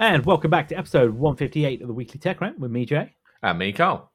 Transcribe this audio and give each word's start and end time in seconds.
And 0.00 0.24
welcome 0.24 0.50
back 0.50 0.66
to 0.68 0.78
episode 0.78 1.10
158 1.10 1.82
of 1.82 1.88
the 1.88 1.92
Weekly 1.92 2.18
Tech 2.18 2.40
Rant 2.40 2.58
with 2.58 2.70
me, 2.70 2.86
Jay. 2.86 3.14
And 3.42 3.58
me, 3.58 3.70
Carl. 3.70 4.10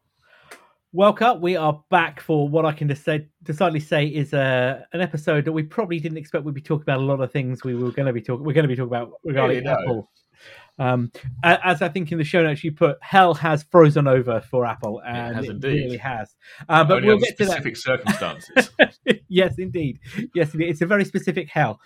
Welcome. 0.93 1.41
We 1.41 1.57
are 1.57 1.83
back 1.91 2.21
for 2.21 2.49
what 2.49 2.65
I 2.65 2.71
can 2.71 2.93
say, 2.95 3.27
decidedly 3.43 3.81
say 3.81 4.07
is 4.07 4.33
uh, 4.33 4.81
an 4.93 5.01
episode 5.01 5.45
that 5.45 5.51
we 5.51 5.61
probably 5.61 5.99
didn't 5.99 6.17
expect 6.17 6.43
we'd 6.43 6.55
be 6.55 6.61
talking 6.61 6.81
about 6.81 7.01
a 7.01 7.03
lot 7.03 7.21
of 7.21 7.31
things 7.31 7.63
we 7.63 7.75
were 7.75 7.91
going 7.91 8.07
to 8.07 8.13
be 8.13 8.21
talking. 8.21 8.43
We're 8.43 8.53
going 8.53 8.63
to 8.63 8.67
be 8.67 8.75
talking 8.75 8.87
about 8.87 9.11
regarding 9.23 9.63
Really. 9.63 9.69
Apple. 9.69 10.09
Um, 10.77 11.11
as 11.43 11.81
I 11.81 11.87
think 11.89 12.11
in 12.11 12.17
the 12.17 12.23
show 12.23 12.43
notes 12.43 12.63
you 12.63 12.71
put, 12.71 12.97
hell 13.01 13.33
has 13.33 13.63
frozen 13.63 14.07
over 14.07 14.41
for 14.41 14.65
Apple, 14.65 15.01
and 15.05 15.35
has 15.35 15.47
it 15.47 15.57
really 15.63 15.97
has. 15.97 16.35
Uh, 16.67 16.83
but 16.83 16.95
Only 16.97 17.07
we'll 17.07 17.17
get 17.19 17.37
to 17.37 17.45
that. 17.45 17.51
specific 17.51 17.77
circumstances. 17.77 18.69
yes, 19.29 19.55
indeed. 19.57 19.99
Yes, 20.33 20.53
indeed. 20.53 20.69
It's 20.69 20.81
a 20.81 20.85
very 20.85 21.05
specific 21.05 21.49
hell. 21.49 21.79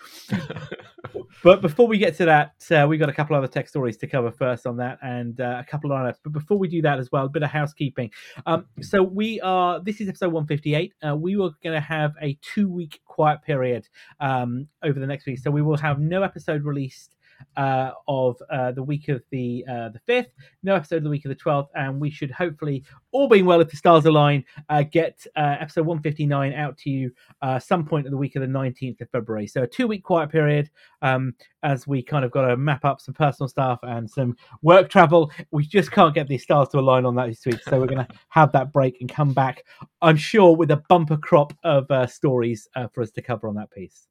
but 1.43 1.61
before 1.61 1.87
we 1.87 1.97
get 1.97 2.15
to 2.17 2.25
that, 2.25 2.53
uh, 2.71 2.87
we 2.87 2.97
got 2.97 3.09
a 3.09 3.13
couple 3.13 3.35
other 3.35 3.47
tech 3.47 3.67
stories 3.69 3.97
to 3.97 4.07
cover 4.07 4.31
first 4.31 4.65
on 4.65 4.77
that, 4.77 4.97
and 5.01 5.39
uh, 5.39 5.57
a 5.59 5.63
couple 5.69 5.91
of 5.91 5.97
lineups. 5.99 6.17
But 6.23 6.33
before 6.33 6.57
we 6.57 6.67
do 6.67 6.81
that 6.81 6.99
as 6.99 7.11
well, 7.11 7.25
a 7.25 7.29
bit 7.29 7.43
of 7.43 7.49
housekeeping. 7.49 8.11
Um, 8.45 8.65
so 8.81 9.03
we 9.03 9.39
are. 9.41 9.79
This 9.81 10.01
is 10.01 10.09
episode 10.09 10.33
one 10.33 10.47
fifty 10.47 10.75
eight. 10.75 10.93
Uh, 11.07 11.15
we 11.15 11.37
were 11.37 11.51
going 11.63 11.75
to 11.75 11.79
have 11.79 12.13
a 12.21 12.37
two 12.41 12.69
week 12.69 12.99
quiet 13.05 13.41
period 13.43 13.87
um, 14.19 14.67
over 14.83 14.99
the 14.99 15.07
next 15.07 15.25
week, 15.25 15.39
so 15.39 15.51
we 15.51 15.61
will 15.61 15.77
have 15.77 15.99
no 15.99 16.23
episode 16.23 16.63
released. 16.63 17.15
Uh, 17.57 17.91
of 18.07 18.37
uh, 18.51 18.71
the 18.71 18.81
week 18.81 19.09
of 19.09 19.21
the 19.31 19.65
uh, 19.69 19.89
the 19.89 19.99
fifth, 20.05 20.29
no 20.63 20.75
episode 20.75 20.97
of 20.97 21.03
the 21.03 21.09
week 21.09 21.25
of 21.25 21.29
the 21.29 21.35
twelfth, 21.35 21.69
and 21.75 21.99
we 21.99 22.09
should 22.09 22.31
hopefully, 22.31 22.83
all 23.11 23.27
being 23.27 23.45
well, 23.45 23.59
if 23.59 23.69
the 23.69 23.77
stars 23.77 24.05
align, 24.05 24.43
uh, 24.69 24.83
get 24.83 25.25
uh, 25.35 25.57
episode 25.59 25.85
one 25.85 26.01
fifty 26.01 26.25
nine 26.25 26.53
out 26.53 26.77
to 26.77 26.89
you 26.89 27.11
uh, 27.41 27.59
some 27.59 27.85
point 27.85 28.05
of 28.05 28.11
the 28.11 28.17
week 28.17 28.35
of 28.35 28.41
the 28.41 28.47
19th 28.47 29.01
of 29.01 29.09
February. 29.09 29.47
So 29.47 29.63
a 29.63 29.67
two 29.67 29.87
week 29.87 30.03
quiet 30.03 30.29
period 30.29 30.69
um, 31.01 31.33
as 31.63 31.87
we 31.87 32.01
kind 32.01 32.23
of 32.23 32.31
got 32.31 32.47
to 32.47 32.57
map 32.57 32.85
up 32.85 33.01
some 33.01 33.13
personal 33.13 33.47
stuff 33.47 33.79
and 33.83 34.09
some 34.09 34.35
work 34.61 34.89
travel. 34.89 35.31
We 35.51 35.65
just 35.65 35.91
can't 35.91 36.15
get 36.15 36.27
the 36.27 36.37
stars 36.37 36.69
to 36.69 36.79
align 36.79 37.05
on 37.05 37.15
that 37.15 37.27
this 37.27 37.45
week. 37.45 37.61
So 37.63 37.79
we're 37.79 37.87
going 37.87 38.05
to 38.05 38.13
have 38.29 38.51
that 38.53 38.71
break 38.71 38.97
and 39.01 39.09
come 39.09 39.33
back, 39.33 39.63
I'm 40.01 40.17
sure, 40.17 40.55
with 40.55 40.71
a 40.71 40.83
bumper 40.89 41.17
crop 41.17 41.53
of 41.63 41.87
stories 42.09 42.67
for 42.93 43.01
us 43.01 43.11
to 43.11 43.21
cover 43.21 43.47
on 43.47 43.55
that 43.55 43.71
piece. 43.71 44.07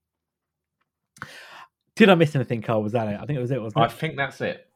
Did 1.99 2.11
I 2.11 2.15
miss 2.15 2.35
anything, 2.37 2.63
Carl? 2.63 2.83
Was 2.83 2.93
that 2.93 3.09
it? 3.09 3.19
I 3.21 3.27
think 3.27 3.39
it 3.39 3.43
was 3.43 3.51
it, 3.51 3.61
wasn't 3.61 3.83
it? 3.83 3.87
I 3.87 3.89
think 3.89 4.17
that's 4.17 4.41
it. 4.41 4.69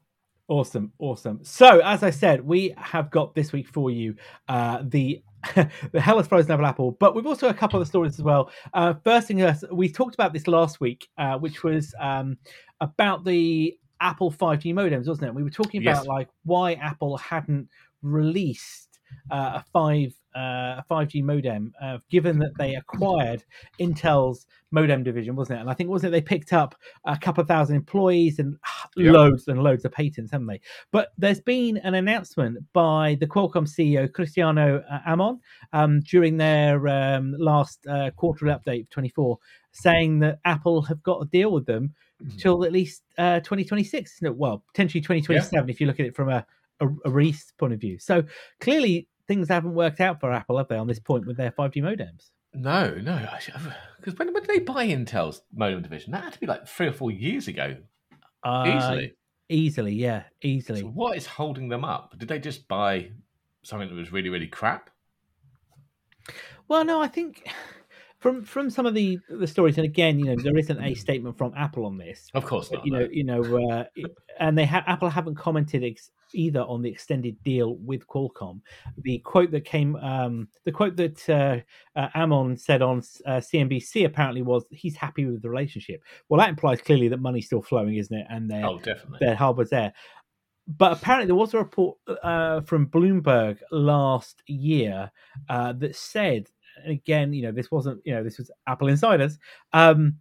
Awesome, 0.49 0.93
awesome. 0.99 1.39
So, 1.45 1.79
as 1.79 2.03
I 2.03 2.11
said, 2.11 2.45
we 2.45 2.75
have 2.77 3.13
got 3.13 3.35
this 3.37 3.53
week 3.53 3.69
for 3.69 3.93
you 3.93 4.17
uh, 4.49 4.83
the 4.83 5.23
the 5.55 6.01
hell 6.01 6.17
has 6.19 6.27
frozen 6.27 6.51
over 6.51 6.65
Apple, 6.65 6.93
but 6.99 7.15
we've 7.15 7.27
also 7.27 7.47
got 7.47 7.55
a 7.55 7.59
couple 7.59 7.81
of 7.81 7.87
stories 7.87 8.19
as 8.19 8.23
well. 8.23 8.51
Uh, 8.75 8.95
first 9.05 9.29
thing, 9.29 9.39
is, 9.39 9.65
we 9.71 9.89
talked 9.89 10.15
about 10.15 10.33
this 10.33 10.49
last 10.49 10.81
week, 10.81 11.09
uh, 11.17 11.39
which 11.39 11.63
was 11.63 11.95
um, 12.01 12.37
about 12.81 13.25
the 13.25 13.77
Apple 14.01 14.33
5G 14.33 14.75
modems, 14.75 15.07
wasn't 15.07 15.29
it? 15.29 15.35
We 15.35 15.45
were 15.45 15.51
talking 15.51 15.81
Yes. 15.81 15.99
about 15.99 16.09
like 16.09 16.29
why 16.45 16.75
Apple 16.75 17.17
hadn't 17.19 17.69
released 18.03 18.99
uh, 19.31 19.61
a 19.61 19.65
five 19.73 20.13
uh, 20.37 20.81
a 20.81 20.85
5G 20.91 21.23
modem, 21.23 21.73
uh, 21.81 21.99
given 22.11 22.39
that 22.39 22.53
they 22.59 22.75
acquired 22.75 23.45
Intel's 23.81 24.47
modem 24.71 25.03
division, 25.03 25.37
wasn't 25.37 25.59
it? 25.59 25.61
And 25.63 25.71
I 25.71 25.75
think 25.75 25.91
wasn't 25.91 26.11
it 26.11 26.13
they 26.13 26.23
picked 26.23 26.53
up 26.53 26.75
a 27.05 27.17
couple 27.17 27.43
of 27.43 27.49
thousand 27.49 27.77
employees 27.77 28.39
and 28.39 28.57
Yeah. 28.97 29.13
loads 29.13 29.49
and 29.49 29.63
loads 29.63 29.85
of 29.87 29.93
patents, 29.93 30.33
haven't 30.33 30.47
they? 30.49 30.61
But 30.91 31.13
there's 31.17 31.41
been 31.41 31.79
an 31.79 31.95
announcement 31.95 32.59
by 32.73 33.17
the 33.21 33.27
Qualcomm 33.27 33.67
CEO 33.67 34.13
Cristiano 34.13 34.83
uh, 34.91 34.99
Amon 35.07 35.41
um, 35.73 36.01
during 36.01 36.37
their 36.37 36.87
um, 36.89 37.35
last 37.39 37.87
uh, 37.87 38.11
quarterly 38.17 38.53
update, 38.53 38.91
24, 38.91 39.39
saying 39.73 40.19
that 40.21 40.41
Apple 40.45 40.83
have 40.83 41.03
got 41.03 41.23
a 41.23 41.27
deal 41.27 41.53
with 41.53 41.67
them 41.67 41.95
Mhm. 42.23 42.39
till 42.39 42.65
at 42.65 42.71
least 42.71 43.03
uh, 43.19 43.41
2026. 43.41 44.23
No, 44.23 44.31
well, 44.33 44.63
potentially 44.73 45.01
2027 45.01 45.69
if 45.69 45.81
you 45.81 45.89
look 45.89 45.99
at 45.99 46.07
it 46.07 46.15
from 46.15 46.29
a, 46.29 46.47
a, 46.79 46.87
a 47.05 47.11
release 47.11 47.53
point 47.59 47.73
of 47.73 47.81
view. 47.81 47.99
So 47.99 48.23
clearly 48.61 49.09
things 49.29 49.49
haven't 49.49 49.75
worked 49.75 50.01
out 50.01 50.21
for 50.21 50.33
Apple, 50.33 50.59
have 50.59 50.69
they, 50.69 50.77
on 50.77 50.87
this 50.87 51.01
point 51.01 51.27
with 51.27 51.37
their 51.37 51.51
5G 51.51 51.77
modems? 51.77 52.31
No, 52.55 52.95
no. 52.95 53.29
Because 53.99 54.19
when, 54.19 54.33
when 54.33 54.43
did 54.43 54.51
they 54.51 54.59
buy 54.61 54.87
Intel's 54.87 55.43
modem 55.55 55.83
division? 55.83 56.13
That 56.13 56.25
had 56.25 56.33
to 56.35 56.41
be 56.41 56.47
like 56.47 56.67
three 56.67 56.87
or 56.87 56.93
four 56.93 57.11
years 57.11 57.49
ago. 57.49 57.77
Uh, 58.43 58.65
Easily. 58.77 59.15
Easily, 59.49 59.95
yeah, 59.95 60.23
easily. 60.43 60.81
So 60.81 60.87
what 60.87 61.17
is 61.17 61.27
holding 61.27 61.69
them 61.69 61.85
up? 61.85 62.19
Did 62.19 62.29
they 62.29 62.39
just 62.39 62.67
buy 62.69 63.11
something 63.63 63.89
that 63.89 63.95
was 63.95 64.11
really, 64.13 64.31
really 64.31 64.47
crap? 64.47 64.91
Well, 66.69 66.85
no, 66.85 67.03
I 67.03 67.09
think 67.09 67.47
from 68.23 68.45
from 68.45 68.71
some 68.71 68.87
of 68.87 68.95
the 68.95 69.19
the 69.29 69.47
stories, 69.47 69.77
and 69.77 69.85
again, 69.85 70.19
you 70.19 70.25
know, 70.27 70.37
there 70.37 70.57
isn't 70.57 70.83
a 70.83 70.95
statement 70.95 71.37
from 71.37 71.53
Apple 71.57 71.85
on 71.85 71.99
this. 71.99 72.29
Of 72.35 72.45
course 72.47 72.71
not. 72.73 72.87
you 72.87 72.93
know, 72.93 73.09
you 73.11 73.25
know, 73.25 73.43
uh, 73.71 73.85
and 74.39 74.57
they 74.57 74.65
ha- 74.65 74.85
Apple 74.87 75.11
haven't 75.11 75.35
commented 75.35 75.83
ex- 75.85 76.11
either 76.35 76.61
on 76.61 76.81
the 76.81 76.89
extended 76.91 77.37
deal 77.43 77.75
with 77.77 78.07
Qualcomm. 78.07 78.61
The 79.03 79.19
quote 79.19 79.51
that 79.51 79.65
came, 79.67 79.97
um, 79.97 80.49
the 80.65 80.73
quote 80.73 80.97
that 80.97 81.29
uh, 81.29 81.59
uh, 81.99 82.09
Amon 82.15 82.57
said 82.57 82.81
on 82.81 82.99
uh, 83.27 83.33
CNBC 83.41 84.07
apparently 84.07 84.41
was 84.43 84.65
he's 84.71 84.97
happy 84.97 85.27
with 85.27 85.43
the 85.43 85.51
relationship. 85.51 86.03
Well, 86.29 86.39
that 86.41 86.49
implies 86.49 86.81
clearly 86.81 87.09
that 87.09 87.21
money's 87.21 87.47
still 87.47 87.61
flowing, 87.63 87.97
isn't 87.97 88.17
it? 88.17 88.27
And 88.31 88.49
they're 88.51 88.65
Oh, 88.65 88.79
definitely. 88.79 89.19
their 89.21 89.35
harbour's 89.35 89.71
there. 89.71 89.93
But 90.69 90.93
apparently, 90.93 91.27
there 91.27 91.35
was 91.35 91.53
a 91.55 91.59
report 91.59 91.99
uh, 92.23 92.61
from 92.61 92.87
Bloomberg 92.87 93.59
last 93.73 94.43
year 94.47 95.11
uh, 95.49 95.73
that 95.73 95.97
said, 95.97 96.49
and 96.83 96.93
again, 96.93 97.33
you 97.33 97.43
know, 97.43 97.53
this 97.53 97.71
wasn't, 97.71 98.01
you 98.05 98.15
know, 98.15 98.23
this 98.23 98.39
was 98.39 98.51
Apple 98.67 98.89
insiders, 98.89 99.39
um, 99.73 100.17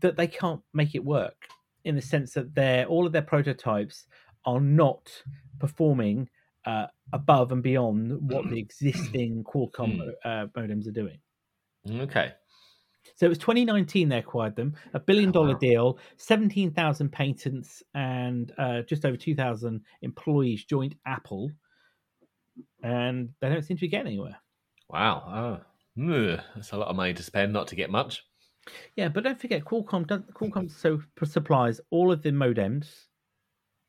that 0.00 0.16
they 0.16 0.26
can't 0.26 0.60
make 0.72 0.94
it 0.94 1.04
work 1.04 1.48
in 1.84 1.96
the 1.96 2.02
sense 2.02 2.34
that 2.34 2.54
their 2.54 2.86
all 2.86 3.06
of 3.06 3.12
their 3.12 3.22
prototypes 3.22 4.06
are 4.44 4.60
not 4.60 5.10
performing 5.58 6.28
uh, 6.66 6.86
above 7.12 7.52
and 7.52 7.62
beyond 7.62 8.12
what 8.30 8.48
the 8.50 8.58
existing 8.58 9.44
Qualcomm 9.54 10.00
uh, 10.24 10.46
modems 10.56 10.86
are 10.86 10.92
doing. 10.92 11.18
Okay. 11.88 12.32
So 13.16 13.26
it 13.26 13.30
was 13.30 13.38
2019 13.38 14.08
they 14.08 14.18
acquired 14.18 14.56
them, 14.56 14.74
a 14.94 15.00
billion 15.00 15.30
dollar 15.30 15.52
wow. 15.52 15.58
deal, 15.58 15.98
17,000 16.16 17.10
patents, 17.10 17.82
and 17.94 18.52
uh, 18.58 18.82
just 18.82 19.04
over 19.04 19.16
2,000 19.16 19.80
employees 20.02 20.64
joined 20.64 20.96
Apple, 21.06 21.50
and 22.82 23.30
they 23.40 23.48
don't 23.48 23.62
seem 23.62 23.76
to 23.76 23.80
be 23.82 23.88
getting 23.88 24.08
anywhere. 24.08 24.36
Wow. 24.92 25.60
Oh. 25.98 26.02
Ugh, 26.02 26.40
That's 26.54 26.72
a 26.72 26.76
lot 26.76 26.88
of 26.88 26.96
money 26.96 27.14
to 27.14 27.22
spend 27.22 27.52
not 27.52 27.68
to 27.68 27.76
get 27.76 27.90
much. 27.90 28.24
Yeah, 28.96 29.08
but 29.08 29.24
don't 29.24 29.40
forget, 29.40 29.64
Qualcomm 29.64 30.06
does, 30.06 30.20
Qualcomm 30.34 30.70
so 30.70 31.00
supplies 31.24 31.80
all 31.90 32.12
of 32.12 32.22
the 32.22 32.30
modems 32.30 33.06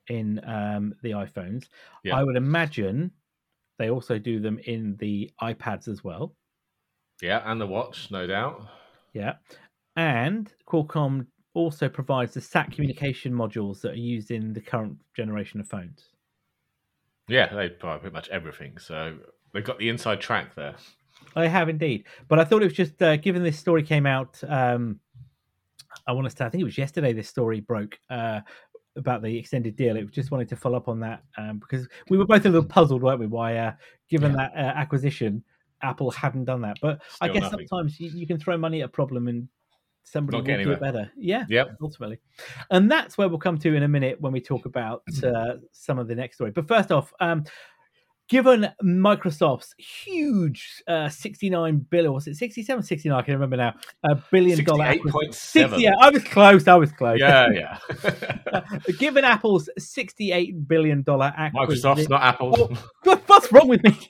in 0.07 0.39
um, 0.45 0.95
the 1.03 1.11
iPhones. 1.11 1.67
Yeah. 2.03 2.15
I 2.15 2.23
would 2.23 2.35
imagine 2.35 3.11
they 3.77 3.89
also 3.89 4.17
do 4.17 4.39
them 4.39 4.59
in 4.65 4.95
the 4.97 5.31
iPads 5.41 5.87
as 5.87 6.03
well. 6.03 6.35
Yeah, 7.21 7.41
and 7.45 7.61
the 7.61 7.67
watch, 7.67 8.09
no 8.11 8.25
doubt. 8.25 8.67
Yeah. 9.13 9.33
And 9.95 10.51
Qualcomm 10.67 11.27
also 11.53 11.89
provides 11.89 12.33
the 12.33 12.41
SAT 12.41 12.71
communication 12.71 13.33
modules 13.33 13.81
that 13.81 13.91
are 13.91 13.95
used 13.95 14.31
in 14.31 14.53
the 14.53 14.61
current 14.61 14.97
generation 15.15 15.59
of 15.59 15.67
phones. 15.67 16.09
Yeah, 17.27 17.53
they 17.53 17.69
provide 17.69 18.01
pretty 18.01 18.13
much 18.13 18.29
everything. 18.29 18.77
So 18.77 19.17
they've 19.53 19.63
got 19.63 19.77
the 19.79 19.89
inside 19.89 20.21
track 20.21 20.55
there. 20.55 20.75
I 21.35 21.47
have 21.47 21.69
indeed, 21.69 22.05
but 22.27 22.39
I 22.39 22.43
thought 22.43 22.61
it 22.61 22.65
was 22.65 22.73
just 22.73 23.01
uh, 23.01 23.15
given 23.17 23.43
this 23.43 23.57
story 23.57 23.83
came 23.83 24.05
out. 24.05 24.41
Um, 24.47 24.99
I 26.07 26.11
want 26.13 26.29
to 26.29 26.35
say 26.35 26.45
I 26.45 26.49
think 26.49 26.61
it 26.61 26.65
was 26.65 26.77
yesterday. 26.77 27.13
This 27.13 27.29
story 27.29 27.59
broke 27.59 27.97
uh, 28.09 28.41
about 28.95 29.21
the 29.21 29.37
extended 29.37 29.75
deal. 29.75 29.95
It 29.95 30.11
just 30.11 30.31
wanted 30.31 30.49
to 30.49 30.55
follow 30.55 30.77
up 30.77 30.87
on 30.89 30.99
that 31.01 31.23
um, 31.37 31.59
because 31.59 31.87
we 32.09 32.17
were 32.17 32.25
both 32.25 32.45
a 32.45 32.49
little 32.49 32.67
puzzled, 32.67 33.01
weren't 33.01 33.19
we? 33.19 33.27
Why, 33.27 33.55
uh, 33.57 33.73
given 34.09 34.31
Yeah. 34.31 34.37
that 34.37 34.53
uh, 34.55 34.77
acquisition, 34.77 35.43
Apple 35.81 36.11
hadn't 36.11 36.45
done 36.45 36.61
that. 36.61 36.77
But 36.81 37.01
I 37.21 37.29
guess 37.29 37.43
nothing. 37.43 37.67
sometimes 37.67 37.99
you, 37.99 38.09
you 38.09 38.27
can 38.27 38.39
throw 38.39 38.57
money 38.57 38.81
at 38.81 38.85
a 38.85 38.89
problem 38.89 39.27
and 39.27 39.47
somebody 40.03 40.37
Not 40.37 40.47
will 40.47 40.57
get 40.57 40.63
do 40.63 40.71
it 40.71 40.79
better. 40.81 41.11
Yeah, 41.15 41.45
Yep. 41.47 41.77
ultimately. 41.81 42.19
And 42.71 42.91
that's 42.91 43.17
where 43.17 43.29
we'll 43.29 43.37
come 43.39 43.57
to 43.59 43.73
in 43.75 43.83
a 43.83 43.87
minute 43.87 44.19
when 44.19 44.33
we 44.33 44.41
talk 44.41 44.65
about 44.65 45.03
uh, 45.23 45.55
some 45.71 45.99
of 45.99 46.07
the 46.07 46.15
next 46.15 46.35
story. 46.35 46.51
But 46.51 46.67
first 46.67 46.91
off, 46.91 47.13
um, 47.19 47.43
given 48.31 48.69
Microsoft's 48.81 49.75
huge 49.77 50.81
uh, 50.87 51.09
69 51.09 51.85
billion, 51.89 52.13
was 52.13 52.27
it 52.27 52.35
67, 52.37 52.81
69? 52.81 53.19
I 53.19 53.21
can 53.23 53.33
remember 53.33 53.57
now. 53.57 53.73
A 54.03 54.15
billion 54.31 54.63
dollar 54.63 54.85
acquisition. 54.85 55.67
68.7. 55.69 55.79
yeah, 55.81 55.95
I 55.99 56.09
was 56.09 56.23
close. 56.23 56.65
I 56.65 56.75
was 56.75 56.93
close. 56.93 57.19
Yeah, 57.19 57.49
yeah. 57.53 57.77
given 58.97 59.25
Apple's 59.25 59.69
68 59.77 60.65
billion 60.65 61.03
dollar 61.03 61.33
acquisition. 61.35 61.91
Microsoft's 61.91 62.07
not 62.09 62.21
Apple. 62.23 62.69
Oh. 63.05 63.21
What's 63.27 63.51
wrong 63.51 63.67
with 63.67 63.83
me? 63.83 63.91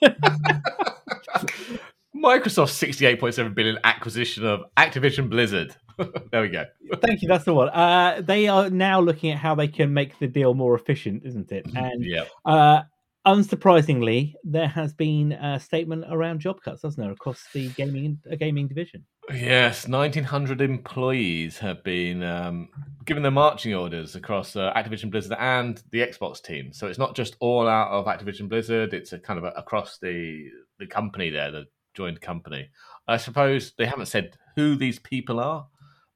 Microsoft's 2.16 2.80
68.7 2.80 3.54
billion 3.56 3.78
acquisition 3.82 4.46
of 4.46 4.60
Activision 4.76 5.28
Blizzard. 5.28 5.74
there 6.30 6.42
we 6.42 6.48
go. 6.48 6.64
Thank 7.00 7.22
you. 7.22 7.28
That's 7.28 7.44
the 7.44 7.54
one. 7.54 7.70
Uh, 7.70 8.20
they 8.22 8.46
are 8.46 8.70
now 8.70 9.00
looking 9.00 9.32
at 9.32 9.38
how 9.38 9.56
they 9.56 9.66
can 9.66 9.92
make 9.92 10.16
the 10.20 10.28
deal 10.28 10.54
more 10.54 10.76
efficient, 10.76 11.24
isn't 11.26 11.50
it? 11.50 11.66
And 11.74 12.04
Yeah. 12.04 12.24
uh, 12.44 12.82
unsurprisingly, 13.26 14.34
there 14.44 14.68
has 14.68 14.92
been 14.92 15.32
a 15.32 15.60
statement 15.60 16.04
around 16.08 16.40
job 16.40 16.60
cuts, 16.62 16.82
hasn't 16.82 17.02
there, 17.02 17.12
across 17.12 17.44
the 17.52 17.68
gaming 17.70 18.18
uh, 18.30 18.36
gaming 18.36 18.68
division? 18.68 19.04
Yes, 19.32 19.86
1,900 19.86 20.60
employees 20.60 21.58
have 21.58 21.84
been 21.84 22.22
um, 22.24 22.68
given 23.04 23.22
their 23.22 23.30
marching 23.30 23.72
orders 23.72 24.16
across 24.16 24.56
uh, 24.56 24.72
Activision 24.74 25.10
Blizzard 25.10 25.36
and 25.38 25.80
the 25.90 26.00
Xbox 26.00 26.42
team. 26.42 26.72
So 26.72 26.88
it's 26.88 26.98
not 26.98 27.14
just 27.14 27.36
all 27.38 27.68
out 27.68 27.90
of 27.90 28.06
Activision 28.06 28.48
Blizzard; 28.48 28.92
it's 28.92 29.12
a 29.12 29.18
kind 29.18 29.38
of 29.38 29.44
a, 29.44 29.48
across 29.50 29.98
the 29.98 30.48
the 30.78 30.86
company 30.86 31.30
there, 31.30 31.50
the 31.50 31.66
joined 31.94 32.20
company. 32.20 32.68
I 33.06 33.16
suppose 33.16 33.72
they 33.78 33.86
haven't 33.86 34.06
said 34.06 34.36
who 34.56 34.74
these 34.76 34.98
people 34.98 35.38
are, 35.38 35.66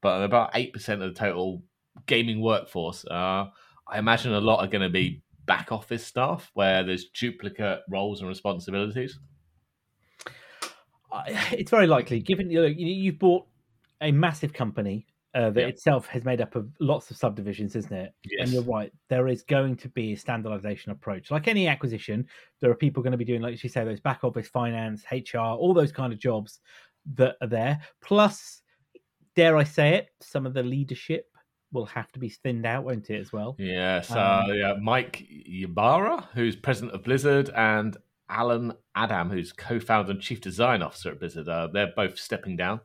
but 0.01 0.21
about 0.23 0.51
eight 0.53 0.73
percent 0.73 1.01
of 1.01 1.13
the 1.13 1.19
total 1.19 1.63
gaming 2.05 2.41
workforce. 2.41 3.05
Uh, 3.05 3.45
I 3.89 3.99
imagine 3.99 4.33
a 4.33 4.41
lot 4.41 4.59
are 4.59 4.69
going 4.69 4.81
to 4.81 4.89
be 4.89 5.21
back 5.47 5.71
office 5.71 6.05
staff 6.05 6.51
where 6.53 6.83
there's 6.83 7.05
duplicate 7.09 7.79
roles 7.89 8.19
and 8.21 8.29
responsibilities. 8.29 9.17
It's 11.51 11.71
very 11.71 11.87
likely, 11.87 12.19
given 12.19 12.51
you 12.51 12.61
know, 12.61 12.67
you've 12.67 13.17
bought 13.17 13.47
a 14.01 14.11
massive 14.11 14.53
company 14.53 15.07
uh, 15.33 15.49
that 15.51 15.61
Yeah. 15.61 15.67
itself 15.67 16.07
has 16.07 16.23
made 16.23 16.41
up 16.41 16.55
of 16.55 16.69
lots 16.79 17.09
of 17.11 17.17
subdivisions, 17.17 17.75
isn't 17.75 17.93
it? 17.93 18.13
Yes. 18.23 18.41
And 18.41 18.49
you're 18.51 18.63
right, 18.63 18.91
there 19.09 19.27
is 19.27 19.41
going 19.43 19.77
to 19.77 19.89
be 19.89 20.13
a 20.13 20.17
standardization 20.17 20.91
approach. 20.91 21.31
Like 21.31 21.47
any 21.47 21.67
acquisition, 21.67 22.27
there 22.59 22.69
are 22.69 22.75
people 22.75 23.01
going 23.01 23.11
to 23.11 23.17
be 23.17 23.25
doing, 23.25 23.41
like 23.41 23.61
you 23.63 23.69
say, 23.69 23.83
those 23.83 23.99
back 23.99 24.23
office, 24.23 24.47
finance, 24.47 25.03
HR, 25.11 25.37
all 25.39 25.73
those 25.73 25.91
kind 25.91 26.11
of 26.11 26.19
jobs 26.19 26.59
that 27.15 27.35
are 27.41 27.47
there. 27.47 27.79
Plus, 28.01 28.61
dare 29.35 29.57
I 29.57 29.63
say 29.63 29.95
it, 29.95 30.09
some 30.21 30.45
of 30.45 30.53
the 30.53 30.63
leadership 30.63 31.27
will 31.71 31.85
have 31.85 32.11
to 32.13 32.19
be 32.19 32.29
thinned 32.29 32.65
out, 32.65 32.83
won't 32.83 33.09
it, 33.09 33.19
as 33.19 33.31
well? 33.33 33.55
Yes, 33.59 34.11
Um, 34.11 34.17
uh, 34.17 34.53
yeah, 34.53 34.73
Mike 34.81 35.25
Ybarra, 35.29 36.29
who's 36.33 36.55
president 36.55 36.93
of 36.93 37.03
Blizzard, 37.03 37.49
and 37.55 37.97
Allen 38.29 38.73
Adham, 38.95 39.31
who's 39.31 39.51
co-founder 39.53 40.11
and 40.11 40.21
chief 40.21 40.41
design 40.41 40.81
officer 40.81 41.11
at 41.11 41.19
Blizzard. 41.19 41.47
Uh, 41.47 41.67
they're 41.67 41.93
both 41.95 42.17
stepping 42.17 42.55
down. 42.57 42.81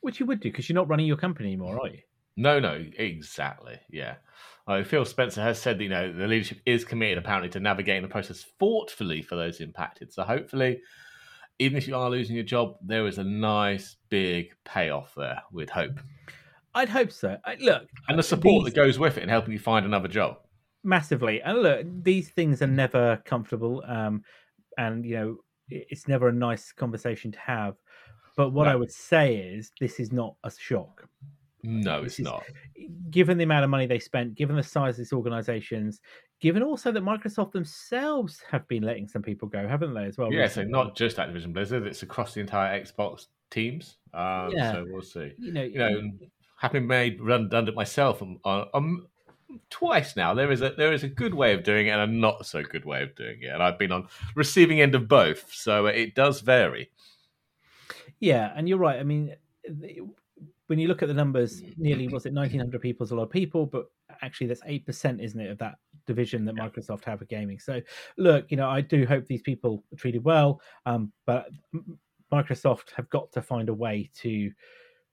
Which 0.00 0.20
you 0.20 0.26
would 0.26 0.40
do 0.40 0.50
because 0.50 0.68
you're 0.68 0.74
not 0.74 0.88
running 0.88 1.06
your 1.06 1.16
company 1.16 1.48
anymore, 1.48 1.80
are 1.80 1.88
you? 1.88 2.00
No, 2.36 2.58
no, 2.60 2.84
exactly. 2.98 3.78
Yeah. 3.88 4.16
Uh, 4.66 4.82
Phil 4.82 5.04
Spencer 5.04 5.40
has 5.42 5.58
said 5.60 5.78
that, 5.78 5.84
you 5.84 5.90
know, 5.90 6.12
the 6.12 6.26
leadership 6.26 6.58
is 6.66 6.84
committed 6.84 7.18
apparently 7.18 7.50
to 7.50 7.60
navigating 7.60 8.02
the 8.02 8.08
process 8.08 8.44
thoughtfully 8.58 9.22
for 9.22 9.36
those 9.36 9.60
impacted. 9.60 10.12
So 10.12 10.22
hopefully, 10.22 10.80
even 11.58 11.78
if 11.78 11.86
you 11.86 11.96
are 11.96 12.10
losing 12.10 12.34
your 12.34 12.44
job, 12.44 12.76
there 12.82 13.06
is 13.06 13.18
a 13.18 13.24
nice 13.24 13.96
big 14.08 14.54
payoff 14.64 15.14
there, 15.16 15.42
we'd 15.52 15.70
hope. 15.70 16.00
I'd 16.74 16.88
hope 16.88 17.12
so. 17.12 17.36
I, 17.44 17.56
look, 17.60 17.88
And 18.08 18.18
the 18.18 18.22
support 18.22 18.64
These- 18.64 18.74
that 18.74 18.80
goes 18.80 18.98
with 18.98 19.16
it 19.16 19.22
in 19.22 19.28
helping 19.28 19.52
you 19.52 19.58
find 19.58 19.84
another 19.86 20.08
job. 20.08 20.38
massively 20.86 21.40
and 21.40 21.62
look 21.62 21.86
these 22.02 22.28
things 22.28 22.60
are 22.60 22.66
never 22.66 23.16
comfortable 23.24 23.82
um 23.86 24.22
and 24.76 25.06
you 25.06 25.16
know 25.16 25.36
it's 25.70 26.06
never 26.08 26.28
a 26.28 26.32
nice 26.32 26.72
conversation 26.72 27.32
to 27.32 27.38
have 27.38 27.74
but 28.36 28.50
what 28.50 28.68
i 28.68 28.76
would 28.76 28.92
say 28.92 29.36
is 29.36 29.72
this 29.80 29.98
is 29.98 30.12
not 30.12 30.34
a 30.44 30.50
shock 30.50 31.08
No, 31.62 32.02
This 32.02 32.12
it's 32.12 32.18
is- 32.18 32.24
not. 32.26 32.42
given 33.10 33.38
the 33.38 33.44
amount 33.44 33.64
of 33.64 33.70
money 33.70 33.86
they 33.86 33.98
spent 33.98 34.34
given 34.34 34.56
the 34.56 34.62
size 34.62 34.94
of 34.94 34.98
these 34.98 35.14
organizations 35.14 36.02
given 36.42 36.62
also 36.62 36.92
that 36.92 37.02
microsoft 37.02 37.52
themselves 37.52 38.42
have 38.50 38.68
been 38.68 38.82
letting 38.82 39.08
some 39.08 39.22
people 39.22 39.48
go 39.48 39.66
haven't 39.66 39.94
they 39.94 40.04
as 40.04 40.18
well 40.18 40.30
Yeah, 40.30 40.48
so 40.48 40.64
not 40.64 40.94
just 40.94 41.16
Activision 41.16 41.54
Blizzard, 41.54 41.86
it's 41.86 42.02
across 42.02 42.34
the 42.34 42.40
entire 42.40 42.78
Xbox 42.84 43.28
teams. 43.50 43.96
Um, 44.12 44.50
Yeah. 44.52 44.72
So 44.72 44.84
we'll 44.86 45.00
see. 45.00 45.32
you 45.38 45.52
know, 45.52 45.62
You 45.62 45.78
know, 45.78 46.10
having 46.64 46.86
made 46.86 47.20
redundant 47.20 47.76
myself 47.76 48.22
um, 48.22 48.38
uh, 48.42 48.64
um, 48.72 49.06
twice 49.68 50.16
now, 50.16 50.32
there 50.32 50.50
is 50.50 50.62
a 50.62 50.70
there 50.70 50.94
is 50.94 51.02
a 51.04 51.08
good 51.08 51.34
way 51.34 51.52
of 51.52 51.62
doing 51.62 51.88
it 51.88 51.90
and 51.90 52.00
a 52.00 52.06
not 52.06 52.46
so 52.46 52.62
good 52.62 52.86
way 52.86 53.02
of 53.02 53.14
doing 53.14 53.42
it, 53.42 53.48
and 53.48 53.62
I've 53.62 53.78
been 53.78 53.92
on 53.92 54.08
receiving 54.34 54.80
end 54.80 54.94
of 54.94 55.06
both, 55.06 55.52
so 55.52 55.84
it 55.86 56.14
does 56.14 56.40
vary. 56.40 56.90
Yeah, 58.18 58.50
and 58.56 58.66
you're 58.66 58.78
right. 58.78 58.98
I 58.98 59.02
mean, 59.02 59.36
when 60.68 60.78
you 60.78 60.88
look 60.88 61.02
at 61.02 61.08
the 61.08 61.14
numbers, 61.14 61.60
nearly 61.76 62.08
was 62.08 62.24
it 62.24 62.32
1,900 62.32 62.80
people 62.80 63.04
is 63.04 63.10
a 63.10 63.14
lot 63.14 63.24
of 63.24 63.30
people, 63.30 63.66
but 63.66 63.84
actually 64.22 64.46
that's 64.46 64.62
eight 64.64 64.86
percent, 64.86 65.20
isn't 65.20 65.38
it, 65.38 65.50
of 65.50 65.58
that 65.58 65.74
division 66.06 66.46
that 66.46 66.56
Yeah. 66.56 66.66
Microsoft 66.66 67.04
have 67.04 67.20
of 67.20 67.28
gaming. 67.28 67.58
So, 67.58 67.82
look, 68.16 68.50
you 68.50 68.56
know, 68.56 68.70
I 68.70 68.80
do 68.80 69.04
hope 69.04 69.26
these 69.26 69.42
people 69.42 69.84
are 69.92 69.96
treated 69.96 70.24
well, 70.24 70.62
um, 70.86 71.12
but 71.26 71.50
Microsoft 72.32 72.92
have 72.96 73.10
got 73.10 73.30
to 73.32 73.42
find 73.42 73.68
a 73.68 73.74
way 73.74 74.08
to 74.14 74.50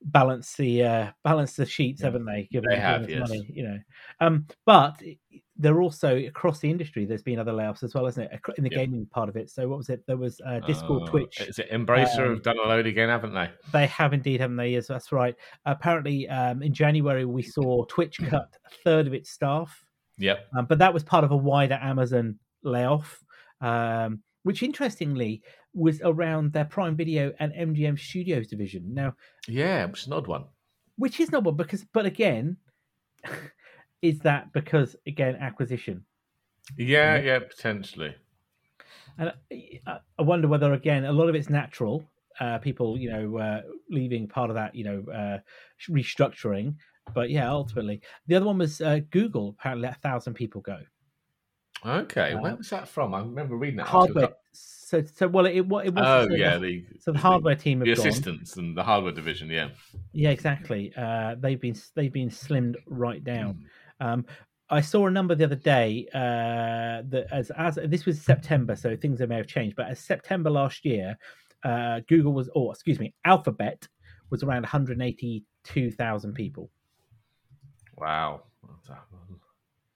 balance 0.03 0.55
the 0.55 0.83
uh, 0.83 1.11
balance 1.23 1.55
the 1.55 1.65
sheets, 1.65 2.01
Yeah. 2.01 2.07
haven't 2.07 2.25
they? 2.25 2.47
Given, 2.51 2.69
They 2.69 2.79
have, 2.79 3.09
yes. 3.09 3.19
money, 3.29 3.45
you 3.53 3.63
know. 3.63 3.77
Um, 4.19 4.47
but 4.65 5.01
they're 5.57 5.81
also 5.81 6.17
across 6.17 6.59
the 6.59 6.69
industry. 6.71 7.05
There's 7.05 7.21
been 7.21 7.37
other 7.37 7.51
layoffs 7.51 7.83
as 7.83 7.93
well, 7.93 8.07
isn't 8.07 8.23
it? 8.23 8.39
In 8.57 8.63
the 8.63 8.71
Yeah. 8.71 8.79
gaming 8.79 9.05
part 9.05 9.29
of 9.29 9.35
it. 9.35 9.49
So, 9.51 9.67
what 9.67 9.77
was 9.77 9.89
it? 9.89 10.03
There 10.07 10.17
was 10.17 10.41
uh, 10.45 10.59
Discord, 10.61 11.03
Uh, 11.03 11.11
Twitch. 11.11 11.39
Is 11.41 11.59
it 11.59 11.69
Embracer 11.71 12.25
um, 12.25 12.33
have 12.33 12.43
done 12.43 12.57
a 12.57 12.67
load 12.67 12.87
again, 12.87 13.09
haven't 13.09 13.33
they? 13.33 13.49
They 13.71 13.85
have 13.87 14.13
indeed, 14.13 14.39
haven't 14.41 14.57
they? 14.57 14.69
Yes, 14.69 14.87
that's 14.87 15.11
right. 15.11 15.35
Apparently, 15.65 16.27
um, 16.29 16.63
in 16.63 16.73
January, 16.73 17.25
we 17.25 17.43
saw 17.43 17.85
Twitch 17.85 18.17
cut 18.29 18.49
a 18.65 18.69
third 18.83 19.05
of 19.07 19.13
its 19.13 19.29
staff, 19.29 19.85
Yep. 20.17 20.47
um, 20.57 20.65
but 20.65 20.79
that 20.79 20.93
was 20.93 21.03
part 21.03 21.23
of 21.23 21.31
a 21.31 21.37
wider 21.37 21.77
Amazon 21.81 22.39
layoff, 22.63 23.23
um, 23.61 24.23
which 24.43 24.63
interestingly 24.63 25.43
was 25.73 26.01
around 26.03 26.53
their 26.53 26.65
Prime 26.65 26.95
Video 26.95 27.33
and 27.39 27.53
MGM 27.53 27.97
Studios 27.99 28.47
division. 28.47 28.93
Now, 28.93 29.15
Yeah, 29.47 29.85
which 29.85 30.01
is 30.01 30.07
an 30.07 30.13
odd 30.13 30.27
one. 30.27 30.45
which 30.97 31.19
is 31.19 31.31
not 31.31 31.43
one 31.43 31.55
because, 31.55 31.83
but 31.93 32.05
again, 32.05 32.57
is 34.01 34.19
that 34.19 34.51
because 34.53 34.95
again 35.07 35.35
acquisition? 35.35 36.05
Yeah, 36.77 37.15
Yeah. 37.15 37.21
yeah, 37.21 37.39
potentially. 37.39 38.15
And 39.17 39.33
I, 39.51 39.99
I 40.17 40.21
wonder 40.21 40.47
whether 40.47 40.73
again 40.73 41.05
a 41.05 41.11
lot 41.11 41.29
of 41.29 41.35
it's 41.35 41.49
natural. 41.49 42.03
Uh, 42.39 42.57
people, 42.57 42.97
you 42.97 43.09
know, 43.11 43.37
uh, 43.37 43.61
leaving 43.89 44.27
part 44.27 44.49
of 44.49 44.55
that, 44.55 44.73
you 44.73 44.83
know, 44.83 45.03
uh, 45.13 45.37
restructuring. 45.89 46.75
But 47.13 47.29
yeah, 47.29 47.49
ultimately, 47.51 48.01
the 48.27 48.35
other 48.35 48.45
one 48.45 48.57
was 48.57 48.79
uh, 48.81 49.01
Google. 49.11 49.55
Apparently, 49.59 49.87
let 49.87 49.97
a 49.97 49.99
thousand 49.99 50.33
people 50.35 50.61
go. 50.61 50.79
Okay, 51.85 52.35
where 52.35 52.53
Uh, 52.53 52.57
was 52.57 52.69
that 52.69 52.87
from? 52.87 53.13
I 53.13 53.19
remember 53.19 53.55
reading 53.55 53.77
that. 53.77 53.91
article. 53.93 54.21
Hardware. 54.21 54.37
So, 54.53 55.01
so 55.03 55.27
well, 55.27 55.45
it, 55.45 55.61
wa- 55.61 55.79
it 55.79 55.93
was. 55.93 56.03
Oh 56.05 56.27
so 56.27 56.35
yeah, 56.35 56.57
The, 56.57 56.85
the 56.91 56.99
so 56.99 57.11
the 57.13 57.17
hardware 57.19 57.55
team 57.55 57.79
the 57.79 57.85
gone. 57.85 57.93
assistants 57.93 58.57
and 58.57 58.77
the 58.77 58.83
hardware 58.83 59.13
division. 59.13 59.49
Yeah. 59.49 59.69
Yeah, 60.11 60.29
exactly. 60.29 60.93
Uh, 60.95 61.35
they've 61.39 61.59
been 61.59 61.75
they've 61.95 62.11
been 62.13 62.29
slimmed 62.29 62.75
right 62.87 63.23
down. 63.23 63.65
Mm. 64.01 64.05
Um, 64.05 64.25
I 64.69 64.81
saw 64.81 65.07
a 65.07 65.11
number 65.11 65.33
the 65.35 65.45
other 65.45 65.55
day 65.55 66.07
uh, 66.13 67.03
that 67.09 67.27
as 67.31 67.51
as 67.51 67.79
this 67.87 68.05
was 68.05 68.21
September, 68.21 68.75
so 68.75 68.95
things 68.95 69.19
may 69.21 69.35
have 69.37 69.47
changed. 69.47 69.75
But 69.75 69.87
as 69.87 69.99
September 69.99 70.49
last 70.49 70.85
year, 70.85 71.17
uh, 71.63 72.01
Google 72.07 72.33
was, 72.33 72.49
or 72.53 72.71
excuse 72.71 72.99
me, 72.99 73.13
Alphabet 73.25 73.87
was 74.29 74.43
around 74.43 74.61
182,000 74.63 76.33
people. 76.33 76.69
Wow. 77.97 78.43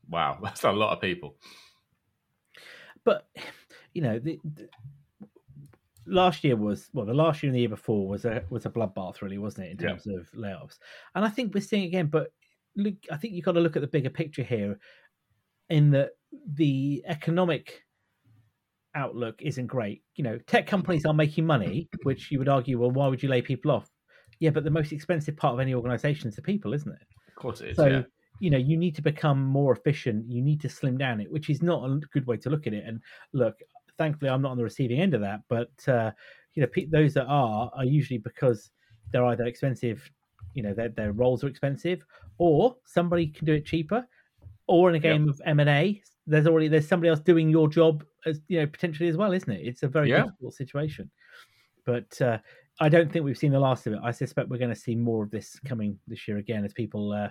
Wow, 0.10 0.40
that's 0.44 0.64
a 0.64 0.72
lot 0.72 0.94
of 0.94 1.02
people. 1.02 1.36
But 3.06 3.28
you 3.94 4.02
know, 4.02 4.20
the, 4.20 4.40
the, 4.44 4.68
last 6.08 6.44
year 6.44 6.56
was 6.56 6.90
well, 6.94 7.06
the 7.06 7.14
last 7.14 7.42
year 7.42 7.50
and 7.50 7.56
the 7.56 7.62
year 7.62 7.70
before 7.70 8.08
was 8.08 8.26
a 8.26 8.44
was 8.50 8.66
a 8.66 8.70
bloodbath, 8.70 9.22
really, 9.22 9.38
wasn't 9.38 9.68
it, 9.68 9.72
in 9.72 9.80
Yeah. 9.80 9.90
terms 9.90 10.08
of 10.08 10.30
layoffs? 10.38 10.78
And 11.14 11.24
I 11.24 11.30
think 11.30 11.54
we're 11.54 11.62
seeing 11.62 11.86
again. 11.86 12.08
But 12.08 12.32
look, 12.76 12.96
I 13.12 13.18
think 13.18 13.34
you've 13.34 13.46
got 13.46 13.54
to 13.54 13.62
look 13.62 13.76
at 13.76 13.82
the 13.82 13.88
bigger 13.88 14.10
picture 14.10 14.44
here, 14.44 14.80
in 15.70 15.92
that 15.92 16.12
the 16.54 17.04
economic 17.08 17.84
outlook 18.96 19.42
isn't 19.42 19.68
great. 19.68 20.04
You 20.16 20.24
know, 20.24 20.38
tech 20.48 20.68
companies 20.68 21.06
are 21.06 21.14
making 21.14 21.46
money, 21.46 21.90
which 22.04 22.32
you 22.32 22.40
would 22.40 22.50
argue, 22.50 22.80
well, 22.80 22.92
why 22.92 23.08
would 23.08 23.22
you 23.22 23.30
lay 23.30 23.42
people 23.42 23.72
off? 23.72 23.90
Yeah, 24.40 24.50
but 24.50 24.64
the 24.64 24.72
most 24.72 24.92
expensive 24.92 25.38
part 25.38 25.54
of 25.54 25.60
any 25.60 25.74
organization 25.74 26.28
is 26.28 26.36
the 26.36 26.42
people, 26.42 26.74
isn't 26.74 26.92
it? 26.92 27.08
Of 27.30 27.36
course 27.36 27.62
it 27.62 27.70
is. 27.70 27.78
so 27.78 27.88
yeah. 27.88 28.02
You 28.40 28.50
know 28.50 28.58
you 28.58 28.78
need 28.78 28.96
to 28.96 29.02
become 29.02 29.44
more 29.44 29.74
efficient 29.74 30.30
you 30.30 30.42
need 30.42 30.60
to 30.62 30.70
slim 30.70 30.98
down 30.98 31.20
it 31.22 31.32
which 31.32 31.50
is 31.50 31.62
not 31.62 31.90
a 31.90 32.00
good 32.12 32.26
way 32.28 32.38
to 32.38 32.50
look 32.50 32.68
at 32.68 32.74
it 32.74 32.84
and 32.86 33.02
look 33.34 33.60
thankfully 33.98 34.30
i'm 34.30 34.42
not 34.42 34.52
on 34.52 34.58
the 34.58 34.64
receiving 34.64 35.00
end 35.00 35.14
of 35.14 35.22
that 35.22 35.42
but 35.48 35.72
uh, 35.88 36.12
you 36.54 36.62
know 36.62 36.70
those 36.92 37.14
that 37.14 37.26
are 37.28 37.72
are 37.74 37.86
usually 37.86 38.18
because 38.18 38.72
they're 39.12 39.26
either 39.26 39.46
expensive 39.46 40.10
you 40.54 40.64
know 40.64 40.74
their, 40.74 40.90
their 40.90 41.12
roles 41.12 41.44
are 41.44 41.48
expensive 41.48 42.06
or 42.38 42.76
somebody 42.86 43.28
can 43.28 43.46
do 43.46 43.54
it 43.54 43.66
cheaper 43.66 44.06
or 44.68 44.90
in 44.90 44.96
a 44.96 45.00
Yep. 45.00 45.04
game 45.14 45.30
of 45.30 45.42
m&a 45.46 46.02
there's 46.28 46.48
already 46.48 46.68
there's 46.68 46.88
somebody 46.88 47.10
else 47.10 47.20
doing 47.20 47.50
your 47.50 47.68
job 47.70 48.04
as 48.26 48.42
you 48.48 48.60
know 48.60 48.68
potentially 48.68 49.08
as 49.08 49.16
well 49.18 49.32
isn't 49.32 49.52
it 49.52 49.66
it's 49.66 49.84
a 49.84 49.88
very 49.88 50.10
Yeah. 50.10 50.24
difficult 50.24 50.54
situation 50.54 51.10
but 51.86 52.20
uh, 52.22 52.40
I 52.80 52.90
don't 52.90 53.12
think 53.12 53.24
we've 53.24 53.38
seen 53.38 53.52
the 53.52 53.60
last 53.60 53.88
of 53.88 53.94
it. 53.94 54.00
I 54.04 54.12
suspect 54.12 54.50
we're 54.50 54.58
going 54.58 54.74
to 54.74 54.80
see 54.80 54.96
more 54.96 55.24
of 55.24 55.32
this 55.32 55.60
coming 55.66 55.98
this 56.08 56.28
year 56.28 56.38
again 56.38 56.66
as 56.66 56.74
people 56.74 57.12
uh, 57.14 57.30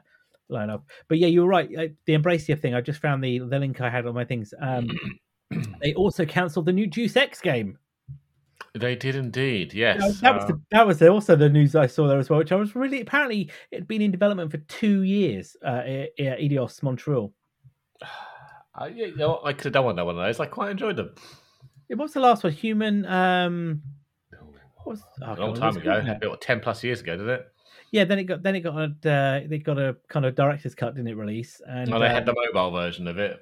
line 0.49 0.71
up. 0.71 0.85
But 1.09 1.19
yeah, 1.19 1.29
you're 1.29 1.47
right. 1.47 1.69
The 1.69 2.13
Embracer 2.17 2.61
thing. 2.61 2.75
I 2.75 2.81
just 2.81 3.01
found 3.01 3.23
the 3.23 3.39
the 3.39 3.59
link 3.59 3.81
I 3.81 3.91
had 3.91 4.07
on 4.07 4.15
my 4.15 4.25
things. 4.25 4.53
Um, 4.61 4.89
they 5.81 5.95
also 5.95 6.25
cancelled 6.25 6.67
the 6.67 6.73
new 6.73 6.87
Deus 6.87 7.17
Ex 7.17 7.41
game. 7.41 7.79
They 8.77 8.97
did 8.97 9.15
indeed. 9.15 9.73
Yes. 9.73 10.21
That 10.21 10.35
was 10.35 10.45
uh, 10.45 10.47
the, 10.49 10.61
that 10.73 10.87
was 10.87 11.01
also 11.03 11.37
the 11.37 11.49
news 11.49 11.77
I 11.77 11.87
saw 11.87 12.09
there 12.09 12.19
as 12.19 12.29
well, 12.29 12.41
which 12.41 12.51
I 12.51 12.57
was 12.57 12.75
really 12.75 13.01
apparently 13.01 13.51
it 13.71 13.77
had 13.77 13.89
been 13.89 14.03
in 14.03 14.11
development 14.11 14.51
for 14.51 14.59
two 14.59 15.03
years. 15.03 15.57
Uh, 15.65 15.83
at- 16.19 16.19
Eidos 16.19 16.83
Montreal. 16.83 17.33
Yeah, 18.77 19.07
you 19.07 19.17
know, 19.17 19.41
I 19.45 19.53
could 19.53 19.67
have 19.67 19.73
done 19.75 19.85
one 19.85 19.97
of 19.97 20.17
those. 20.17 20.41
I 20.41 20.47
quite 20.47 20.73
enjoyed 20.73 20.97
them. 20.97 21.15
It 21.89 21.95
was 21.95 22.13
the 22.13 22.19
last 22.19 22.43
one, 22.43 22.53
Human. 22.53 23.07
Um, 23.07 23.83
was, 24.85 25.01
oh, 25.23 25.33
a 25.33 25.39
long 25.39 25.55
time 25.55 25.77
ago, 25.77 26.03
about 26.05 26.41
ten 26.41 26.59
plus 26.59 26.83
years 26.83 27.01
ago, 27.01 27.17
did 27.17 27.29
it? 27.29 27.47
Yeah, 27.95 28.05
then 28.05 28.19
it 28.19 28.25
got 28.25 28.43
then 28.43 28.57
it 28.57 28.61
got 28.61 28.75
a 28.77 28.85
uh, 29.09 29.47
they 29.49 29.59
got 29.59 29.79
a 29.79 29.97
kind 30.09 30.27
of 30.27 30.35
director's 30.35 30.75
cut, 30.75 30.95
didn't 30.97 31.09
it? 31.09 31.17
Release 31.17 31.61
and 31.67 31.93
Oh, 31.95 31.99
they 32.01 32.07
uh, 32.07 32.13
had 32.13 32.27
the 32.27 32.35
mobile 32.53 32.73
version 32.73 33.07
of 33.07 33.19
it. 33.19 33.41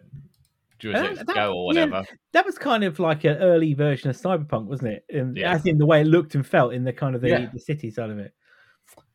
That- 0.83 1.25
that- 1.27 1.35
Go 1.35 1.53
or 1.55 1.67
whatever. 1.67 1.97
yeah. 2.09 2.17
that 2.33 2.45
was 2.45 2.59
kind 2.59 2.83
of 2.85 2.99
like 2.99 3.25
an 3.25 3.37
early 3.39 3.73
version 3.73 4.11
of 4.11 4.17
Cyberpunk, 4.17 4.67
wasn't 4.67 4.91
it? 4.95 5.05
In, 5.09 5.35
Yeah. 5.37 5.53
As 5.55 5.65
in 5.65 5.79
the 5.79 5.87
way 5.87 6.01
it 6.03 6.07
looked 6.09 6.35
and 6.35 6.45
felt 6.47 6.75
in 6.75 6.83
the 6.85 6.93
kind 6.93 7.15
of 7.15 7.21
the, 7.23 7.29
Yeah. 7.29 7.47
the 7.53 7.61
city 7.61 7.89
side 7.91 8.11
of 8.11 8.19
it. 8.19 8.35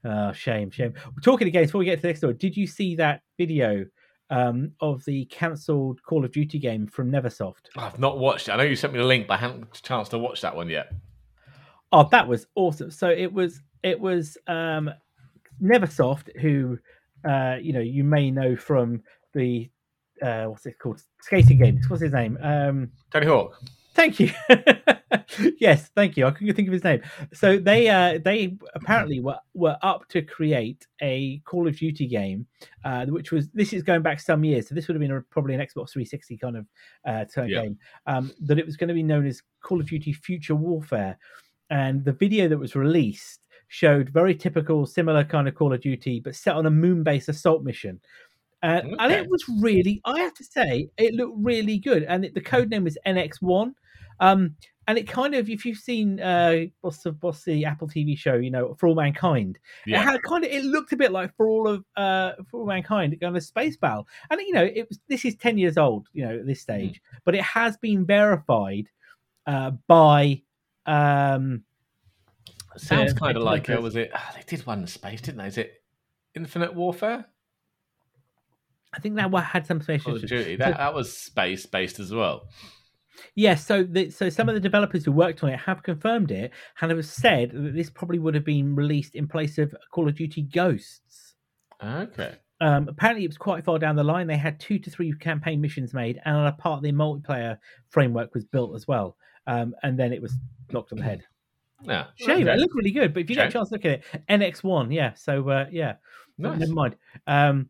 Oh, 0.05 0.31
shame, 0.31 0.71
shame. 0.71 0.93
We're 1.05 1.21
Talking 1.21 1.47
again 1.49 1.65
before 1.65 1.79
we 1.79 1.85
get 1.85 1.97
to 1.97 2.01
the 2.01 2.07
next 2.07 2.21
story, 2.21 2.33
did 2.35 2.55
you 2.57 2.65
see 2.67 2.95
that 2.95 3.21
video 3.37 3.85
um, 4.29 4.71
of 4.79 5.03
the 5.05 5.25
cancelled 5.25 6.01
Call 6.03 6.23
of 6.25 6.31
Duty 6.31 6.57
game 6.57 6.87
from 6.87 7.11
Neversoft? 7.11 7.65
I've 7.75 7.99
not 7.99 8.17
watched 8.17 8.47
it. 8.47 8.53
I 8.53 8.55
know 8.57 8.63
you 8.63 8.75
sent 8.77 8.93
me 8.93 8.99
the 8.99 9.05
link, 9.05 9.27
but 9.27 9.35
I 9.35 9.37
haven't 9.37 9.59
had 9.67 9.75
a 9.77 9.81
chance 9.81 10.09
to 10.09 10.17
watch 10.17 10.41
that 10.41 10.55
one 10.55 10.69
yet. 10.69 10.93
Oh, 11.91 12.07
that 12.11 12.27
was 12.27 12.47
awesome. 12.55 12.91
So 12.91 13.09
it 13.09 13.31
was 13.31 13.61
it 13.83 13.99
was 13.99 14.37
um 14.47 14.89
Neversoft, 15.61 16.37
who 16.39 16.77
uh, 17.27 17.57
you 17.61 17.73
know, 17.73 17.79
you 17.79 18.03
may 18.03 18.31
know 18.31 18.55
from 18.55 19.01
the 19.33 19.69
uh 20.21 20.45
what's 20.45 20.65
it 20.65 20.79
called? 20.79 21.01
Skating 21.21 21.59
games. 21.59 21.89
What's 21.89 22.01
his 22.01 22.13
name? 22.13 22.37
Um 22.41 22.91
Tony 23.11 23.25
Hawk. 23.27 23.59
Thank 23.93 24.19
you. 24.19 24.29
yes, 25.59 25.89
thank 25.95 26.17
you. 26.17 26.27
I 26.27 26.31
couldn't 26.31 26.53
think 26.55 26.67
of 26.67 26.73
his 26.73 26.83
name. 26.83 27.01
So 27.33 27.57
they 27.57 27.87
uh, 27.89 28.19
they 28.23 28.55
apparently 28.75 29.19
were, 29.19 29.39
were 29.55 29.75
up 29.81 30.07
to 30.09 30.21
create 30.21 30.85
a 31.01 31.39
Call 31.45 31.67
of 31.67 31.77
Duty 31.77 32.05
game, 32.05 32.45
uh, 32.85 33.05
which 33.07 33.31
was 33.31 33.49
this 33.49 33.73
is 33.73 33.81
going 33.81 34.03
back 34.03 34.19
some 34.19 34.43
years. 34.43 34.69
So 34.69 34.75
this 34.75 34.87
would 34.87 34.95
have 34.95 35.01
been 35.01 35.11
a, 35.11 35.21
probably 35.21 35.55
an 35.55 35.61
Xbox 35.61 35.91
360 35.93 36.37
kind 36.37 36.57
of 36.57 36.65
uh, 37.05 37.25
turn 37.25 37.49
Yeah. 37.49 37.63
game. 37.63 37.77
Um, 38.05 38.31
that 38.41 38.59
it 38.59 38.65
was 38.67 38.77
going 38.77 38.89
to 38.89 38.93
be 38.93 39.01
known 39.03 39.25
as 39.25 39.41
Call 39.63 39.79
of 39.79 39.87
Duty 39.87 40.13
Future 40.13 40.55
Warfare, 40.55 41.17
and 41.71 42.05
the 42.05 42.13
video 42.13 42.47
that 42.47 42.57
was 42.57 42.75
released 42.75 43.39
showed 43.67 44.09
very 44.09 44.35
typical, 44.35 44.85
similar 44.85 45.23
kind 45.23 45.47
of 45.47 45.55
Call 45.55 45.73
of 45.73 45.81
Duty, 45.81 46.19
but 46.19 46.35
set 46.35 46.55
on 46.55 46.65
a 46.65 46.71
moon-based 46.71 47.29
assault 47.29 47.63
mission. 47.63 47.99
Uh, 48.63 48.81
And 48.99 49.11
it 49.11 49.29
was 49.29 49.43
really, 49.61 50.01
I 50.05 50.19
have 50.19 50.33
to 50.35 50.43
say, 50.43 50.89
it 50.97 51.13
looked 51.13 51.37
really 51.37 51.77
good. 51.77 52.03
And 52.03 52.25
it, 52.25 52.33
the 52.33 52.41
code 52.41 52.69
name 52.69 52.85
was 52.85 52.97
NX1. 53.05 53.73
Um, 54.19 54.55
and 54.87 54.97
it 54.97 55.05
kind 55.05 55.35
of, 55.35 55.49
if 55.49 55.65
you've 55.65 55.77
seen 55.77 56.19
uh, 56.21 56.61
what's 56.79 56.99
the 56.99 57.15
what's 57.19 57.43
the 57.43 57.65
Apple 57.65 57.89
TV 57.89 58.17
show, 58.17 58.35
you 58.35 58.49
know, 58.49 58.73
For 58.75 58.87
All 58.87 58.95
Mankind, 58.95 59.59
it 59.85 59.99
had 59.99 60.23
kind 60.23 60.45
of, 60.45 60.49
it 60.49 60.63
looked 60.63 60.93
a 60.93 60.97
bit 60.97 61.11
like 61.11 61.35
For 61.35 61.49
All 61.49 61.67
of 61.67 61.83
uh, 61.97 62.31
For 62.49 62.61
All 62.61 62.65
Mankind, 62.65 63.15
kind 63.19 63.35
of 63.35 63.43
space 63.43 63.75
battle. 63.75 64.07
And 64.29 64.39
you 64.39 64.53
know, 64.53 64.63
it 64.63 64.87
was 64.87 64.97
this 65.09 65.25
is 65.25 65.35
ten 65.35 65.57
years 65.57 65.77
old, 65.77 66.07
you 66.13 66.25
know, 66.25 66.39
at 66.39 66.47
this 66.47 66.61
stage, 66.61 67.01
but 67.25 67.35
it 67.35 67.43
has 67.43 67.75
been 67.77 68.05
verified 68.05 68.87
uh, 69.45 69.71
by. 69.87 70.41
Um, 70.85 71.63
Sounds 72.77 73.13
the- 73.13 73.19
kind 73.19 73.37
of 73.37 73.43
like, 73.43 73.69
it, 73.69 73.81
was 73.81 73.95
it? 73.95 74.11
ah, 74.13 74.33
they 74.35 74.43
did 74.45 74.65
one 74.65 74.81
in 74.81 74.87
space, 74.87 75.21
didn't 75.21 75.37
they? 75.37 75.47
Is 75.47 75.57
it 75.57 75.73
Infinite 76.35 76.73
Warfare? 76.75 77.25
I 78.93 78.99
think 78.99 79.15
that 79.15 79.31
one 79.31 79.43
had 79.43 79.67
some 79.67 79.81
space. 79.81 80.03
Call 80.03 80.15
of 80.15 80.27
Duty. 80.27 80.55
That 80.55 80.77
that 80.77 80.93
was 80.93 81.15
space-based 81.15 81.99
as 81.99 82.13
well. 82.13 82.47
Yes, 83.35 83.65
so 83.65 83.83
the, 83.83 84.09
so 84.09 84.29
some 84.29 84.47
of 84.47 84.55
the 84.55 84.61
developers 84.61 85.05
who 85.05 85.11
worked 85.11 85.43
on 85.43 85.49
it 85.49 85.59
have 85.59 85.83
confirmed 85.83 86.31
it 86.31 86.51
and 86.81 86.91
have 86.91 87.05
said 87.05 87.51
that 87.51 87.73
this 87.75 87.89
probably 87.89 88.19
would 88.19 88.35
have 88.35 88.45
been 88.45 88.75
released 88.75 89.15
in 89.15 89.27
place 89.27 89.57
of 89.57 89.75
Call 89.91 90.07
of 90.07 90.15
Duty 90.15 90.43
Ghosts. 90.43 91.35
Okay. 91.83 92.35
Um, 92.59 92.87
apparently, 92.87 93.23
it 93.23 93.29
was 93.29 93.37
quite 93.37 93.63
far 93.65 93.77
down 93.77 93.95
the 93.95 94.03
line. 94.03 94.27
They 94.27 94.37
had 94.37 94.59
two 94.59 94.79
to 94.79 94.89
three 94.89 95.13
campaign 95.13 95.61
missions 95.61 95.93
made, 95.93 96.19
and 96.25 96.47
a 96.47 96.51
part 96.53 96.77
of 96.77 96.83
the 96.83 96.91
multiplayer 96.91 97.57
framework 97.89 98.33
was 98.33 98.45
built 98.45 98.75
as 98.75 98.87
well. 98.87 99.15
Um, 99.45 99.75
and 99.83 99.97
then 99.97 100.11
it 100.11 100.21
was 100.21 100.33
knocked 100.71 100.91
on 100.91 100.97
the 100.99 101.03
head. 101.03 101.23
Yeah. 101.83 102.05
Shame, 102.15 102.47
okay. 102.47 102.53
it 102.53 102.59
looked 102.59 102.75
really 102.75 102.91
good, 102.91 103.13
but 103.13 103.21
if 103.21 103.29
you 103.29 103.35
get 103.35 103.49
a 103.49 103.51
chance 103.51 103.69
to 103.69 103.75
look 103.75 103.85
at 103.85 103.91
it, 103.91 104.03
NX1, 104.29 104.93
yeah. 104.93 105.13
So 105.13 105.47
uh, 105.49 105.65
yeah, 105.71 105.95
Nice. 106.37 106.59
never 106.59 106.73
mind. 106.73 106.95
Um, 107.27 107.69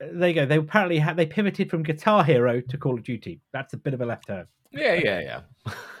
there 0.00 0.28
you 0.28 0.34
go. 0.34 0.46
They 0.46 0.56
apparently 0.56 0.98
had 0.98 1.16
they 1.16 1.26
pivoted 1.26 1.70
from 1.70 1.82
Guitar 1.82 2.24
Hero 2.24 2.60
to 2.60 2.78
Call 2.78 2.94
of 2.94 3.04
Duty. 3.04 3.40
That's 3.52 3.74
a 3.74 3.76
bit 3.76 3.94
of 3.94 4.00
a 4.00 4.06
left 4.06 4.26
turn. 4.26 4.46
Yeah, 4.72 4.94
yeah, 4.94 5.20
yeah. 5.20 5.40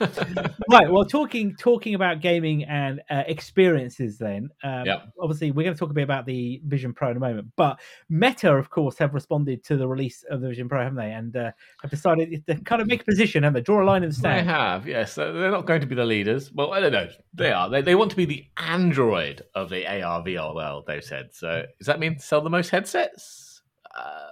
right 0.70 0.90
well 0.90 1.04
talking 1.04 1.54
talking 1.56 1.94
about 1.94 2.22
gaming 2.22 2.64
and 2.64 3.02
uh, 3.10 3.24
experiences 3.26 4.16
then 4.16 4.48
um, 4.64 4.86
Yep. 4.86 5.12
obviously 5.20 5.50
we're 5.50 5.64
going 5.64 5.74
to 5.74 5.78
talk 5.78 5.90
a 5.90 5.92
bit 5.92 6.02
about 6.02 6.24
the 6.24 6.62
vision 6.64 6.94
pro 6.94 7.10
in 7.10 7.18
a 7.18 7.20
moment 7.20 7.48
but 7.56 7.78
meta 8.08 8.50
of 8.54 8.70
course 8.70 8.96
have 8.96 9.12
responded 9.12 9.62
to 9.64 9.76
the 9.76 9.86
release 9.86 10.24
of 10.30 10.40
the 10.40 10.48
vision 10.48 10.66
pro 10.66 10.82
haven't 10.82 10.96
they 10.96 11.12
and 11.12 11.36
uh, 11.36 11.50
have 11.82 11.90
decided 11.90 12.46
to 12.46 12.54
kind 12.62 12.80
of 12.80 12.88
make 12.88 13.02
a 13.02 13.04
position 13.04 13.44
and 13.44 13.54
they 13.54 13.60
draw 13.60 13.82
a 13.82 13.84
line 13.84 14.02
in 14.02 14.10
the 14.10 14.14
sand. 14.14 14.46
They 14.46 14.52
have, 14.52 14.86
yes. 14.86 15.14
They're 15.14 15.50
not 15.50 15.66
going 15.66 15.80
to 15.80 15.86
be 15.86 15.94
the 15.94 16.04
leaders. 16.04 16.52
Well, 16.52 16.72
I 16.72 16.80
don't 16.80 16.92
know. 16.92 17.08
They 17.34 17.52
are. 17.52 17.68
They, 17.68 17.82
they 17.82 17.94
want 17.94 18.10
to 18.10 18.16
be 18.16 18.24
the 18.24 18.44
Android 18.56 19.42
of 19.54 19.70
the 19.70 19.86
AR 19.86 20.22
VR 20.22 20.54
world, 20.54 20.84
they've 20.86 21.04
said. 21.04 21.30
So 21.32 21.64
does 21.78 21.86
that 21.86 21.98
mean 22.00 22.18
sell 22.18 22.40
the 22.40 22.50
most 22.50 22.70
headsets? 22.70 23.62
Uh, 23.96 24.30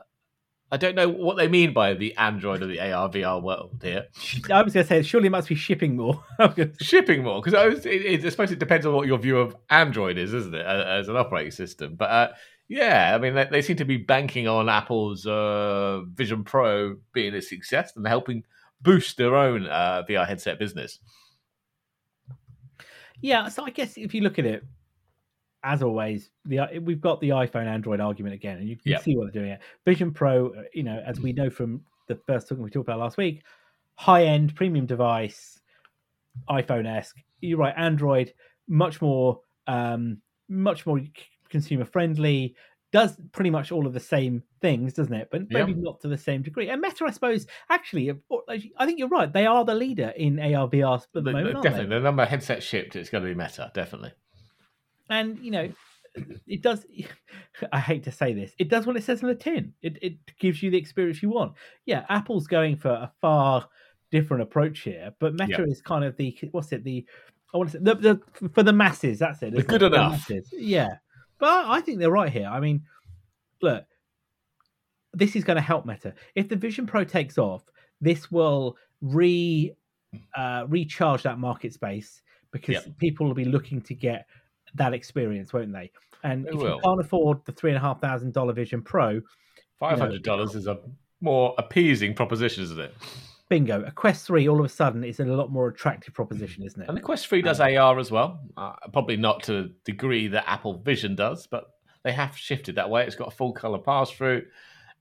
I 0.71 0.77
don't 0.77 0.95
know 0.95 1.09
what 1.09 1.37
they 1.39 1.49
mean 1.49 1.73
by 1.73 1.95
the 1.95 2.15
Android 2.17 2.63
or 2.63 2.67
the 2.67 2.79
AR 2.81 3.09
VR 3.09 3.43
world 3.43 3.81
here. 3.83 4.07
i 4.51 4.63
was 4.63 4.75
going 4.75 4.85
to 4.85 4.89
say 4.89 5.03
surely 5.03 5.29
it 5.29 5.31
must 5.31 5.49
be 5.49 5.55
shipping 5.55 5.97
more 5.97 6.23
Shipping 6.81 7.23
more, 7.23 7.41
because 7.41 7.55
I, 7.55 7.69
was- 7.69 7.87
it, 7.87 8.03
it, 8.05 8.25
I 8.25 8.29
suppose 8.29 8.51
it 8.53 8.59
depends 8.59 8.85
on 8.85 8.93
what 8.95 9.07
your 9.07 9.19
view 9.19 9.39
of 9.39 9.57
Android 9.71 10.19
is, 10.19 10.35
isn't 10.35 10.55
it, 10.55 10.67
as 10.67 11.09
an 11.09 11.17
operating 11.17 11.53
system. 11.53 11.95
But 11.97 12.11
uh, 12.11 12.29
yeah, 12.69 13.13
I 13.15 13.19
mean, 13.19 13.35
they, 13.35 13.45
they 13.51 13.63
seem 13.63 13.77
to 13.77 13.87
be 13.87 13.97
banking 13.97 14.47
on 14.47 14.69
Apple's 14.69 15.27
uh, 15.27 16.03
Vision 16.13 16.45
Pro 16.45 16.97
being 17.15 17.35
a 17.35 17.41
success 17.41 17.93
and 17.97 18.07
helping 18.07 18.45
boost 18.83 19.17
their 19.17 19.37
own 19.37 19.67
uh, 19.67 20.03
VR 20.09 20.27
headset 20.29 20.59
business. 20.59 20.99
yeah 23.21 23.49
so 23.49 23.65
i 23.65 23.71
guess 23.71 23.97
if 23.97 24.15
you 24.15 24.21
look 24.21 24.39
at 24.39 24.47
it 24.47 24.63
as 25.65 25.83
always, 25.83 26.31
the 26.45 26.79
we've 26.83 27.01
got 27.01 27.21
the 27.21 27.31
iPhone 27.31 27.67
Android 27.67 28.01
argument 28.01 28.35
again, 28.35 28.59
and 28.59 28.69
you 28.69 28.77
can 28.77 28.93
Yeah. 28.93 28.99
see 28.99 29.17
what 29.17 29.25
they're 29.33 29.43
doing. 29.43 29.53
It 29.53 29.61
Vision 29.85 30.13
Pro, 30.13 30.51
uh, 30.51 30.63
you 30.73 30.83
know, 30.83 31.03
as 31.05 31.21
we 31.21 31.33
know 31.33 31.51
from 31.51 31.83
the 32.07 32.15
first 32.27 32.49
thing 32.49 32.59
we 32.63 32.71
talked 32.71 32.89
about 32.89 32.99
last 33.01 33.17
week, 33.17 33.43
high 33.97 34.25
end 34.25 34.55
premium 34.55 34.87
device, 34.87 35.61
iPhone 36.49 36.87
esque. 36.87 37.17
You're 37.41 37.59
right, 37.59 37.75
Android 37.77 38.33
much 38.69 39.01
more, 39.01 39.41
um, 39.67 40.19
much 40.49 40.85
more 40.87 41.01
consumer 41.49 41.85
friendly. 41.85 42.55
Does 42.91 43.19
pretty 43.33 43.51
much 43.51 43.71
all 43.73 43.87
of 43.87 43.93
the 43.93 44.01
same 44.01 44.43
things, 44.63 44.95
doesn't 44.95 45.13
it? 45.13 45.29
But 45.31 45.51
maybe 45.51 45.75
not 45.75 46.01
to 46.01 46.09
the 46.09 46.17
same 46.17 46.41
degree. 46.43 46.69
And 46.71 46.81
Meta, 46.81 47.05
I 47.07 47.11
suppose, 47.11 47.47
actually, 47.69 48.11
I 48.49 48.87
think 48.87 48.99
you're 48.99 49.09
right. 49.09 49.31
They 49.31 49.45
are 49.47 49.63
the 49.65 49.75
leader 49.75 50.09
in 50.17 50.39
AR 50.39 50.69
VR 50.69 50.95
at 50.97 51.07
the, 51.13 51.21
The- 51.21 51.33
moment. 51.33 51.47
the- 51.49 51.53
aren't 51.57 51.63
they? 51.65 51.69
definitely, 51.71 51.97
the 51.97 52.01
number 52.03 52.23
of 52.23 52.29
headsets 52.31 52.65
shipped, 52.65 52.97
it's 52.97 53.11
going 53.11 53.25
to 53.25 53.29
be 53.29 53.35
Meta, 53.35 53.71
definitely. 53.75 54.13
And 55.11 55.39
you 55.41 55.51
know 55.51 55.69
it 56.47 56.63
does 56.63 56.85
i 57.73 57.79
hate 57.81 58.03
to 58.05 58.11
say 58.13 58.33
this 58.35 58.53
it 58.59 58.69
does 58.69 58.87
what 58.87 58.97
it 58.97 59.05
says 59.05 59.23
on 59.23 59.29
the 59.29 59.35
tin. 59.35 59.73
It, 59.83 59.99
it 60.03 60.15
gives 60.39 60.63
you 60.63 60.71
the 60.71 60.79
experience 60.79 61.23
you 61.23 61.31
want. 61.31 61.53
Yeah 61.87 62.05
apple's 62.09 62.47
going 62.47 62.77
for 62.77 62.91
a 62.91 63.13
far 63.21 63.69
different 64.11 64.43
approach 64.43 64.81
here 64.81 65.13
but 65.21 65.35
meta 65.35 65.63
is 65.65 65.83
kind 65.83 66.05
of 66.05 66.17
the 66.17 66.37
what's 66.53 66.73
it 66.73 66.83
the 66.83 67.05
i 67.55 67.59
want 67.59 67.71
to 67.71 67.77
say 67.79 67.83
the, 67.85 67.95
the 67.95 68.49
for 68.51 68.63
the 68.63 68.73
masses 68.73 69.19
that's 69.19 69.43
it 69.43 69.55
The 69.55 69.63
good 69.63 69.83
it? 69.83 69.93
Enough. 69.93 70.29
yeah. 70.53 70.89
But 71.39 71.67
i 71.67 71.81
think 71.81 71.99
they're 71.99 72.11
right 72.11 72.33
here. 72.33 72.49
I 72.51 72.59
mean 72.61 72.83
look 73.63 73.85
this 75.15 75.35
is 75.37 75.43
going 75.45 75.57
to 75.57 75.63
help 75.63 75.87
meta. 75.87 76.15
If 76.35 76.49
the 76.49 76.57
vision 76.57 76.87
pro 76.87 77.05
takes 77.05 77.39
off 77.39 77.65
this 78.01 78.31
will 78.31 78.77
re 79.01 79.75
uh, 80.37 80.65
recharge 80.69 81.23
that 81.25 81.39
market 81.39 81.73
space 81.75 82.23
because 82.53 82.77
Yep. 82.87 82.99
people 82.99 83.27
will 83.27 83.35
be 83.35 83.45
looking 83.45 83.81
to 83.83 83.95
get 83.95 84.27
that 84.75 84.95
experience, 84.95 85.53
won't 85.53 85.73
they? 85.73 85.91
And 86.25 86.45
They 86.45 86.51
if 86.51 86.57
will. 86.57 86.77
you 86.77 86.81
can't 86.85 87.01
afford 87.01 87.45
the 87.45 87.53
three 87.53 87.71
and 87.71 87.77
a 87.77 87.81
half 87.81 88.01
thousand 88.01 88.33
dollar 88.33 88.53
Vision 88.53 88.83
Pro, 88.83 89.21
Five 89.79 89.99
hundred 89.99 90.23
dollars 90.25 90.55
is 90.55 90.67
a 90.67 90.79
more 91.21 91.55
appeasing 91.59 92.15
proposition, 92.15 92.65
isn't 92.65 92.81
it? 92.81 92.95
bingo, 93.49 93.83
a 93.85 93.91
Quest 93.91 94.27
Three 94.27 94.49
all 94.49 94.59
of 94.59 94.65
a 94.65 94.69
sudden 94.69 95.05
is 95.05 95.21
a 95.21 95.25
lot 95.25 95.51
more 95.51 95.69
attractive 95.69 96.15
proposition, 96.15 96.65
isn't 96.65 96.83
it? 96.83 96.89
And 96.89 96.97
the 96.97 97.03
Quest 97.03 97.27
3 97.29 97.43
does 97.43 97.61
AR 97.61 97.99
as 97.99 98.11
well. 98.11 98.41
Uh, 98.57 98.75
probably 98.93 99.17
not 99.17 99.43
to 99.45 99.53
the 99.53 99.75
degree 99.85 100.29
that 100.29 100.45
Apple 100.47 100.75
Vision 100.75 101.15
does, 101.15 101.47
but 101.47 101.65
they 102.05 102.13
have 102.13 102.37
shifted 102.37 102.75
that 102.77 102.91
way. 102.91 103.07
It's 103.07 103.17
got 103.17 103.29
a 103.29 103.37
full 103.37 103.53
color 103.53 103.79
pass 103.79 104.11
through. 104.11 104.43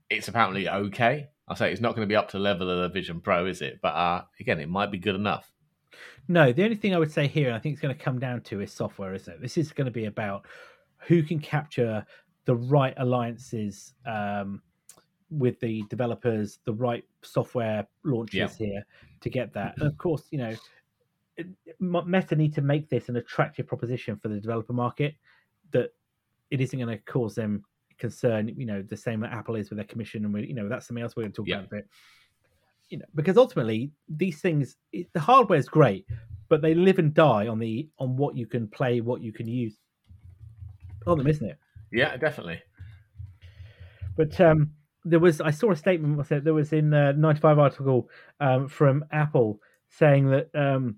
It's 0.10 0.28
apparently 0.28 0.70
okay. 0.70 1.28
I 1.50 1.56
say 1.56 1.72
it's 1.72 1.82
not 1.82 1.96
going 1.96 2.08
to 2.08 2.12
be 2.12 2.16
up 2.16 2.30
to 2.30 2.38
the 2.38 2.44
level 2.44 2.70
of 2.70 2.78
the 2.78 2.90
Vision 2.90 3.22
Pro, 3.22 3.46
is 3.46 3.62
it? 3.62 3.80
But 3.82 3.90
uh, 3.96 4.24
again, 4.40 4.60
it 4.60 4.70
might 4.70 4.92
be 4.92 4.98
good 4.98 5.16
enough. 5.16 5.52
No, 6.28 6.52
the 6.52 6.64
only 6.64 6.76
thing 6.76 6.94
I 6.94 7.00
would 7.00 7.12
say 7.12 7.28
here, 7.28 7.48
and 7.48 7.56
I 7.56 7.60
think 7.60 7.74
it's 7.74 7.82
going 7.82 7.96
to 7.96 8.04
come 8.04 8.20
down 8.20 8.42
to, 8.42 8.62
is 8.62 8.72
software, 8.72 9.14
isn't 9.14 9.34
it? 9.34 9.42
This 9.42 9.58
is 9.58 9.72
going 9.72 9.86
to 9.86 9.92
be 9.92 10.06
about 10.06 10.46
who 11.00 11.24
can 11.24 11.40
capture 11.40 12.06
the 12.46 12.56
right 12.56 12.94
alliances 12.98 13.94
um, 14.06 14.62
with 15.30 15.60
the 15.60 15.84
developers, 15.90 16.60
the 16.66 16.74
right 16.74 17.04
software 17.22 17.88
launches 18.04 18.58
Yeah. 18.60 18.68
here 18.68 18.84
to 19.22 19.30
get 19.30 19.54
that. 19.54 19.76
And 19.78 19.88
of 19.88 19.98
course, 19.98 20.24
you 20.32 20.38
know, 20.38 20.56
Meta 21.80 22.36
need 22.36 22.54
to 22.56 22.62
make 22.62 22.90
this 22.90 23.10
an 23.10 23.18
attractive 23.18 23.68
proposition 23.68 24.18
for 24.18 24.28
the 24.28 24.40
developer 24.40 24.74
market 24.74 25.16
that 25.72 25.92
it 26.50 26.62
isn't 26.62 26.80
going 26.80 26.98
to 26.98 27.04
cause 27.04 27.36
them 27.36 27.64
concern. 27.98 28.48
You 28.48 28.66
know, 28.66 28.82
the 28.82 28.98
same 28.98 29.20
that 29.22 29.34
Apple 29.34 29.56
is 29.56 29.70
with 29.70 29.78
their 29.78 29.86
commission, 29.86 30.26
and 30.26 30.34
we, 30.34 30.48
you 30.48 30.56
know, 30.56 30.68
that's 30.68 30.88
something 30.88 31.04
else 31.04 31.16
we're 31.16 31.24
going 31.24 31.34
to 31.34 31.36
talk 31.38 31.48
Yeah. 31.48 31.56
about 31.56 31.66
a 31.66 31.76
bit. 31.76 31.88
You 32.90 33.00
know, 33.00 33.06
because 33.16 33.38
ultimately 33.38 33.92
these 34.08 34.40
things, 34.42 34.78
it, 34.94 35.08
the 35.14 35.20
hardware 35.20 35.60
is 35.60 35.68
great, 35.68 36.06
but 36.50 36.62
they 36.62 36.74
live 36.74 37.00
and 37.00 37.14
die 37.14 37.48
on 37.48 37.60
the 37.60 37.90
on 38.00 38.16
what 38.16 38.38
you 38.38 38.46
can 38.48 38.68
play, 38.68 39.02
what 39.02 39.22
you 39.22 39.34
can 39.34 39.48
use 39.48 39.76
on 41.06 41.18
them, 41.18 41.28
isn't 41.28 41.46
it? 41.46 41.58
Yeah, 41.92 42.16
definitely. 42.18 42.62
But 44.16 44.40
um, 44.42 44.72
there 45.06 45.20
was, 45.20 45.42
I 45.42 45.52
saw 45.52 45.72
a 45.72 45.76
statement. 45.76 46.18
Was 46.18 46.32
it 46.32 46.44
there 46.44 46.54
was 46.54 46.74
in 46.74 46.90
the 46.90 47.14
ninety 47.18 47.40
five 47.42 47.60
article 47.60 48.10
um, 48.40 48.68
from 48.68 49.06
Apple 49.12 49.60
saying 49.90 50.30
that 50.30 50.50
um, 50.56 50.98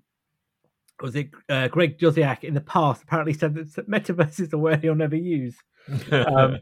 was 1.00 1.14
it 1.16 1.30
uh, 1.48 1.68
Greg 1.68 1.98
Joswiak 1.98 2.44
in 2.44 2.54
the 2.54 2.60
past 2.60 3.02
apparently 3.02 3.34
said 3.34 3.54
that 3.54 3.88
metaverse 3.90 4.40
is 4.40 4.52
a 4.52 4.58
word 4.58 4.82
he'll 4.82 4.94
never 4.94 5.16
use. 5.16 5.56
Um, 6.12 6.58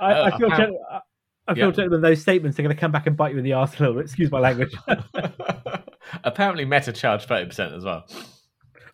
I, 0.00 0.12
Uh, 0.14 0.24
I 0.32 0.36
feel, 0.38 0.46
apparent- 0.52 0.72
gen- 0.90 1.00
I- 1.48 1.54
feel 1.54 1.72
Yeah. 1.72 1.88
those 2.00 2.22
statements 2.22 2.58
are 2.58 2.62
going 2.62 2.74
to 2.74 2.80
come 2.80 2.92
back 2.92 3.06
and 3.06 3.16
bite 3.16 3.32
you 3.32 3.38
in 3.38 3.44
the 3.44 3.52
arse 3.54 3.76
a 3.78 3.80
little. 3.80 3.94
bit. 3.96 4.04
Excuse 4.04 4.30
my 4.30 4.38
language. 4.40 4.72
Apparently, 6.24 6.64
Meta 6.64 6.92
charged 6.92 7.26
thirty 7.28 7.46
percent 7.46 7.74
as 7.74 7.84
well. 7.84 8.04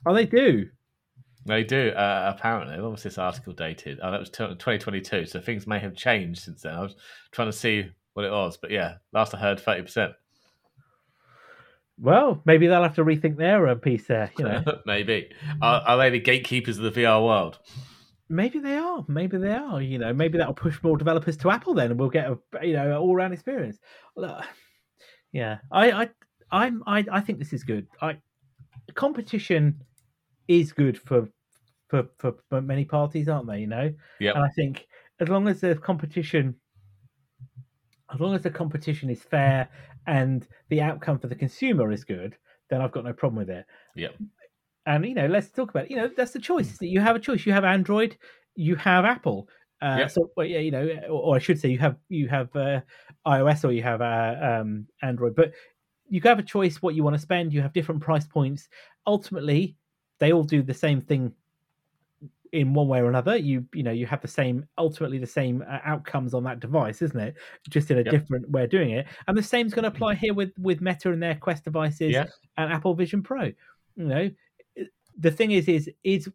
oh, 0.06 0.14
they 0.14 0.24
do. 0.26 0.66
They 1.46 1.64
do. 1.64 1.90
Uh, 1.90 2.34
apparently, 2.36 2.80
what 2.80 2.90
was 2.92 3.02
this 3.02 3.18
article 3.18 3.52
dated? 3.52 3.98
Oh, 4.02 4.10
that 4.10 4.20
was 4.20 4.30
twenty 4.30 4.78
twenty 4.78 5.00
two. 5.00 5.26
So 5.26 5.40
things 5.40 5.66
may 5.66 5.78
have 5.78 5.94
changed 5.94 6.42
since 6.42 6.62
then. 6.62 6.74
I 6.74 6.82
was 6.82 6.94
trying 7.32 7.48
to 7.48 7.52
see 7.56 7.86
what 8.14 8.24
it 8.24 8.30
was, 8.32 8.56
but 8.56 8.70
yeah, 8.70 8.94
last 9.12 9.34
I 9.34 9.38
heard, 9.38 9.60
thirty 9.60 9.82
percent. 9.82 10.12
Well, 12.00 12.42
maybe 12.44 12.66
they'll 12.68 12.82
have 12.82 12.94
to 12.96 13.04
rethink 13.04 13.36
their 13.36 13.66
uh, 13.66 13.74
piece 13.74 14.06
there. 14.06 14.30
You 14.38 14.44
know, 14.44 14.64
Maybe. 14.86 15.30
Are, 15.60 15.80
are 15.84 15.96
they 15.98 16.10
the 16.10 16.20
gatekeepers 16.20 16.78
of 16.78 16.84
the 16.94 17.00
VR 17.02 17.24
world? 17.24 17.58
Maybe 18.28 18.58
they 18.58 18.76
are. 18.76 19.04
Maybe 19.08 19.38
they 19.38 19.52
are. 19.52 19.80
You 19.80 19.98
know, 19.98 20.12
maybe 20.12 20.38
that'll 20.38 20.54
push 20.54 20.82
more 20.82 20.96
developers 20.96 21.36
to 21.38 21.50
Apple 21.50 21.74
then, 21.74 21.90
and 21.90 22.00
we'll 22.00 22.10
get 22.10 22.30
a 22.30 22.66
you 22.66 22.74
know 22.74 23.00
all 23.00 23.14
round 23.14 23.32
experience. 23.32 23.78
Look, 24.16 24.44
Yeah, 25.32 25.58
I, 25.70 25.90
I, 25.92 26.08
I'm, 26.50 26.82
I, 26.86 27.04
I 27.10 27.20
think 27.20 27.38
this 27.38 27.52
is 27.52 27.64
good. 27.64 27.86
I 28.00 28.18
competition 28.94 29.82
is 30.46 30.72
good 30.72 30.98
for, 30.98 31.28
for, 31.88 32.08
for, 32.18 32.60
many 32.62 32.84
parties, 32.84 33.28
aren't 33.28 33.46
they? 33.46 33.60
You 33.60 33.66
know, 33.66 33.92
yeah. 34.18 34.32
and 34.34 34.42
I 34.42 34.48
think 34.48 34.86
as 35.20 35.28
long 35.28 35.48
as 35.48 35.60
the 35.60 35.74
competition, 35.74 36.54
as 38.12 38.20
long 38.20 38.34
as 38.34 38.42
the 38.42 38.50
competition 38.50 39.10
is 39.10 39.22
fair 39.22 39.68
and 40.06 40.46
the 40.70 40.80
outcome 40.80 41.18
for 41.18 41.26
the 41.26 41.34
consumer 41.34 41.92
is 41.92 42.04
good, 42.04 42.36
then 42.70 42.80
I've 42.80 42.92
got 42.92 43.04
no 43.04 43.12
problem 43.12 43.36
with 43.36 43.50
it. 43.50 43.66
Yep. 43.94 44.14
And 44.88 45.04
you 45.04 45.14
know, 45.14 45.26
let's 45.26 45.50
talk 45.50 45.68
about 45.70 45.84
it. 45.84 45.90
You 45.90 45.98
know, 45.98 46.10
that's 46.16 46.32
the 46.32 46.38
choice. 46.38 46.78
You 46.80 47.00
have 47.00 47.14
a 47.14 47.20
choice. 47.20 47.44
You 47.44 47.52
have 47.52 47.64
Android. 47.64 48.16
You 48.56 48.74
have 48.76 49.04
Apple. 49.04 49.48
Uh, 49.82 49.96
Yep. 49.98 50.10
So, 50.10 50.30
well, 50.36 50.46
yeah, 50.46 50.58
you 50.60 50.70
know, 50.70 50.88
or, 51.08 51.20
or 51.20 51.36
I 51.36 51.38
should 51.38 51.60
say, 51.60 51.68
you 51.68 51.78
have 51.78 51.96
you 52.08 52.26
have 52.28 52.48
uh, 52.56 52.80
iOS 53.26 53.64
or 53.64 53.72
you 53.72 53.82
have 53.82 54.00
uh, 54.00 54.34
um, 54.40 54.86
Android. 55.02 55.34
But 55.36 55.52
you 56.08 56.20
have 56.22 56.38
a 56.38 56.42
choice 56.42 56.80
what 56.80 56.94
you 56.94 57.04
want 57.04 57.14
to 57.14 57.20
spend. 57.22 57.52
You 57.52 57.60
have 57.60 57.74
different 57.74 58.00
price 58.00 58.26
points. 58.26 58.68
Ultimately, 59.06 59.76
they 60.20 60.32
all 60.32 60.42
do 60.42 60.62
the 60.62 60.74
same 60.74 61.02
thing 61.02 61.32
in 62.52 62.72
one 62.72 62.88
way 62.88 63.00
or 63.00 63.08
another. 63.10 63.36
You 63.36 63.66
you 63.74 63.82
know 63.82 63.90
you 63.92 64.06
have 64.06 64.22
the 64.22 64.28
same 64.28 64.66
ultimately 64.78 65.18
the 65.18 65.26
same 65.26 65.62
uh, 65.68 65.80
outcomes 65.84 66.32
on 66.32 66.44
that 66.44 66.60
device, 66.60 67.02
isn't 67.02 67.20
it? 67.20 67.34
Just 67.68 67.90
in 67.90 67.98
a 67.98 68.02
Yep. 68.02 68.10
different 68.10 68.50
way 68.50 68.64
of 68.64 68.70
doing 68.70 68.90
it. 68.90 69.06
And 69.26 69.36
the 69.36 69.42
same's 69.42 69.74
going 69.74 69.82
to 69.82 69.90
apply 69.90 70.14
here 70.14 70.32
with 70.34 70.52
with 70.58 70.80
Meta 70.80 71.12
and 71.12 71.22
their 71.22 71.34
Quest 71.34 71.64
devices 71.64 72.16
and 72.56 72.72
Apple 72.72 72.94
Vision 72.94 73.22
Pro. 73.22 73.44
You 73.96 74.04
know, 74.04 74.30
the 75.18 75.30
thing 75.30 75.50
is 75.50 75.68
is 75.68 75.90
is 76.04 76.28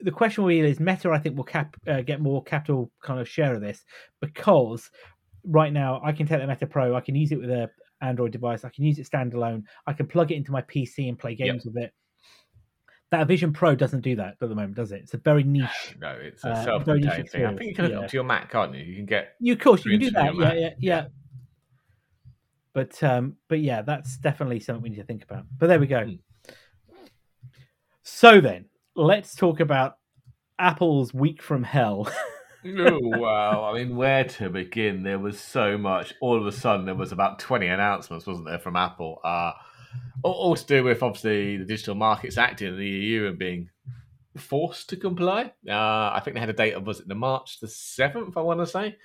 the 0.00 0.10
question 0.10 0.44
really 0.44 0.68
is 0.70 0.80
Meta. 0.80 1.10
I 1.10 1.18
think 1.18 1.36
will 1.36 1.44
cap 1.44 1.76
uh, 1.86 2.00
get 2.00 2.20
more 2.20 2.42
capital 2.42 2.90
kind 3.02 3.20
of 3.20 3.28
share 3.28 3.54
of 3.54 3.60
this 3.60 3.84
because 4.20 4.90
right 5.44 5.72
now 5.72 6.00
I 6.04 6.12
can 6.12 6.26
take 6.26 6.40
the 6.40 6.46
Meta 6.46 6.66
Pro, 6.66 6.94
I 6.96 7.00
can 7.00 7.14
use 7.14 7.32
it 7.32 7.40
with 7.40 7.50
a 7.50 7.70
Android 8.00 8.32
device, 8.32 8.64
I 8.64 8.68
can 8.70 8.84
use 8.84 8.98
it 8.98 9.08
standalone, 9.08 9.62
I 9.86 9.92
can 9.92 10.06
plug 10.06 10.32
it 10.32 10.36
into 10.36 10.52
my 10.52 10.62
PC 10.62 11.08
and 11.08 11.18
play 11.18 11.34
games 11.34 11.64
with 11.64 11.76
it. 11.76 11.92
That 13.10 13.28
Vision 13.28 13.52
Pro 13.52 13.74
doesn't 13.74 14.00
do 14.00 14.16
that 14.16 14.36
at 14.40 14.48
the 14.48 14.54
moment, 14.54 14.74
does 14.74 14.90
it? 14.90 15.02
It's 15.02 15.12
a 15.14 15.18
very 15.18 15.42
niche. 15.44 15.96
No, 16.00 16.12
it's 16.12 16.42
a 16.44 16.50
Uh, 16.50 16.64
self-contained 16.64 17.28
thing. 17.28 17.44
I 17.44 17.54
think 17.54 17.68
you 17.68 17.74
can 17.74 17.84
hook 17.84 17.90
experience, 17.92 18.04
up 18.04 18.10
to 18.10 18.16
your 18.16 18.24
Mac, 18.24 18.50
can't 18.50 18.74
you? 18.74 18.82
You 18.82 18.96
can 18.96 19.06
get 19.06 19.34
You, 19.38 19.52
of 19.52 19.58
course, 19.60 19.84
you 19.84 19.92
can 19.92 20.00
do 20.00 20.10
that. 20.12 20.30
from 20.34 20.40
Yeah, 20.40 20.52
yeah, 20.54 20.70
yeah. 20.78 21.04
But 22.72 23.02
um, 23.02 23.36
but 23.48 23.60
yeah, 23.60 23.82
that's 23.82 24.16
definitely 24.16 24.60
something 24.60 24.82
we 24.82 24.88
need 24.88 24.96
to 24.96 25.04
think 25.04 25.24
about. 25.24 25.44
But 25.58 25.66
there 25.66 25.78
we 25.78 25.86
go. 25.86 26.04
Hmm. 26.06 26.14
So 28.02 28.40
then, 28.40 28.66
let's 28.96 29.34
talk 29.34 29.60
about 29.60 29.98
Apple's 30.58 31.14
week 31.14 31.42
from 31.42 31.62
hell. 31.62 32.08
oh 32.66 32.98
wow! 33.02 33.64
I 33.64 33.78
mean, 33.78 33.96
where 33.96 34.24
to 34.24 34.50
begin? 34.50 35.02
There 35.02 35.18
was 35.18 35.38
so 35.38 35.78
much. 35.78 36.14
All 36.20 36.36
of 36.36 36.46
a 36.46 36.52
sudden, 36.52 36.86
there 36.86 36.94
was 36.94 37.12
about 37.12 37.38
twenty 37.38 37.68
announcements, 37.68 38.26
wasn't 38.26 38.46
there, 38.46 38.58
from 38.58 38.76
Apple? 38.76 39.20
Uh, 39.24 39.52
all, 40.22 40.32
all 40.32 40.56
to 40.56 40.66
do 40.66 40.84
with 40.84 41.02
obviously 41.02 41.58
the 41.58 41.64
Digital 41.64 41.94
Markets 41.94 42.38
Act 42.38 42.62
in 42.62 42.76
the 42.76 42.86
EU 42.86 43.26
and 43.26 43.38
being 43.38 43.68
forced 44.36 44.88
to 44.90 44.96
comply. 44.96 45.52
Uh, 45.68 46.10
I 46.12 46.20
think 46.24 46.34
they 46.34 46.40
had 46.40 46.50
a 46.50 46.54
date 46.54 46.74
of 46.74 46.86
was 46.86 47.00
it 47.00 47.08
the 47.08 47.14
March 47.14 47.60
the 47.60 47.68
seventh? 47.68 48.36
I 48.36 48.40
want 48.40 48.60
to 48.60 48.66
say. 48.66 48.96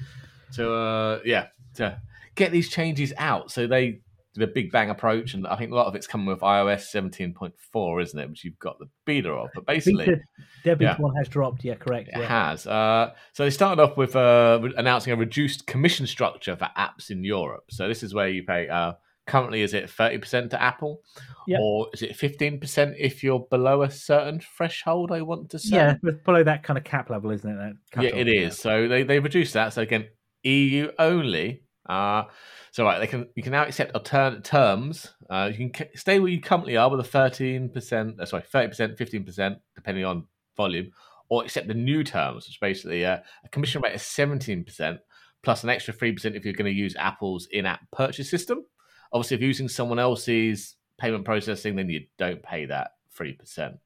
To 0.54 0.74
uh, 0.74 1.20
yeah, 1.26 1.48
to 1.76 2.02
get 2.36 2.52
these 2.52 2.70
changes 2.70 3.14
out. 3.18 3.52
So 3.52 3.68
they 3.68 4.02
did 4.38 4.50
a 4.50 4.52
big 4.52 4.72
bang 4.72 4.90
approach, 4.90 5.34
and 5.34 5.48
I 5.48 5.56
think 5.56 5.72
a 5.72 5.76
lot 5.76 5.88
of 5.88 5.96
it's 5.96 6.08
coming 6.08 6.28
with 6.28 6.40
iOS 6.42 6.82
seventeen 6.88 7.34
point 7.34 7.54
four, 7.72 8.00
isn't 8.02 8.20
it? 8.20 8.30
Which 8.30 8.44
you've 8.44 8.60
got 8.60 8.80
the 8.80 8.88
beta 9.06 9.30
of, 9.30 9.50
but 9.56 9.66
basically. 9.66 10.06
Beta, 10.06 10.22
their 10.64 10.76
beta 10.76 10.96
Yeah. 10.98 11.02
one 11.04 11.16
has 11.16 11.28
dropped. 11.28 11.64
Yeah, 11.64 11.76
correct. 11.76 12.10
It 12.10 12.20
Yeah. 12.20 12.50
has. 12.50 12.68
Uh, 12.68 13.14
so 13.34 13.44
they 13.44 13.50
started 13.50 13.82
off 13.82 13.98
with 13.98 14.16
uh, 14.16 14.60
announcing 14.78 15.14
a 15.14 15.16
reduced 15.16 15.68
commission 15.68 16.06
structure 16.08 16.56
for 16.56 16.70
apps 16.78 17.10
in 17.10 17.24
Europe. 17.24 17.66
So 17.70 17.88
this 17.88 18.04
is 18.04 18.14
where 18.14 18.30
you 18.30 18.44
pay. 18.44 18.68
Uh, 18.70 18.94
currently, 19.26 19.62
is 19.62 19.74
it 19.74 19.90
thirty 19.90 20.18
percent 20.18 20.52
to 20.52 20.62
Apple, 20.62 21.02
Yeah. 21.48 21.58
or 21.60 21.90
is 21.94 22.02
it 22.02 22.16
fifteen 22.16 22.60
percent 22.60 22.96
if 22.98 23.24
you're 23.24 23.46
below 23.50 23.82
a 23.84 23.92
certain 23.92 24.40
threshold? 24.40 25.12
I 25.12 25.22
want 25.22 25.50
to 25.52 25.60
say. 25.60 25.76
Yeah, 25.76 25.96
below 26.26 26.44
that 26.44 26.64
kind 26.64 26.78
of 26.78 26.84
cap 26.84 27.10
level, 27.10 27.32
isn't 27.32 27.50
it? 27.50 27.76
That 27.94 28.04
yeah, 28.04 28.16
it 28.16 28.28
is. 28.28 28.58
So 28.58 28.88
they 28.88 29.04
they 29.04 29.20
reduced 29.20 29.54
that. 29.54 29.74
So 29.74 29.82
again, 29.82 30.08
EU 30.44 30.92
only. 31.00 31.64
Uh, 31.90 32.24
so 32.78 32.84
right, 32.84 33.00
they 33.00 33.08
can 33.08 33.28
you 33.34 33.42
can 33.42 33.54
now 33.54 33.64
accept 33.64 33.96
alternate 33.96 34.44
terms. 34.44 35.12
Uh, 35.32 35.50
you 35.52 35.58
can 35.58 35.72
ca- 35.72 35.90
stay 35.96 36.20
where 36.20 36.30
you 36.30 36.40
currently 36.40 36.78
are 36.78 36.92
with 36.92 37.00
a 37.00 37.04
thirteen 37.04 37.70
percent, 37.70 38.20
uh, 38.20 38.26
sorry, 38.28 38.44
thirty 38.44 38.68
percent, 38.68 38.96
fifteen 39.00 39.24
percent, 39.24 39.58
depending 39.74 40.06
on 40.06 40.28
volume, 40.56 40.92
or 41.28 41.44
accept 41.44 41.68
the 41.68 41.74
new 41.74 42.04
terms, 42.04 42.46
which 42.46 42.60
basically 42.62 43.04
uh, 43.04 43.18
a 43.44 43.50
commission 43.50 43.82
rate 43.82 43.96
of 43.96 44.02
seventeen 44.02 44.64
percent 44.64 45.00
plus 45.42 45.64
an 45.64 45.72
extra 45.72 45.92
three 45.92 46.12
percent 46.12 46.36
if 46.36 46.46
you're 46.46 46.54
going 46.54 46.72
to 46.72 46.80
use 46.80 46.96
Apple's 46.98 47.48
in-app 47.52 47.80
purchase 47.90 48.30
system. 48.30 48.64
Obviously, 49.12 49.34
if 49.34 49.42
you're 49.42 49.48
using 49.48 49.70
someone 49.70 49.98
else's 49.98 50.76
payment 51.00 51.26
processing, 51.26 51.78
then 51.78 51.90
you 51.90 52.06
don't 52.20 52.44
pay 52.44 52.68
that 52.68 52.92
three 53.10 53.34
percent. 53.34 53.80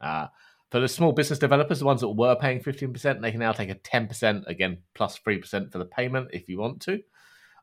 Uh, 0.00 0.26
for 0.68 0.80
the 0.80 0.88
small 0.88 1.12
business 1.12 1.38
developers, 1.38 1.78
the 1.78 1.84
ones 1.84 2.00
that 2.00 2.08
were 2.08 2.34
paying 2.34 2.58
15%, 2.58 3.20
they 3.20 3.30
can 3.30 3.38
now 3.38 3.52
take 3.52 3.70
a 3.70 3.76
10% 3.76 4.46
again 4.48 4.78
plus 4.94 5.20
3% 5.20 5.70
for 5.70 5.78
the 5.78 5.84
payment 5.84 6.30
if 6.32 6.48
you 6.48 6.58
want 6.58 6.80
to. 6.80 7.02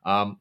Um, 0.06 0.38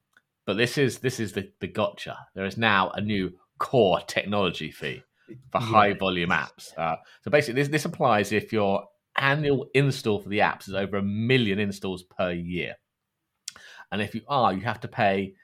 but 0.49 0.57
this 0.57 0.79
is 0.79 0.97
this 0.97 1.19
is 1.19 1.33
the, 1.33 1.47
the 1.59 1.67
gotcha. 1.67 2.17
There 2.33 2.45
is 2.45 2.57
now 2.57 2.89
a 2.95 3.01
new 3.01 3.31
core 3.59 4.01
technology 4.07 4.71
fee 4.71 5.03
for 5.51 5.61
Yeah. 5.61 5.67
high 5.67 5.93
volume 5.93 6.31
apps. 6.31 6.75
Uh, 6.75 6.95
so 7.23 7.29
basically, 7.29 7.61
this, 7.61 7.67
this 7.67 7.85
applies 7.85 8.31
if 8.31 8.51
your 8.51 8.85
annual 9.15 9.67
install 9.75 10.19
for 10.19 10.27
the 10.27 10.39
apps 10.39 10.67
is 10.67 10.73
over 10.73 10.97
a 10.97 11.03
million 11.03 11.59
installs 11.59 12.01
per 12.01 12.31
year. 12.31 12.73
And 13.91 14.01
if 14.01 14.15
you 14.15 14.21
are, 14.27 14.51
you 14.51 14.61
have 14.61 14.79
to 14.79 14.87
pay 14.87 15.35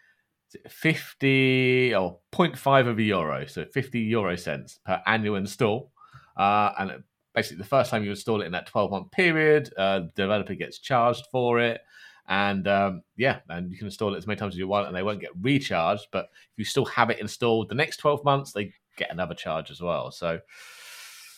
50 0.67 1.93
or 1.93 2.17
0.5 2.33 2.87
of 2.87 2.97
a 2.97 3.03
euro, 3.03 3.45
so 3.45 3.63
50 3.63 3.99
euro 3.99 4.35
cents 4.35 4.79
per 4.83 4.99
annual 5.05 5.35
install. 5.35 5.91
Uh, 6.35 6.71
and 6.79 7.03
basically, 7.35 7.57
the 7.59 7.63
first 7.69 7.91
time 7.91 8.03
you 8.03 8.09
install 8.09 8.41
it 8.41 8.45
in 8.45 8.53
that 8.53 8.65
12 8.65 8.89
month 8.89 9.11
period, 9.11 9.71
uh, 9.77 9.99
the 9.99 10.11
developer 10.15 10.55
gets 10.55 10.79
charged 10.79 11.25
for 11.31 11.59
it. 11.59 11.81
And 12.27 12.67
um, 12.67 13.03
yeah, 13.15 13.39
and 13.49 13.71
you 13.71 13.77
can 13.77 13.87
install 13.87 14.13
it 14.15 14.17
as 14.17 14.27
many 14.27 14.37
times 14.37 14.55
as 14.55 14.57
you 14.57 14.67
want, 14.67 14.87
and 14.87 14.95
they 14.95 15.03
won't 15.03 15.21
get 15.21 15.31
recharged. 15.39 16.07
But 16.11 16.29
if 16.53 16.57
you 16.57 16.65
still 16.65 16.85
have 16.85 17.09
it 17.09 17.19
installed 17.19 17.69
the 17.69 17.75
next 17.75 17.97
12 17.97 18.23
months, 18.25 18.51
they 18.51 18.73
get 18.97 19.11
another 19.11 19.35
charge 19.35 19.69
as 19.69 19.81
well. 19.81 20.09
So, 20.11 20.39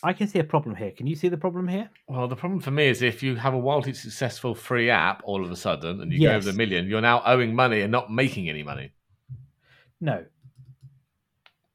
I 0.02 0.12
can 0.12 0.28
see 0.28 0.38
a 0.38 0.44
problem 0.44 0.76
here. 0.76 0.92
Can 0.92 1.06
you 1.06 1.16
see 1.16 1.28
the 1.28 1.36
problem 1.36 1.66
here? 1.68 1.90
well, 2.06 2.28
the 2.28 2.36
problem 2.36 2.60
for 2.60 2.70
me 2.70 2.86
is 2.86 3.02
if 3.02 3.22
you 3.22 3.34
have 3.36 3.52
a 3.52 3.58
wildly 3.58 3.92
successful 3.94 4.54
free 4.54 4.90
app 4.90 5.22
all 5.24 5.44
of 5.44 5.50
a 5.50 5.56
sudden 5.56 6.00
and 6.00 6.12
you 6.12 6.20
go 6.20 6.34
over 6.34 6.44
the 6.44 6.56
million, 6.56 6.86
you're 6.86 7.00
now 7.00 7.22
owing 7.26 7.54
money 7.54 7.80
and 7.80 7.90
not 7.90 8.12
making 8.12 8.48
any 8.48 8.62
money. 8.62 8.92
No. 10.00 10.24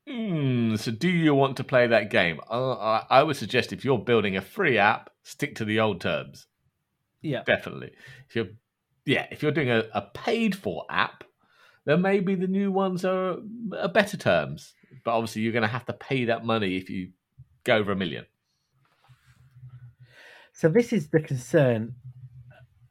Hmm, 0.08 0.76
so 0.76 0.92
do 0.92 1.10
you 1.10 1.36
want 1.36 1.58
to 1.58 1.64
play 1.64 1.88
that 1.88 2.10
game? 2.10 2.40
Uh, 2.50 2.74
I, 2.74 3.06
I 3.10 3.24
would 3.24 3.36
suggest 3.36 3.74
if 3.74 3.84
you're 3.84 3.98
building 3.98 4.38
a 4.38 4.42
free 4.42 4.78
app, 4.78 5.10
stick 5.24 5.56
to 5.56 5.66
the 5.66 5.80
old 5.80 6.02
terms. 6.02 6.48
Yeah. 7.22 7.44
Definitely. 7.44 7.92
If 8.30 8.36
you're, 8.36 8.48
yeah, 9.06 9.28
if 9.32 9.42
you're 9.44 9.52
doing 9.52 9.70
a, 9.70 9.84
a 9.94 10.02
paid 10.02 10.56
for 10.56 10.86
app, 10.90 11.24
then 11.86 12.02
maybe 12.02 12.36
the 12.36 12.48
new 12.48 12.72
ones 12.72 13.04
are, 13.04 13.38
are 13.78 13.90
better 13.90 14.18
terms. 14.18 14.74
But 15.04 15.16
obviously, 15.16 15.42
you're 15.42 15.52
going 15.52 15.64
to 15.64 15.68
have 15.68 15.86
to 15.86 15.94
pay 15.94 16.26
that 16.26 16.46
money 16.46 16.78
if 16.78 16.90
you 16.90 17.12
go 17.64 17.76
over 17.76 17.92
a 17.92 17.96
million. 17.96 18.26
So 20.54 20.70
this 20.70 20.94
is 20.94 21.10
the 21.10 21.20
concern 21.20 21.96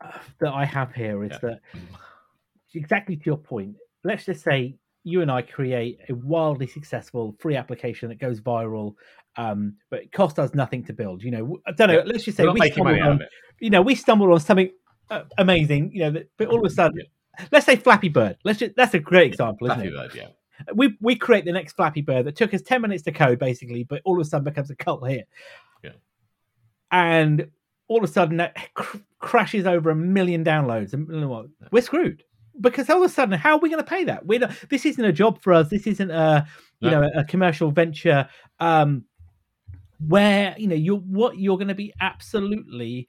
uh, 0.05 0.19
that 0.41 0.53
I 0.53 0.65
have 0.65 0.93
here 0.93 1.25
is 1.25 1.31
Yeah. 1.33 1.39
that 1.43 1.61
exactly 2.75 3.17
to 3.17 3.23
your 3.25 3.39
point. 3.39 3.77
Let's 4.05 4.25
just 4.25 4.43
say 4.43 4.77
you 5.05 5.23
and 5.23 5.31
I 5.31 5.43
create 5.43 5.99
a 6.09 6.15
wildly 6.15 6.67
successful 6.67 7.37
free 7.39 7.57
application 7.57 8.09
that 8.09 8.19
goes 8.19 8.41
viral, 8.41 8.95
um, 9.37 9.77
but 9.91 10.03
it 10.03 10.13
cost 10.13 10.39
us 10.39 10.55
nothing 10.55 10.85
to 10.85 10.93
build. 10.93 11.23
You 11.23 11.31
know, 11.31 11.59
I 11.67 11.73
don't 11.73 11.89
know. 11.89 12.03
Let's 12.05 12.25
just 12.25 12.37
say 12.37 12.47
we 12.47 12.61
making 12.61 12.85
money 12.85 12.99
stumbled 12.99 13.23
on, 13.23 13.29
you 13.61 13.71
know, 13.71 13.83
we 13.83 13.95
stumbled 13.95 14.31
on 14.31 14.41
something 14.41 14.71
amazing. 15.39 15.93
You 15.93 16.11
know, 16.11 16.23
but 16.37 16.49
all 16.49 16.59
of 16.59 16.71
a 16.71 16.75
sudden, 16.75 17.03
let's 17.51 17.67
say 17.67 17.77
Flappy 17.77 18.09
Bird. 18.09 18.37
Let's 18.45 18.59
just 18.59 18.77
that's 18.77 18.95
a 18.95 18.99
great 18.99 19.27
example, 19.27 19.69
isn't 19.69 19.79
Flappy 19.79 19.95
it? 19.95 19.97
Bird, 19.97 20.15
yeah. 20.15 20.75
we 20.75 20.97
we 21.01 21.17
create 21.17 21.45
the 21.45 21.53
next 21.53 21.75
Flappy 21.75 22.03
Bird 22.03 22.27
that 22.27 22.37
took 22.37 22.55
us 22.55 22.63
ten 22.63 22.83
minutes 22.83 23.03
to 23.05 23.13
code, 23.13 23.39
basically, 23.39 23.85
but 23.85 24.03
all 24.05 24.21
of 24.21 24.27
a 24.27 24.29
sudden 24.29 24.45
becomes 24.45 24.71
a 24.71 24.77
cult 24.77 25.09
hit. 25.09 25.29
Yeah. 25.83 25.91
And 26.91 27.51
all 27.89 27.99
of 27.99 28.05
a 28.05 28.13
sudden 28.13 28.39
that 28.39 28.57
cr- 28.75 28.99
crashes 29.19 29.67
over 29.67 29.91
a 29.91 29.97
million 29.97 30.45
downloads, 30.45 30.93
and 30.93 31.09
you 31.09 31.21
know 31.21 31.29
what? 31.29 31.47
we're 31.71 31.83
screwed 31.83 32.23
because 32.61 32.89
all 32.91 33.03
of 33.03 33.11
a 33.11 33.13
sudden, 33.13 33.39
how 33.39 33.55
are 33.57 33.59
we 33.59 33.71
going 33.71 33.83
to 33.83 33.89
pay 33.89 34.05
that? 34.05 34.27
We're 34.27 34.41
not, 34.41 34.53
this 34.69 34.85
isn't 34.85 35.05
a 35.05 35.13
job 35.13 35.43
for 35.43 35.53
us. 35.53 35.69
This 35.69 35.87
isn't 35.87 36.11
a 36.11 36.47
you 36.81 36.91
No. 36.91 37.03
know 37.03 37.11
a, 37.17 37.25
commercial 37.25 37.71
venture. 37.71 38.29
Um, 38.61 39.05
where 40.09 40.55
you 40.59 40.67
know 40.67 40.75
you're 40.75 40.99
what 40.99 41.39
you're 41.39 41.57
going 41.57 41.69
to 41.69 41.75
be 41.75 41.93
absolutely 42.01 43.07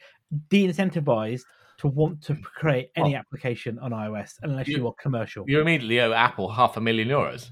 de-incentivized 0.49 1.41
to 1.83 1.87
want 1.89 2.21
to 2.23 2.35
create 2.35 2.89
any 2.95 3.11
Well, 3.11 3.19
application 3.19 3.77
on 3.79 3.91
iOS 3.91 4.31
unless 4.41 4.67
you- 4.69 4.77
you, 4.77 4.87
are 4.87 4.93
commercial. 4.93 5.43
You 5.47 5.59
immediately 5.59 5.99
owe 5.99 6.13
Apple 6.13 6.49
half 6.49 6.77
a 6.77 6.81
million 6.81 7.09
euros. 7.09 7.51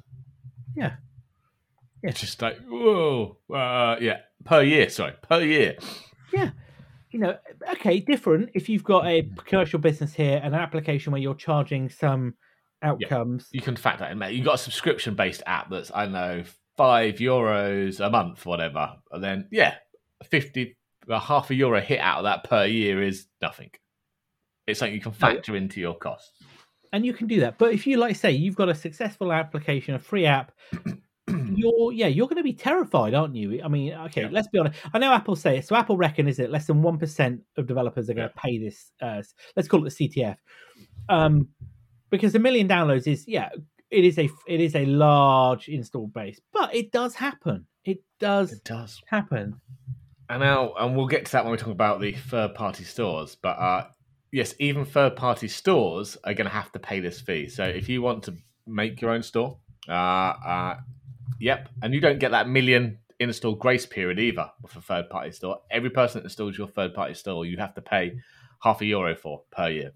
Yeah. 0.76 0.96
Yeah. 2.02 2.10
It's 2.10 2.22
just 2.22 2.42
like, 2.42 2.58
whoa. 2.68 3.38
Uh, 3.54 3.98
yeah. 4.00 4.22
Per 4.46 4.64
year, 4.64 4.90
sorry. 4.90 5.14
Per 5.22 5.42
year. 5.42 5.76
Yeah. 6.34 6.52
You 7.12 7.20
know, 7.20 7.38
okay, 7.74 8.00
different 8.00 8.52
if 8.54 8.70
you've 8.70 8.86
got 8.86 9.06
a 9.06 9.30
commercial 9.46 9.80
business 9.80 10.14
here 10.14 10.40
and 10.42 10.56
an 10.56 10.62
application 10.62 11.12
where 11.12 11.22
you're 11.22 11.36
charging 11.36 11.90
some 11.90 12.36
outcomes. 12.82 13.50
You 13.52 13.62
can 13.62 13.76
fact 13.76 14.00
that 14.00 14.12
in, 14.12 14.18
mate. 14.18 14.34
You've 14.34 14.46
got 14.46 14.56
a 14.56 14.58
subscription 14.60 15.14
based 15.16 15.44
app 15.46 15.70
that's, 15.70 15.92
I 15.94 16.06
don't 16.06 16.14
know, 16.14 16.44
five 16.78 17.16
euros 17.16 18.00
a 18.00 18.10
month, 18.10 18.46
whatever. 18.46 18.94
And 19.12 19.22
then, 19.22 19.50
yeah, 19.52 19.76
50, 20.24 20.78
a 21.10 21.20
half 21.20 21.50
a 21.52 21.56
euro 21.56 21.82
hit 21.82 22.00
out 22.00 22.20
of 22.20 22.24
that 22.24 22.46
per 22.46 22.64
year 22.66 23.04
is 23.04 23.28
nothing. 23.42 23.72
It's 24.68 24.80
something 24.80 24.94
you 24.96 25.02
can 25.02 25.12
factor 25.12 25.56
into 25.56 25.80
your 25.80 25.96
costs. 25.96 26.44
And 26.94 27.06
you 27.06 27.14
can 27.14 27.28
do 27.28 27.40
that. 27.40 27.58
But 27.58 27.74
if 27.74 27.88
you 27.88 27.98
like 27.98 28.16
say 28.16 28.32
you've 28.32 28.56
got 28.56 28.70
a 28.70 28.76
successful 28.76 29.32
application, 29.32 29.96
a 29.96 30.00
free 30.00 30.26
app, 30.26 30.52
you're 31.28 31.92
yeah, 31.94 32.08
you're 32.08 32.28
gonna 32.28 32.44
be 32.44 32.54
terrified, 32.54 33.14
aren't 33.14 33.36
you? 33.36 33.62
I 33.64 33.68
mean, 33.68 33.94
okay, 33.94 34.24
Yeah. 34.24 34.30
let's 34.32 34.48
be 34.50 34.60
honest. 34.60 34.80
I 34.94 35.00
know 35.00 35.12
Apple 35.14 35.36
say 35.36 35.58
it, 35.58 35.68
so 35.68 35.76
Apple 35.76 35.96
reckon 35.98 36.28
is 36.28 36.40
it 36.40 36.50
less 36.50 36.68
than 36.68 36.82
one 36.82 36.98
percent 36.98 37.42
of 37.58 37.68
developers 37.68 38.10
are 38.10 38.14
gonna 38.14 38.32
pay 38.36 38.58
this 38.58 38.92
uh 39.02 39.22
let's 39.56 39.68
call 39.70 39.86
it 39.86 39.96
the 39.98 40.08
CTF. 40.10 40.36
Um 41.10 41.48
because 42.10 42.36
a 42.36 42.40
million 42.40 42.68
downloads 42.68 43.08
is 43.08 43.26
yeah, 43.28 43.50
it 43.90 44.04
is 44.04 44.18
a 44.20 44.30
it 44.48 44.60
is 44.60 44.76
a 44.76 44.86
large 44.86 45.70
install 45.70 46.08
base, 46.08 46.40
but 46.52 46.74
it 46.76 46.92
does 46.92 47.16
happen. 47.16 47.66
It 47.86 48.04
does 48.20 48.52
It 48.52 48.64
does. 48.66 49.02
happen. 49.08 49.60
And 50.30 50.42
now, 50.42 50.74
and 50.80 50.96
we'll 50.96 51.08
get 51.08 51.26
to 51.26 51.32
that 51.34 51.44
when 51.44 51.52
we 51.52 51.58
talk 51.58 51.70
about 51.70 52.00
the 52.00 52.14
third 52.14 52.54
party 52.56 52.84
stores. 52.86 53.36
But 53.42 53.58
uh, 53.58 53.88
yes, 54.32 54.54
even 54.60 54.86
third 54.86 55.16
party 55.16 55.48
stores 55.48 56.18
are 56.24 56.34
going 56.34 56.48
to 56.48 56.54
have 56.54 56.72
to 56.72 56.80
pay 56.80 57.00
this 57.00 57.22
fee. 57.22 57.50
So 57.50 57.64
if 57.64 57.90
you 57.90 58.02
want 58.02 58.24
to 58.24 58.36
make 58.66 59.02
your 59.02 59.12
own 59.12 59.24
store, 59.24 59.58
uh, 59.88 59.92
uh, 59.92 60.80
yep, 61.40 61.70
and 61.82 61.94
you 61.94 62.02
don't 62.02 62.20
get 62.20 62.32
that 62.32 62.48
million 62.48 63.00
install 63.20 63.54
grace 63.56 63.86
period 63.86 64.20
either 64.20 64.50
with 64.62 64.76
a 64.76 64.82
third 64.82 65.10
party 65.10 65.32
store. 65.32 65.62
Every 65.70 65.90
person 65.90 66.20
that 66.20 66.26
installs 66.26 66.58
your 66.58 66.68
third 66.68 66.94
party 66.94 67.14
store, 67.14 67.46
you 67.46 67.58
have 67.58 67.76
to 67.76 67.82
pay 67.82 68.20
half 68.64 68.82
a 68.82 68.86
euro 68.86 69.16
for 69.16 69.44
per 69.52 69.70
year. 69.70 69.92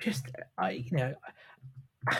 just 0.00 0.26
I 0.58 0.70
you 0.70 0.90
know 0.92 1.14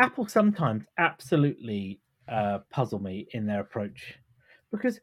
Apple 0.00 0.26
sometimes 0.28 0.84
absolutely 0.96 2.00
uh, 2.28 2.58
puzzle 2.70 3.00
me 3.00 3.26
in 3.32 3.46
their 3.46 3.60
approach 3.60 4.14
because 4.70 5.00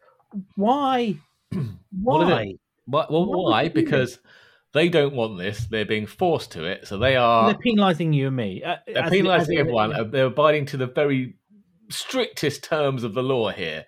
why 0.55 1.15
What 2.07 2.23
is 2.23 2.29
it? 2.29 2.33
why 2.33 2.53
Why? 2.85 3.05
Well, 3.09 3.25
Why 3.25 3.51
why? 3.63 3.69
Because 3.69 4.19
they 4.73 4.89
don't 4.89 5.15
want 5.15 5.37
this. 5.37 5.65
They're 5.65 5.85
being 5.85 6.05
forced 6.05 6.51
to 6.51 6.65
it. 6.65 6.87
So 6.87 6.97
they 6.97 7.15
are. 7.15 7.47
they're 7.47 7.59
penalising 7.59 8.13
you 8.13 8.27
and 8.27 8.35
me 8.35 8.61
uh, 8.63 8.77
They're 8.85 9.03
penalising 9.03 9.57
everyone. 9.57 9.93
Uh, 9.93 10.03
They're 10.03 10.25
abiding 10.25 10.65
to 10.67 10.77
the 10.77 10.87
very 10.87 11.37
strictest 11.89 12.63
terms 12.63 13.03
of 13.03 13.13
the 13.13 13.23
law 13.23 13.51
here. 13.51 13.85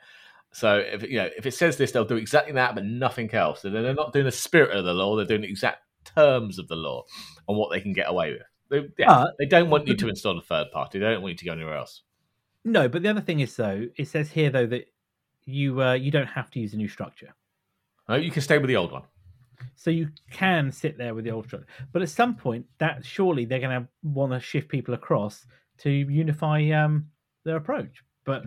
So 0.53 0.77
if 0.77 1.03
you 1.03 1.17
know 1.17 1.29
if 1.37 1.45
it 1.45 1.53
says 1.53 1.77
this, 1.77 1.91
they'll 1.91 2.05
do 2.05 2.15
exactly 2.15 2.53
that, 2.53 2.73
but 2.73 2.85
nothing 2.85 3.33
else. 3.33 3.61
So 3.61 3.69
they're 3.69 3.93
not 3.93 4.13
doing 4.13 4.25
the 4.25 4.31
spirit 4.31 4.75
of 4.75 4.85
the 4.85 4.93
law. 4.93 5.15
They're 5.15 5.25
doing 5.25 5.41
the 5.41 5.49
exact 5.49 5.81
terms 6.05 6.57
of 6.57 6.67
the 6.67 6.75
law 6.75 7.03
on 7.47 7.57
what 7.57 7.69
they 7.71 7.81
can 7.81 7.93
get 7.93 8.09
away 8.09 8.31
with. 8.31 8.41
They, 8.69 8.89
yeah, 8.97 9.07
But- 9.07 9.33
they 9.39 9.45
don't 9.45 9.69
want 9.69 9.87
you 9.87 9.95
to 9.95 10.07
install 10.09 10.37
a 10.37 10.41
third 10.41 10.71
party. 10.71 10.99
They 10.99 11.05
don't 11.05 11.21
want 11.21 11.33
you 11.33 11.37
to 11.37 11.45
go 11.45 11.51
anywhere 11.53 11.77
else. 11.77 12.01
no 12.65 12.87
but 12.89 13.03
the 13.03 13.09
other 13.09 13.21
thing 13.21 13.39
is 13.41 13.55
though 13.55 13.85
it 13.97 14.07
says 14.07 14.31
here 14.31 14.49
though 14.49 14.65
that 14.67 14.85
you 15.45 15.81
uh, 15.81 15.93
you 15.93 16.11
don't 16.11 16.27
have 16.27 16.49
to 16.51 16.59
use 16.59 16.73
a 16.73 16.77
new 16.77 16.87
structure 16.87 17.33
No, 18.09 18.15
you 18.15 18.31
can 18.31 18.41
stay 18.41 18.57
with 18.57 18.67
the 18.69 18.75
old 18.77 18.91
one. 18.91 19.03
so 19.75 19.89
you 19.91 20.09
can 20.31 20.71
sit 20.71 20.97
there 20.97 21.13
with 21.15 21.23
the 21.25 21.31
old 21.31 21.45
structure 21.45 21.67
but 21.91 22.01
at 22.01 22.09
some 22.09 22.35
point 22.35 22.65
that 22.79 23.03
surely 23.05 23.45
they're 23.45 23.59
going 23.59 23.81
to 23.81 23.87
want 24.03 24.31
to 24.31 24.39
shift 24.39 24.69
people 24.69 24.93
across 24.93 25.45
to 25.79 25.89
unify 25.89 26.69
um 26.71 27.07
their 27.43 27.57
approach 27.57 28.03
but 28.25 28.43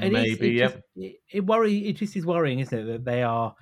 it 0.00 0.06
is- 0.06 0.12
Maybe, 0.12 0.48
it, 0.50 0.54
yeah. 0.60 0.66
just, 0.66 0.78
it, 0.96 1.20
it 1.32 1.46
worry 1.46 1.78
it 1.88 1.94
just 1.94 2.16
is 2.16 2.24
worrying 2.26 2.58
isn't 2.60 2.78
it 2.78 2.84
that 2.84 3.04
they 3.04 3.22
are 3.22 3.54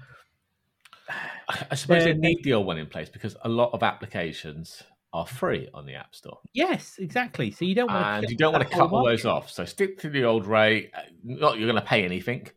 I 1.70 1.74
suppose 1.74 2.04
they 2.04 2.14
need 2.14 2.42
the 2.44 2.54
old 2.54 2.66
one 2.66 2.78
in 2.78 2.86
place 2.86 3.08
because 3.08 3.36
a 3.42 3.48
lot 3.48 3.70
of 3.72 3.82
applications 3.82 4.82
are 5.14 5.26
free 5.26 5.68
on 5.72 5.86
the 5.86 5.94
App 5.94 6.14
Store, 6.14 6.38
yes 6.52 6.96
exactly 6.98 7.50
so 7.50 7.64
you 7.64 7.74
don't 7.74 7.90
want 7.90 8.06
and 8.06 8.26
to 8.26 8.30
you 8.32 8.36
don't 8.36 8.52
want 8.52 8.68
to 8.68 8.74
cut 8.76 8.90
all 8.92 9.04
those 9.06 9.24
off. 9.24 9.50
So 9.50 9.64
stick 9.64 9.98
to 10.00 10.10
the 10.10 10.24
old 10.24 10.46
rate. 10.46 10.90
Uh, 10.94 11.00
Not 11.24 11.58
you're 11.58 11.66
going 11.70 11.80
to 11.82 11.88
pay 11.88 12.04
anything, 12.04 12.48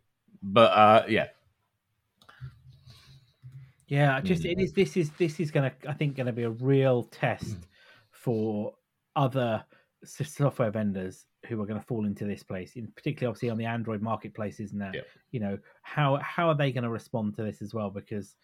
but 0.43 0.71
uh, 0.71 1.05
yeah, 1.07 1.27
yeah 3.91 4.15
I 4.15 4.21
just 4.21 4.43
Mm. 4.43 4.51
it 4.53 4.59
is 4.59 4.71
this 4.73 4.95
is 4.97 5.11
this 5.19 5.39
is 5.39 5.51
gonna 5.51 5.71
i 5.87 5.93
think 5.93 6.15
gonna 6.15 6.31
be 6.31 6.43
a 6.43 6.49
real 6.49 7.03
test 7.03 7.57
for 8.11 8.73
other 9.15 9.63
software 10.03 10.71
vendors 10.71 11.27
who 11.47 11.61
are 11.61 11.65
going 11.65 11.79
to 11.79 11.85
fall 11.85 12.05
into 12.05 12.25
this 12.25 12.41
place 12.43 12.75
in 12.75 12.87
particularly 12.95 13.29
obviously 13.29 13.49
on 13.49 13.57
the 13.57 13.65
android 13.65 14.01
marketplaces 14.01 14.73
now 14.73 14.91
Yeah. 14.93 15.01
you 15.31 15.39
know 15.39 15.57
how 15.83 16.15
how 16.17 16.47
are 16.47 16.55
they 16.55 16.71
going 16.71 16.83
to 16.85 16.89
respond 16.89 17.35
to 17.35 17.43
this 17.43 17.61
as 17.61 17.73
well 17.73 17.89
because 17.91 18.35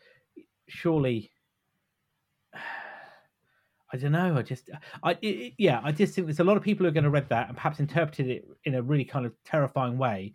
surely 0.68 1.32
I 2.54 3.96
don't 3.96 4.12
know. 4.12 4.36
I 4.38 4.42
just, 4.42 4.70
I, 5.02 5.12
it, 5.22 5.28
it- 5.28 5.54
yeah, 5.58 5.80
I 5.82 5.94
just 5.94 6.14
think 6.14 6.28
there's 6.28 6.42
a 6.42 6.44
lot 6.44 6.58
of 6.58 6.64
people 6.64 6.84
who 6.84 6.90
are 6.90 6.94
going 6.94 7.06
to 7.06 7.10
read 7.10 7.30
that 7.30 7.48
and 7.48 7.56
perhaps 7.56 7.80
interpreted 7.80 8.28
it 8.30 8.46
in 8.66 8.76
a 8.76 8.82
really 8.82 9.06
kind 9.06 9.26
of 9.26 9.32
terrifying 9.46 9.98
way, 9.98 10.34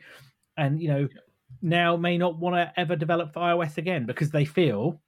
and 0.57 0.81
you 0.81 0.89
know, 0.89 1.07
now 1.61 1.97
may 1.97 2.17
not 2.19 2.39
want 2.39 2.57
to 2.57 2.73
ever 2.81 2.97
develop 2.97 3.33
for 3.33 3.41
iOS 3.41 3.79
again 3.79 4.07
because 4.07 4.31
they 4.31 4.45
feel 4.45 5.01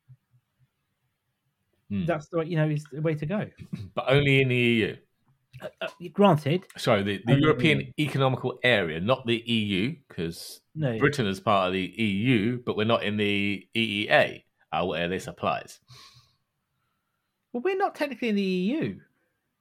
Hmm. 1.90 2.06
that's 2.06 2.28
the 2.28 2.38
way, 2.38 2.46
you 2.46 2.56
know 2.56 2.68
is 2.68 2.84
the 2.90 3.02
way 3.02 3.14
to 3.14 3.26
go. 3.26 3.46
but 3.94 4.06
only 4.08 4.40
in 4.40 4.48
the 4.48 4.56
EU. 4.56 4.96
Uh, 5.60 5.68
uh, 5.82 5.88
granted, 6.12 6.64
Sorry, 6.76 7.02
the, 7.02 7.18
the 7.26 7.32
in 7.32 7.40
the 7.40 7.46
European 7.46 7.92
Economical 8.00 8.58
Area, 8.64 9.00
not 9.00 9.26
the 9.26 9.36
EU, 9.36 9.94
because 10.08 10.60
no, 10.74 10.98
Britain 10.98 11.26
is 11.26 11.40
part 11.40 11.68
of 11.68 11.72
the 11.74 11.80
EU, 12.02 12.60
but 12.64 12.76
we're 12.76 12.84
not 12.86 13.04
in 13.04 13.16
the 13.16 13.68
EEA 13.76 14.42
uh, 14.72 14.84
where 14.84 15.08
this 15.08 15.26
applies. 15.26 15.78
well, 17.52 17.62
we're 17.62 17.76
not 17.76 17.94
technically 17.94 18.30
in 18.30 18.36
the 18.36 18.42
EU. 18.42 18.98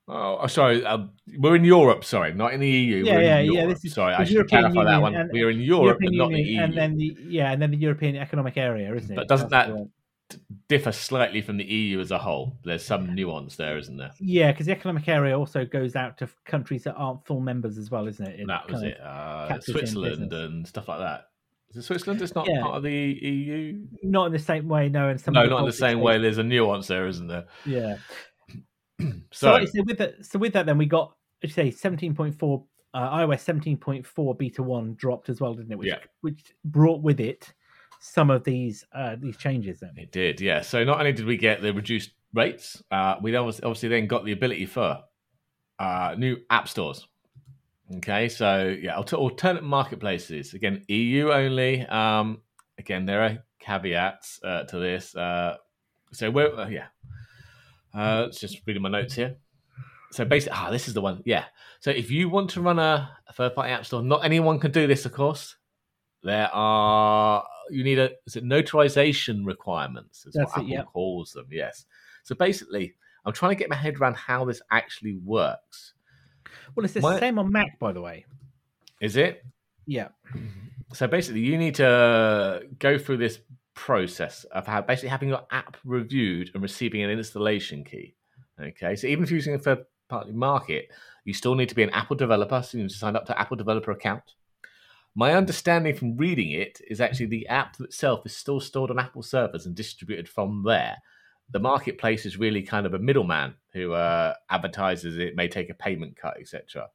Oh, 0.07 0.39
oh, 0.41 0.47
sorry, 0.47 0.85
um, 0.85 1.11
we're 1.37 1.55
in 1.55 1.63
Europe. 1.63 2.03
Sorry, 2.03 2.33
not 2.33 2.53
in 2.53 2.59
the 2.59 2.67
EU. 2.69 3.03
Yeah, 3.05 3.13
we're 3.13 3.19
in 3.19 3.25
yeah, 3.25 3.39
yeah, 3.39 3.51
Europe. 3.61 3.69
this 3.75 3.85
is 3.85 3.93
sorry, 3.93 4.13
I 4.13 4.23
should 4.25 4.33
European 4.33 4.61
clarify 4.73 4.83
that 4.91 5.01
one. 5.01 5.15
and- 5.15 5.31
We 5.31 5.43
are 5.43 5.49
in 5.49 5.61
Europe, 5.61 6.01
European 6.01 6.11
but 6.11 6.17
not 6.17 6.31
the 6.31 6.41
EU. 6.41 6.61
and 6.61 6.73
then 6.77 6.97
the 6.97 7.15
yeah, 7.21 7.51
and 7.53 7.61
then 7.61 7.71
the 7.71 7.77
European 7.77 8.15
Economic 8.17 8.57
Area, 8.57 8.93
isn't 8.93 9.11
it? 9.11 9.15
But 9.15 9.27
doesn't 9.29 9.49
That's 9.49 9.69
that-. 9.69 9.87
Differ 10.67 10.91
slightly 10.91 11.41
from 11.41 11.57
the 11.57 11.63
EU 11.63 11.99
as 11.99 12.09
a 12.09 12.17
whole. 12.17 12.57
There's 12.63 12.83
some 12.83 13.13
nuance 13.13 13.55
there, 13.55 13.77
isn't 13.77 13.97
there? 13.97 14.11
Yeah, 14.19 14.51
because 14.51 14.65
the 14.65 14.71
Economic 14.71 15.07
Area 15.07 15.37
also 15.37 15.63
goes 15.63 15.95
out 15.95 16.17
to 16.17 16.29
countries 16.45 16.83
that 16.85 16.95
aren't 16.95 17.23
full 17.25 17.39
members 17.39 17.77
as 17.77 17.91
well, 17.91 18.07
isn't 18.07 18.25
it? 18.25 18.39
It 18.39 18.47
that 18.47 18.67
was 18.69 18.81
it. 18.81 18.99
Uh, 18.99 19.59
Switzerland 19.59 20.33
and 20.33 20.65
stuff 20.67 20.87
like 20.87 20.99
that. 20.99 21.27
Is 21.69 21.77
it 21.77 21.81
Switzerland? 21.83 22.21
It's 22.21 22.33
not 22.33 22.47
Yeah. 22.49 22.61
part 22.63 22.77
of 22.77 22.83
the 22.83 22.91
EU. 22.91 23.85
Not 24.01 24.27
in 24.27 24.31
the 24.31 24.39
same 24.39 24.67
way, 24.67 24.89
no. 24.89 25.09
And 25.09 25.21
some 25.21 25.33
No, 25.35 25.45
not 25.45 25.59
in 25.59 25.65
the 25.65 25.71
same 25.71 25.97
states- 25.97 26.03
way. 26.03 26.17
There's 26.17 26.37
a 26.39 26.43
nuance 26.43 26.87
there, 26.87 27.05
isn't 27.07 27.27
there? 27.27 27.45
Yeah. 27.65 27.97
So, 29.31 29.47
So, 29.47 29.51
like 29.53 29.67
say, 29.67 29.81
with 29.81 29.97
that, 29.97 30.25
so 30.25 30.39
with 30.39 30.53
that, 30.53 30.65
then 30.65 30.77
we 30.77 30.85
got, 30.85 31.15
as 31.43 31.49
you 31.49 31.53
say, 31.53 31.71
seventeen 31.71 32.13
point 32.15 32.37
four, 32.37 32.63
uh, 32.93 33.17
iOS 33.17 33.39
seventeen 33.41 33.77
point 33.77 34.05
four 34.05 34.35
beta 34.35 34.61
one 34.63 34.95
dropped 34.95 35.29
as 35.29 35.41
well, 35.41 35.53
didn't 35.53 35.71
it? 35.71 35.77
Which, 35.77 35.87
Yeah. 35.87 35.97
which 36.21 36.53
brought 36.65 37.01
with 37.01 37.19
it 37.19 37.53
some 37.99 38.29
of 38.29 38.43
these 38.43 38.85
uh, 38.93 39.15
these 39.19 39.37
changes. 39.37 39.79
Then, 39.79 39.91
It 39.97 40.11
did, 40.11 40.39
yeah. 40.41 40.61
So 40.61 40.83
not 40.83 40.99
only 40.99 41.13
did 41.13 41.25
we 41.25 41.37
get 41.37 41.61
the 41.61 41.73
reduced 41.73 42.11
rates, 42.33 42.81
uh, 42.91 43.15
we 43.21 43.35
obviously 43.35 43.63
obviously 43.63 43.89
then 43.89 44.07
got 44.07 44.25
the 44.25 44.31
ability 44.33 44.65
for 44.65 44.99
uh, 45.79 46.15
new 46.17 46.37
app 46.49 46.67
stores. 46.67 47.07
Okay, 47.97 48.29
so 48.29 48.75
yeah, 48.81 48.97
alternate 48.97 49.63
marketplaces 49.63 50.53
again, 50.53 50.83
EU 50.87 51.31
only. 51.31 51.81
Um, 51.87 52.41
again, 52.77 53.05
there 53.05 53.21
are 53.23 53.37
caveats 53.59 54.39
uh, 54.43 54.63
to 54.63 54.79
this. 54.79 55.15
Uh, 55.15 55.57
so 56.11 56.29
we're 56.31 56.55
uh, 56.55 56.67
yeah. 56.67 56.87
Uh, 57.93 58.23
let's 58.25 58.39
just 58.39 58.61
reading 58.65 58.81
my 58.81 58.89
notes 58.89 59.13
here. 59.13 59.35
so 60.11 60.25
basically, 60.25 60.57
ah, 60.57 60.71
this 60.71 60.87
is 60.87 60.93
the 60.93 61.01
one. 61.01 61.21
Yeah. 61.25 61.45
So 61.79 61.91
if 61.91 62.09
you 62.09 62.29
want 62.29 62.49
to 62.51 62.61
run 62.61 62.79
a, 62.79 63.09
a 63.27 63.33
third 63.33 63.55
party 63.55 63.71
app 63.71 63.85
store, 63.85 64.01
not 64.01 64.23
anyone 64.25 64.59
can 64.59 64.71
do 64.71 64.87
this, 64.87 65.05
of 65.05 65.11
course. 65.11 65.55
There 66.23 66.49
are 66.53 67.43
you 67.69 67.83
need 67.83 67.99
a 67.99 68.11
is 68.25 68.35
it 68.35 68.43
notarization 68.45 69.45
requirements 69.45 70.25
is 70.25 70.33
That's 70.33 70.55
what 70.55 70.61
it, 70.61 70.65
Apple 70.65 70.69
yeah. 70.73 70.83
calls 70.83 71.31
them. 71.33 71.47
Yes. 71.51 71.85
So 72.23 72.33
basically, 72.35 72.95
I'm 73.25 73.33
trying 73.33 73.51
to 73.51 73.55
get 73.55 73.69
my 73.69 73.75
head 73.75 73.99
around 73.99 74.15
how 74.15 74.45
this 74.45 74.61
actually 74.71 75.15
works. 75.25 75.93
Well, 76.75 76.85
it's 76.85 76.93
the 76.93 77.01
My- 77.01 77.19
same 77.19 77.37
on 77.39 77.51
Mac, 77.51 77.77
by 77.79 77.91
the 77.91 78.01
way. 78.01 78.25
Is 79.01 79.17
it? 79.17 79.43
Yeah. 79.85 80.09
So 80.93 81.07
basically, 81.07 81.41
you 81.41 81.57
need 81.57 81.75
to 81.75 82.63
go 82.79 82.97
through 82.97 83.17
this 83.17 83.39
process 83.75 84.43
of 84.45 84.67
how 84.67 84.81
basically 84.81 85.09
having 85.09 85.29
your 85.29 85.45
app 85.51 85.77
reviewed 85.83 86.51
and 86.53 86.63
receiving 86.63 87.01
an 87.01 87.09
installation 87.09 87.83
key. 87.83 88.15
Okay, 88.59 88.95
so 88.95 89.07
even 89.07 89.23
if 89.23 89.31
you're 89.31 89.37
using 89.37 89.55
a 89.55 89.59
third 89.59 89.85
party 90.09 90.31
market, 90.31 90.89
you 91.25 91.33
still 91.33 91.55
need 91.55 91.69
to 91.69 91.75
be 91.75 91.83
an 91.83 91.89
Apple 91.89 92.15
developer, 92.15 92.61
so 92.61 92.77
you 92.77 92.83
need 92.83 92.89
to 92.89 92.95
sign 92.95 93.15
up 93.15 93.25
to 93.25 93.39
Apple 93.39 93.57
developer 93.57 93.91
account. 93.91 94.23
My 95.15 95.33
understanding 95.33 95.95
from 95.95 96.17
reading 96.17 96.51
it 96.51 96.81
is 96.87 96.99
actually 96.99 97.27
the 97.27 97.47
app 97.47 97.79
itself 97.79 98.25
is 98.25 98.35
still 98.35 98.59
stored 98.59 98.89
on 98.89 98.99
Apple 98.99 99.21
servers 99.21 99.65
and 99.65 99.75
distributed 99.75 100.27
from 100.27 100.63
there. 100.65 100.97
The 101.51 101.59
marketplace 101.59 102.25
is 102.25 102.39
really 102.39 102.63
kind 102.63 102.85
of 102.85 102.93
a 102.93 102.99
middleman 102.99 103.55
who 103.73 103.93
uh, 103.93 104.33
advertises 104.49 105.17
it, 105.17 105.35
may 105.35 105.47
take 105.47 105.69
a 105.69 105.75
payment 105.75 106.15
cut, 106.15 106.37
etc. 106.39 106.87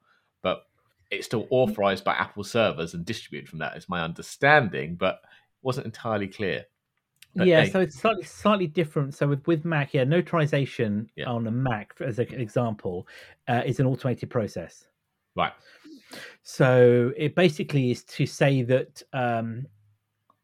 But 0.42 0.62
it's 1.10 1.26
still 1.26 1.46
authorized 1.50 2.04
by 2.04 2.14
Apple 2.14 2.44
servers 2.44 2.92
and 2.94 3.04
distributed 3.04 3.48
from 3.48 3.60
that. 3.60 3.76
Is 3.76 3.88
my 3.88 4.02
understanding, 4.02 4.96
but 4.96 5.20
wasn't 5.62 5.86
entirely 5.86 6.28
clear. 6.28 6.64
But 7.34 7.46
yeah, 7.46 7.64
hey. 7.64 7.70
so 7.70 7.80
it's 7.80 7.98
slightly 7.98 8.24
slightly 8.24 8.66
different. 8.66 9.14
So 9.14 9.28
with 9.28 9.46
with 9.46 9.64
Mac, 9.64 9.94
yeah, 9.94 10.04
notarization 10.04 11.08
Yeah. 11.14 11.26
on 11.26 11.46
a 11.46 11.50
Mac, 11.50 11.94
as 12.00 12.18
an 12.18 12.40
example, 12.40 13.06
uh, 13.48 13.62
is 13.64 13.80
an 13.80 13.86
automated 13.86 14.30
process. 14.30 14.86
Right. 15.36 15.52
So 16.42 17.12
it 17.16 17.34
basically 17.34 17.90
is 17.90 18.02
to 18.04 18.26
say 18.26 18.62
that 18.62 19.02
um, 19.12 19.66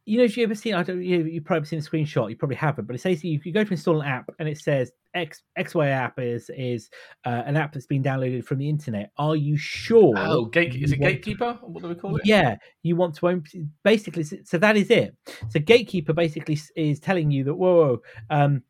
you 0.05 0.19
know, 0.19 0.25
if 0.25 0.37
you 0.37 0.45
ever 0.45 0.55
seen, 0.55 0.75
I 0.75 0.83
don't, 0.83 1.03
you 1.03 1.25
you 1.25 1.41
probably 1.41 1.67
seen 1.67 1.79
a 1.79 1.83
screenshot, 1.83 2.29
you 2.29 2.37
probably 2.37 2.57
haven't, 2.57 2.85
but 2.85 2.95
it 2.95 3.01
says 3.01 3.25
you, 3.25 3.41
you 3.43 3.53
go 3.53 3.65
to 3.65 3.71
install 3.71 4.03
an 4.03 4.07
app 4.07 4.31
and 4.39 4.49
it 4.49 4.59
says 4.59 4.93
X 5.15 5.43
XY 5.59 5.91
app 5.91 6.19
is 6.19 6.51
is 6.57 6.91
uh, 7.25 7.43
an 7.47 7.57
app 7.57 7.73
that's 7.73 7.87
been 7.87 8.03
downloaded 8.03 8.45
from 8.45 8.59
the 8.59 8.69
internet. 8.69 9.11
Are 9.17 9.37
you 9.37 9.57
sure? 9.57 10.15
Oh, 10.17 10.47
gate 10.47 10.75
is 10.75 10.93
it 10.93 10.99
gatekeeper? 10.99 11.59
What 11.63 11.83
do 11.83 11.89
we 11.89 11.95
call 11.95 12.17
it? 12.17 12.23
Yeah, 12.25 12.57
you 12.83 12.97
want 12.97 13.15
to 13.17 13.29
own 13.29 13.45
basically. 13.83 14.25
So 14.25 14.59
that 14.59 14.77
is 14.77 14.91
it. 14.91 15.17
So 15.49 15.61
gatekeeper 15.61 16.13
basically 16.13 16.59
is 16.77 17.01
telling 17.01 17.31
you 17.31 17.45
that 17.45 17.55
whoa, 17.55 18.01
whoa 18.31 18.37
um, 18.37 18.63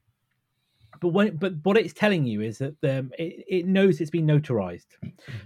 but 1.00 1.08
when 1.08 1.36
but 1.36 1.54
what 1.64 1.76
it's 1.76 1.92
telling 1.92 2.24
you 2.24 2.40
is 2.40 2.58
that 2.58 2.76
um, 2.84 3.10
it, 3.18 3.44
it 3.48 3.66
knows 3.66 4.00
it's 4.00 4.10
been 4.10 4.26
notarized. 4.26 4.86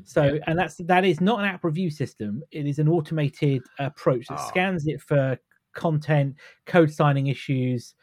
So 0.04 0.38
and 0.46 0.58
that's 0.58 0.76
that 0.76 1.04
is 1.04 1.20
not 1.20 1.40
an 1.40 1.46
app 1.46 1.64
review 1.64 1.90
system. 1.90 2.42
It 2.50 2.66
is 2.66 2.78
an 2.78 2.88
automated 2.88 3.62
approach 3.78 4.28
that 4.28 4.38
Ah. 4.38 4.48
scans 4.48 4.86
it 4.86 5.00
for 5.00 5.38
content, 5.74 6.36
code 6.66 6.92
signing 6.92 7.28
issues. 7.28 7.94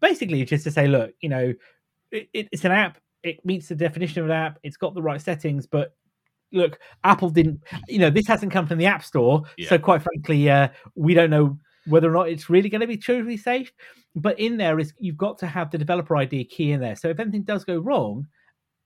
Basically, 0.00 0.44
just 0.44 0.64
to 0.64 0.70
say, 0.70 0.86
look, 0.86 1.12
you 1.20 1.28
know, 1.28 1.52
it, 2.10 2.28
it, 2.32 2.48
it's 2.52 2.64
an 2.64 2.72
app. 2.72 2.98
It 3.22 3.44
meets 3.44 3.68
the 3.68 3.74
definition 3.74 4.20
of 4.22 4.26
an 4.26 4.32
app. 4.32 4.58
It's 4.62 4.76
got 4.76 4.94
the 4.94 5.02
right 5.02 5.20
settings, 5.20 5.66
but 5.66 5.94
look, 6.52 6.78
Apple 7.04 7.30
didn't. 7.30 7.60
You 7.88 7.98
know, 7.98 8.10
this 8.10 8.26
hasn't 8.26 8.52
come 8.52 8.66
from 8.66 8.78
the 8.78 8.86
App 8.86 9.04
Store, 9.04 9.42
Yeah. 9.56 9.68
so 9.68 9.78
quite 9.78 10.02
frankly, 10.02 10.48
uh, 10.48 10.68
we 10.94 11.14
don't 11.14 11.30
know 11.30 11.58
whether 11.86 12.08
or 12.08 12.12
not 12.12 12.28
it's 12.28 12.48
really 12.50 12.68
going 12.68 12.80
to 12.80 12.86
be 12.86 12.96
truly 12.96 13.36
safe. 13.36 13.72
But 14.14 14.38
in 14.38 14.56
there 14.56 14.78
is 14.78 14.92
you've 14.98 15.16
got 15.16 15.38
to 15.38 15.46
have 15.46 15.70
the 15.70 15.78
developer 15.78 16.16
ID 16.16 16.44
key 16.44 16.72
in 16.72 16.80
there. 16.80 16.96
So 16.96 17.08
if 17.08 17.20
anything 17.20 17.42
does 17.42 17.64
go 17.64 17.78
wrong, 17.78 18.26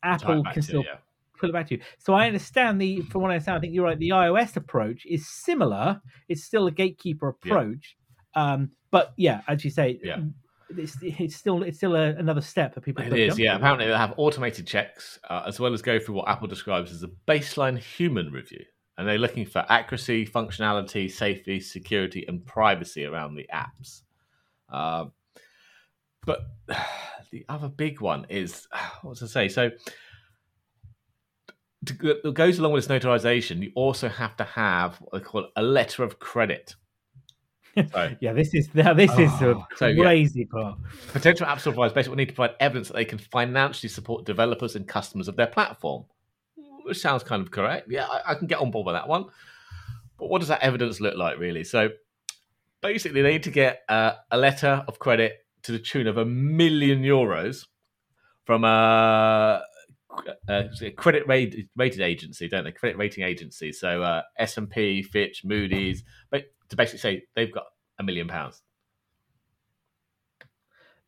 Apple 0.03 0.43
can 0.45 0.53
to 0.55 0.59
it, 0.59 0.63
still 0.63 0.85
yeah. 0.85 0.97
pull 1.39 1.51
it 1.51 1.53
back 1.53 1.69
to 1.69 1.77
you. 1.77 1.83
So 1.99 2.13
I 2.15 2.27
understand 2.27 2.81
the, 2.81 3.01
from 3.03 3.23
what 3.23 3.31
I 3.31 3.35
understand, 3.35 3.57
I 3.57 3.61
think 3.61 3.73
you're 3.75 3.85
right. 3.85 3.99
The 3.99 4.11
iOS 4.11 4.57
approach 4.57 5.07
is 5.07 5.29
similar. 5.29 6.01
It's 6.29 6.43
still 6.45 6.67
a 6.67 6.71
gatekeeper 6.71 7.35
Yeah. 7.45 7.53
approach, 7.53 7.97
um, 8.35 8.73
but 8.91 9.15
yeah, 9.17 9.43
as 9.49 9.65
you 9.65 9.71
say, 9.71 10.01
Yeah. 10.03 10.21
It's, 10.77 10.97
it's 11.03 11.37
still 11.37 11.63
it's 11.63 11.79
still 11.79 11.97
a, 11.97 12.11
another 12.11 12.41
step 12.41 12.75
for 12.75 12.81
people. 12.81 13.05
It 13.05 13.11
to 13.11 13.27
is, 13.27 13.39
yeah. 13.39 13.57
Apparently, 13.57 13.87
they 13.87 13.97
have 13.97 14.15
automated 14.17 14.67
checks 14.67 15.19
uh, 15.29 15.43
as 15.47 15.61
well 15.61 15.73
as 15.73 15.83
go 15.83 15.99
through 15.99 16.17
what 16.17 16.29
Apple 16.29 16.49
describes 16.49 16.93
as 16.93 17.03
a 17.03 17.09
baseline 17.29 17.79
human 17.79 18.31
review. 18.31 18.65
And 18.99 19.09
they're 19.09 19.19
looking 19.19 19.47
for 19.47 19.65
accuracy, 19.69 20.27
functionality, 20.27 21.11
safety, 21.11 21.61
security, 21.61 22.25
and 22.29 22.45
privacy 22.45 23.07
around 23.07 23.35
the 23.35 23.49
apps. 23.53 24.03
Um, 24.69 25.13
but 26.25 26.41
the 27.31 27.45
other 27.49 27.69
big 27.69 28.01
one 28.01 28.27
is 28.29 28.67
what 29.03 29.23
I 29.23 29.27
say? 29.27 29.49
So, 29.49 29.71
to, 31.87 31.95
that 32.23 32.35
goes 32.35 32.59
along 32.59 32.73
with 32.73 32.87
this 32.87 33.03
notarization, 33.03 33.63
you 33.63 33.73
also 33.75 34.09
have 34.09 34.37
to 34.37 34.45
have 34.45 34.97
what 34.97 35.13
they 35.13 35.25
call 35.25 35.49
a 35.57 35.63
letter 35.63 36.05
of 36.05 36.19
credit. 36.19 36.75
So, 37.77 38.15
Yeah, 38.21 38.33
this 38.33 38.55
is 38.55 38.69
now 38.75 38.95
this 39.03 39.11
is 39.13 39.31
a 39.41 39.55
Oh, 39.55 39.67
so, 39.77 39.87
yeah. 39.89 40.03
crazy 40.03 40.45
part. 40.45 40.79
Potential 41.13 41.47
app 41.47 41.59
providers 41.61 41.93
basically 41.93 42.17
need 42.17 42.29
to 42.29 42.35
provide 42.35 42.57
evidence 42.61 42.89
that 42.89 42.95
they 42.95 43.05
can 43.05 43.19
financially 43.19 43.89
support 43.89 44.25
developers 44.25 44.77
and 44.77 44.87
customers 44.87 45.29
of 45.29 45.37
their 45.37 45.47
platform. 45.47 46.05
Which 46.85 46.99
sounds 46.99 47.23
kind 47.23 47.41
of 47.43 47.51
correct. 47.51 47.89
Yeah, 47.91 48.07
I, 48.07 48.33
I 48.33 48.35
can 48.35 48.47
get 48.49 48.59
on 48.59 48.71
board 48.71 48.87
with 48.87 48.95
that 48.97 49.09
one. 49.09 49.27
But 50.19 50.29
what 50.29 50.41
does 50.41 50.49
that 50.49 50.63
evidence 50.63 51.01
look 51.01 51.17
like, 51.17 51.39
really? 51.39 51.65
So 51.65 51.91
basically, 52.81 53.23
they 53.23 53.33
need 53.33 53.45
to 53.45 53.51
get 53.51 53.83
uh, 53.89 54.15
a 54.31 54.37
letter 54.39 54.85
of 54.89 54.99
credit 54.99 55.47
to 55.63 55.73
the 55.73 55.79
tune 55.79 56.07
of 56.09 56.17
a 56.19 56.25
million 56.25 57.03
euros 57.03 57.67
from 58.45 58.65
a, 58.65 59.63
a 60.49 60.91
credit 60.97 61.27
rated, 61.29 61.69
rated 61.77 62.01
agency, 62.01 62.49
don't 62.49 62.65
they? 62.65 62.73
Credit 62.73 62.99
rating 62.99 63.25
agency. 63.25 63.73
So 63.73 64.03
uh, 64.03 64.23
S 64.37 64.57
and 64.59 64.69
P, 64.69 65.03
Fitch, 65.03 65.45
Moody's, 65.45 66.03
but 66.31 66.47
to 66.73 66.77
basically 66.77 66.99
say 66.99 67.23
they've 67.37 67.53
got 67.53 67.67
a 67.99 68.03
million 68.03 68.29
pounds. 68.29 68.63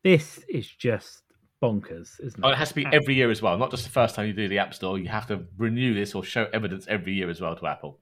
This 0.03 0.39
is 0.47 0.67
just 0.67 1.23
bonkers, 1.61 2.19
isn't 2.23 2.39
it? 2.39 2.43
Oh, 2.43 2.49
it 2.49 2.57
has 2.57 2.69
to 2.69 2.75
be 2.75 2.85
every 2.93 3.15
year 3.15 3.31
as 3.31 3.41
well, 3.41 3.57
not 3.57 3.71
just 3.71 3.83
the 3.83 3.89
first 3.89 4.15
time 4.15 4.27
you 4.27 4.33
do 4.33 4.47
the 4.47 4.59
App 4.59 4.73
Store. 4.73 4.97
You 4.97 5.09
have 5.09 5.27
to 5.27 5.45
renew 5.57 5.93
this 5.93 6.15
or 6.15 6.23
show 6.23 6.47
evidence 6.53 6.85
every 6.87 7.13
year 7.13 7.29
as 7.29 7.41
well 7.41 7.55
to 7.55 7.67
Apple. 7.67 7.99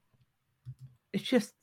It's 1.14 1.24
just 1.24 1.54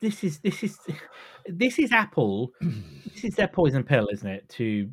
this 0.00 0.22
is 0.24 0.40
this 0.40 0.62
is 0.62 0.78
this 1.46 1.78
is 1.78 1.90
Apple. 1.90 2.50
this 2.60 3.24
is 3.24 3.34
their 3.34 3.48
poison 3.48 3.82
pill, 3.82 4.08
isn't 4.12 4.28
it? 4.28 4.48
To 4.50 4.90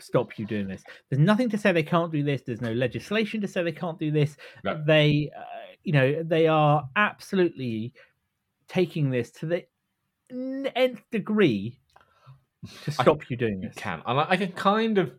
stop 0.00 0.38
you 0.38 0.46
doing 0.46 0.66
this. 0.66 0.82
There's 1.08 1.20
nothing 1.20 1.48
to 1.50 1.58
say 1.58 1.72
they 1.72 1.82
can't 1.82 2.10
do 2.10 2.22
this. 2.22 2.42
There's 2.42 2.60
no 2.60 2.72
legislation 2.72 3.40
to 3.42 3.48
say 3.48 3.62
they 3.62 3.72
can't 3.72 3.98
do 3.98 4.10
this. 4.10 4.36
No. 4.64 4.82
They, 4.86 5.30
uh, 5.38 5.42
you 5.84 5.92
know, 5.92 6.22
they 6.22 6.46
are 6.48 6.88
absolutely 6.96 7.92
taking 8.70 9.10
this 9.10 9.30
to 9.32 9.46
the 9.46 9.66
nth 10.30 11.02
degree 11.10 11.78
to 12.84 12.90
I- 12.98 13.02
stop 13.02 13.28
you 13.28 13.36
doing 13.36 13.60
You 13.62 13.68
this. 13.68 13.76
can, 13.76 14.00
and 14.06 14.20
I, 14.20 14.26
I 14.30 14.36
can 14.36 14.52
kind 14.52 14.96
of 14.98 15.12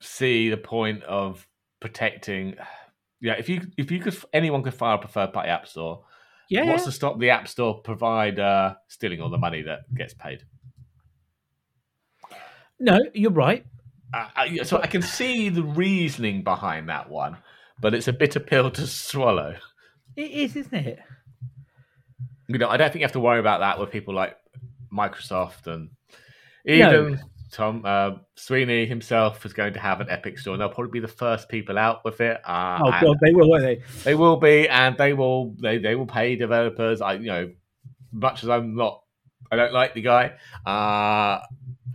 see 0.00 0.48
the 0.48 0.56
point 0.56 1.02
of 1.04 1.46
protecting. 1.80 2.56
Yeah, 3.20 3.34
if 3.34 3.48
you 3.50 3.60
if 3.76 3.90
you 3.90 4.00
could 4.00 4.16
anyone 4.32 4.62
could 4.62 4.72
fire 4.74 4.94
up 4.94 5.04
a 5.04 5.08
third 5.08 5.32
party 5.34 5.50
App 5.50 5.68
Store, 5.68 6.04
Yeah, 6.48 6.64
what's 6.64 6.84
to 6.84 6.92
stop 6.92 7.18
the 7.18 7.28
App 7.30 7.48
Store 7.48 7.82
provide 7.82 8.38
uh, 8.40 8.76
stealing 8.88 9.20
all 9.20 9.28
the 9.30 9.36
money 9.38 9.60
that 9.62 9.80
gets 9.94 10.14
paid? 10.14 10.44
no, 12.78 12.98
you're 13.12 13.30
right. 13.30 13.64
Uh, 14.14 14.28
I- 14.34 14.62
so 14.62 14.78
I 14.80 14.86
can 14.86 15.02
see 15.02 15.48
the 15.50 15.62
reasoning 15.62 16.42
behind 16.42 16.88
that 16.88 17.10
one, 17.10 17.36
but 17.80 17.94
it's 17.94 18.08
a 18.08 18.12
bitter 18.12 18.40
pill 18.40 18.70
to 18.70 18.86
swallow. 18.86 19.56
It 20.16 20.30
is, 20.30 20.56
isn't 20.56 20.74
it? 20.74 20.98
You 22.52 22.58
know, 22.58 22.68
I 22.68 22.76
don't 22.76 22.88
think 22.92 23.00
you 23.00 23.04
have 23.04 23.12
to 23.12 23.20
worry 23.20 23.40
about 23.40 23.60
that 23.60 23.78
with 23.78 23.90
people 23.90 24.14
like 24.14 24.36
Microsoft 24.92 25.66
and 25.66 25.90
No. 26.66 26.74
even 26.74 27.20
Tom 27.52 27.82
uh, 27.84 28.12
Sweeney 28.36 28.86
himself 28.86 29.44
is 29.44 29.52
going 29.52 29.72
to 29.74 29.80
have 29.80 30.00
an 30.00 30.08
Epic 30.08 30.38
store. 30.38 30.54
And 30.54 30.60
they'll 30.60 30.68
probably 30.68 30.92
be 30.92 31.00
the 31.00 31.08
first 31.08 31.48
people 31.48 31.78
out 31.78 32.04
with 32.04 32.20
it. 32.20 32.40
Uh, 32.44 32.78
Oh 32.84 32.90
god, 33.00 33.16
they 33.22 33.32
will, 33.32 33.48
won't 33.48 33.62
they? 33.62 33.82
they 34.04 34.14
will 34.14 34.36
be, 34.36 34.68
and 34.68 34.96
they 34.96 35.12
will 35.12 35.54
they 35.60 35.78
they 35.78 35.94
will 35.94 36.06
pay 36.06 36.36
developers. 36.36 37.00
I 37.00 37.14
you 37.14 37.26
know, 37.26 37.50
much 38.12 38.42
as 38.44 38.48
I'm 38.48 38.74
not, 38.76 39.02
I 39.50 39.56
don't 39.56 39.72
like 39.72 39.94
the 39.94 40.02
guy. 40.02 40.34
Uh, 40.64 41.40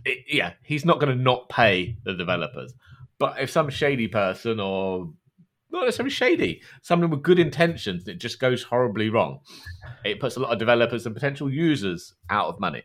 it, 0.04 0.24
yeah, 0.28 0.52
he's 0.62 0.84
not 0.84 1.00
going 1.00 1.16
to 1.16 1.22
not 1.22 1.48
pay 1.48 1.96
the 2.04 2.12
developers. 2.14 2.74
But 3.18 3.40
if 3.40 3.50
some 3.50 3.70
shady 3.70 4.08
person 4.08 4.60
or 4.60 5.10
not 5.70 5.84
necessarily 5.84 6.10
shady, 6.10 6.62
someone 6.82 7.10
with 7.10 7.22
good 7.22 7.38
intentions, 7.38 8.06
it 8.08 8.18
just 8.18 8.38
goes 8.40 8.62
horribly 8.62 9.10
wrong. 9.10 9.40
It 10.04 10.20
puts 10.20 10.36
a 10.36 10.40
lot 10.40 10.52
of 10.52 10.58
developers 10.58 11.06
and 11.06 11.14
potential 11.14 11.50
users 11.50 12.14
out 12.30 12.48
of 12.48 12.60
money. 12.60 12.82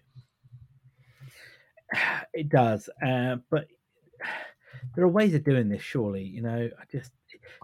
It 2.33 2.47
does, 2.47 2.89
uh, 3.05 3.35
but 3.49 3.67
there 4.95 5.03
are 5.03 5.09
ways 5.09 5.33
of 5.33 5.43
doing 5.43 5.67
this. 5.67 5.81
Surely, 5.81 6.23
you 6.23 6.41
know. 6.41 6.69
I 6.79 6.83
just 6.89 7.11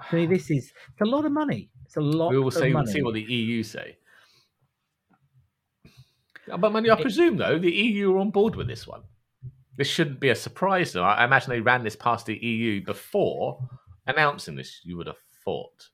to 0.09 0.15
me, 0.15 0.25
this 0.25 0.51
is 0.51 0.73
it's 0.91 1.01
a 1.01 1.05
lot 1.05 1.25
of 1.25 1.31
money. 1.31 1.69
It's 1.85 1.95
a 1.95 2.01
lot 2.01 2.31
We 2.31 2.37
will 2.37 2.47
of 2.47 2.53
see, 2.53 2.69
money. 2.69 2.91
see 2.91 3.01
what 3.01 3.13
the 3.13 3.21
EU 3.21 3.63
say. 3.63 3.97
But 6.47 6.71
money, 6.71 6.89
I 6.89 7.01
presume 7.01 7.37
though 7.37 7.57
the 7.59 7.71
EU 7.71 8.13
are 8.15 8.19
on 8.19 8.31
board 8.31 8.55
with 8.55 8.67
this 8.67 8.85
one. 8.85 9.03
This 9.77 9.87
shouldn't 9.87 10.19
be 10.19 10.29
a 10.29 10.35
surprise. 10.35 10.91
Though 10.93 11.03
I 11.03 11.23
imagine 11.25 11.49
they 11.49 11.61
ran 11.61 11.83
this 11.83 11.95
past 11.95 12.25
the 12.25 12.35
EU 12.35 12.83
before 12.83 13.59
announcing 14.07 14.55
this. 14.55 14.81
You 14.83 14.97
would 14.97 15.07
have 15.07 15.17
thought. 15.43 15.89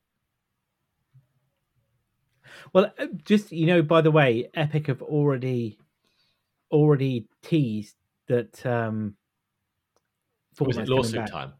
Well, 2.73 2.93
uh, 2.97 3.07
just 3.23 3.51
you 3.51 3.65
know, 3.65 3.81
by 3.81 4.01
the 4.01 4.11
way, 4.11 4.49
Epic 4.53 4.87
have 4.87 5.01
already 5.01 5.77
already 6.71 7.27
teased 7.41 7.95
that 8.27 8.65
um 8.65 9.15
Was 10.59 10.77
it 10.77 10.87
lawsuit 10.87 11.27
time? 11.27 11.53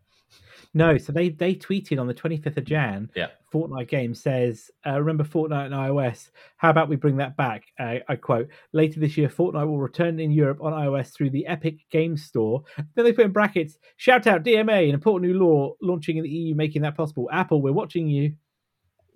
No, 0.73 0.97
so 0.97 1.12
they 1.12 1.29
they 1.29 1.53
tweeted 1.53 1.99
on 1.99 2.07
the 2.07 2.13
25th 2.13 2.57
of 2.57 2.65
Jan. 2.65 3.09
Yeah. 3.15 3.27
Fortnite 3.53 3.88
game 3.88 4.15
says, 4.15 4.71
uh, 4.86 4.99
"Remember 4.99 5.23
Fortnite 5.23 5.67
and 5.67 5.75
iOS? 5.75 6.31
How 6.57 6.71
about 6.71 6.89
we 6.89 6.95
bring 6.95 7.17
that 7.17 7.38
back?" 7.38 7.65
Uh, 7.79 7.97
I 8.07 8.15
quote: 8.15 8.47
"Later 8.71 8.99
this 8.99 9.15
year, 9.15 9.29
Fortnite 9.29 9.67
will 9.67 9.79
return 9.79 10.19
in 10.19 10.31
Europe 10.31 10.59
on 10.62 10.73
iOS 10.73 11.13
through 11.13 11.29
the 11.29 11.45
Epic 11.45 11.77
Games 11.91 12.23
Store." 12.23 12.63
Then 12.95 13.05
they 13.05 13.13
put 13.13 13.25
in 13.25 13.31
brackets: 13.31 13.77
"Shout 13.97 14.25
out 14.25 14.43
DMA, 14.43 14.88
an 14.88 14.95
important 14.95 15.31
new 15.31 15.38
law 15.38 15.73
launching 15.81 16.17
in 16.17 16.23
the 16.23 16.29
EU, 16.29 16.55
making 16.55 16.81
that 16.81 16.97
possible." 16.97 17.29
Apple, 17.31 17.62
we're 17.62 17.71
watching 17.71 18.07
you. 18.07 18.33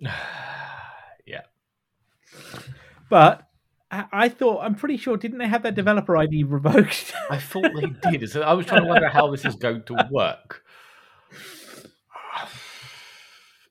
yeah. 0.00 1.42
But 3.10 3.48
I, 3.90 4.04
I 4.12 4.28
thought 4.28 4.62
I'm 4.62 4.74
pretty 4.74 4.96
sure 4.96 5.16
didn't 5.16 5.38
they 5.38 5.48
have 5.48 5.62
their 5.62 5.72
developer 5.72 6.16
ID 6.16 6.44
revoked? 6.44 7.14
I 7.30 7.38
thought 7.38 7.70
they 7.74 8.10
did. 8.10 8.30
So 8.30 8.42
I 8.42 8.52
was 8.52 8.66
trying 8.66 8.82
to 8.82 8.88
wonder 8.88 9.08
how 9.08 9.30
this 9.30 9.44
is 9.44 9.56
going 9.56 9.82
to 9.84 10.08
work. 10.10 10.64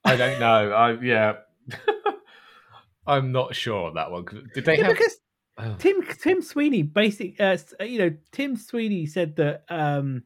I 0.08 0.15
don't 0.15 0.39
know. 0.39 0.72
I 0.72 1.00
yeah. 1.02 1.34
I'm 3.08 3.32
not 3.32 3.56
sure 3.56 3.88
on 3.88 3.96
that 3.96 4.12
one. 4.12 4.26
Did 4.54 4.65
they 4.65 4.78
Yeah, 4.78 4.86
have? 4.86 4.96
because 4.98 5.17
Oh. 5.60 5.76
Tim 5.80 6.04
Tim 6.22 6.43
Sweeney 6.43 6.84
basic 6.84 7.41
uh, 7.41 7.58
you 7.80 7.98
know 7.98 8.15
Tim 8.32 8.56
Sweeney 8.56 9.08
said 9.08 9.36
that 9.38 9.63
um 9.70 10.22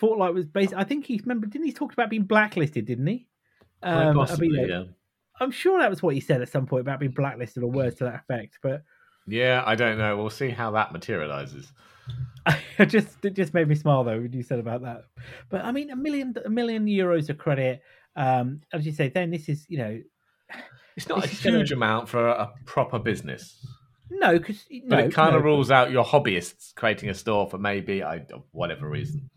Fortnite 0.00 0.34
was 0.34 0.46
based 0.46 0.72
I 0.72 0.84
think 0.84 1.04
he 1.04 1.18
remember 1.18 1.48
didn't 1.48 1.66
he 1.66 1.72
talk 1.72 1.92
about 1.92 2.10
being 2.10 2.22
blacklisted 2.22 2.84
didn't 2.84 3.08
he 3.08 3.26
um, 3.82 4.10
I 4.10 4.12
possibly, 4.24 4.50
mean, 4.50 4.68
yeah. 4.68 4.84
I'm 5.40 5.50
sure 5.50 5.80
that 5.80 5.90
was 5.90 6.00
what 6.00 6.14
he 6.14 6.20
said 6.20 6.42
at 6.42 6.48
some 6.48 6.66
point 6.66 6.82
about 6.82 7.00
being 7.00 7.10
blacklisted 7.10 7.64
or 7.64 7.72
words 7.72 7.96
to 7.96 8.04
that 8.04 8.20
effect 8.20 8.60
but 8.62 8.84
Yeah, 9.26 9.64
I 9.66 9.74
don't 9.74 9.98
know. 9.98 10.16
We'll 10.16 10.30
see 10.30 10.50
how 10.50 10.70
that 10.70 10.92
materializes. 10.92 11.72
it 12.78 12.86
just 12.86 13.24
it 13.24 13.34
just 13.34 13.54
made 13.54 13.66
me 13.66 13.74
smile 13.74 14.04
though 14.04 14.20
when 14.20 14.32
you 14.32 14.44
said 14.44 14.60
about 14.60 14.82
that 14.82 15.06
but 15.48 15.64
I 15.64 15.72
mean 15.72 15.90
a 15.90 15.96
million 15.96 16.36
a 16.44 16.50
million 16.50 16.86
euros 16.86 17.28
of 17.30 17.38
credit 17.38 17.82
um 18.16 18.60
as 18.72 18.84
you 18.84 18.92
say 18.92 19.08
then 19.08 19.30
this 19.30 19.48
is 19.48 19.64
you 19.68 19.78
know 19.78 20.00
It's 20.96 21.08
not 21.08 21.24
a 21.24 21.30
is 21.30 21.40
gonna- 21.40 21.58
huge 21.58 21.72
amount 21.72 22.08
for 22.08 22.28
a, 22.28 22.32
a 22.32 22.52
proper 22.66 22.98
business, 22.98 23.64
no 24.10 24.38
because 24.38 24.64
but 24.88 24.96
no, 24.96 25.04
it 25.04 25.12
kind 25.14 25.32
no, 25.32 25.38
of 25.38 25.44
rules 25.44 25.70
out 25.70 25.90
your 25.90 26.04
hobbyists 26.04 26.74
creating 26.74 27.08
a 27.08 27.14
store 27.14 27.48
for 27.48 27.56
maybe 27.58 28.02
I 28.02 28.26
whatever 28.50 28.86
reason, 28.88 29.30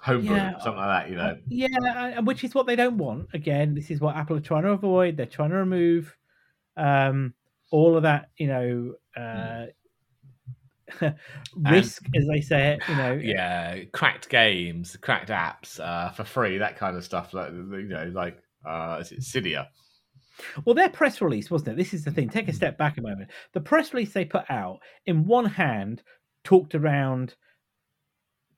homebrew, 0.00 0.34
Yeah. 0.36 0.58
something 0.58 0.76
like 0.76 1.04
that. 1.04 1.10
You 1.10 1.16
know, 1.16 1.38
Yeah, 1.48 2.20
which 2.20 2.44
is 2.44 2.54
what 2.54 2.66
they 2.66 2.76
don't 2.76 2.98
want. 2.98 3.28
Again, 3.34 3.74
this 3.74 3.90
is 3.90 4.00
what 4.00 4.16
Apple 4.16 4.36
are 4.36 4.40
trying 4.40 4.62
to 4.64 4.70
avoid. 4.70 5.16
They're 5.16 5.26
trying 5.26 5.50
to 5.50 5.56
remove 5.56 6.16
um, 6.76 7.34
all 7.70 7.96
of 7.96 8.02
that, 8.04 8.30
you 8.36 8.46
know, 8.46 8.94
uh, 9.16 9.66
risk, 11.56 12.04
as 12.16 12.26
they 12.26 12.40
say 12.40 12.72
it. 12.72 12.82
You 12.88 12.96
know, 12.96 13.12
yeah, 13.12 13.84
cracked 13.92 14.28
games, 14.28 14.96
cracked 15.00 15.30
apps 15.30 15.80
uh, 15.80 16.10
for 16.10 16.24
free, 16.24 16.58
that 16.58 16.76
kind 16.76 16.96
of 16.96 17.04
stuff. 17.04 17.34
Like 17.34 17.52
you 17.52 17.88
know, 17.88 18.10
like 18.14 18.38
uh, 18.66 18.98
is 19.00 19.12
it 19.12 19.20
Cydia? 19.20 19.68
Well, 20.64 20.74
their 20.74 20.88
press 20.88 21.20
release 21.20 21.50
wasn't 21.50 21.70
it? 21.70 21.76
This 21.76 21.92
is 21.92 22.04
the 22.04 22.10
thing. 22.10 22.28
Take 22.28 22.48
a 22.48 22.52
step 22.52 22.78
back 22.78 22.98
a 22.98 23.02
moment. 23.02 23.30
The 23.52 23.60
press 23.60 23.92
release 23.92 24.12
they 24.12 24.24
put 24.24 24.50
out, 24.50 24.80
in 25.06 25.26
one 25.26 25.44
hand, 25.44 26.02
talked 26.44 26.74
around 26.74 27.34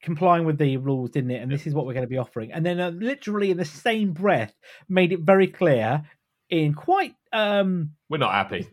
complying 0.02 0.44
with 0.44 0.58
the 0.58 0.76
rules, 0.76 1.10
didn't 1.10 1.30
it? 1.30 1.42
And 1.42 1.50
this 1.50 1.66
is 1.66 1.74
what 1.74 1.86
we're 1.86 1.94
going 1.94 2.04
to 2.04 2.10
be 2.10 2.18
offering. 2.18 2.52
And 2.52 2.66
then, 2.66 2.80
uh, 2.80 2.90
literally 2.90 3.50
in 3.50 3.56
the 3.56 3.64
same 3.64 4.12
breath, 4.12 4.52
made 4.88 5.12
it 5.12 5.20
very 5.20 5.46
clear 5.46 6.02
in 6.52 6.74
quite 6.74 7.14
um 7.32 7.92
We're 8.10 8.18
not 8.18 8.32
happy. 8.32 8.68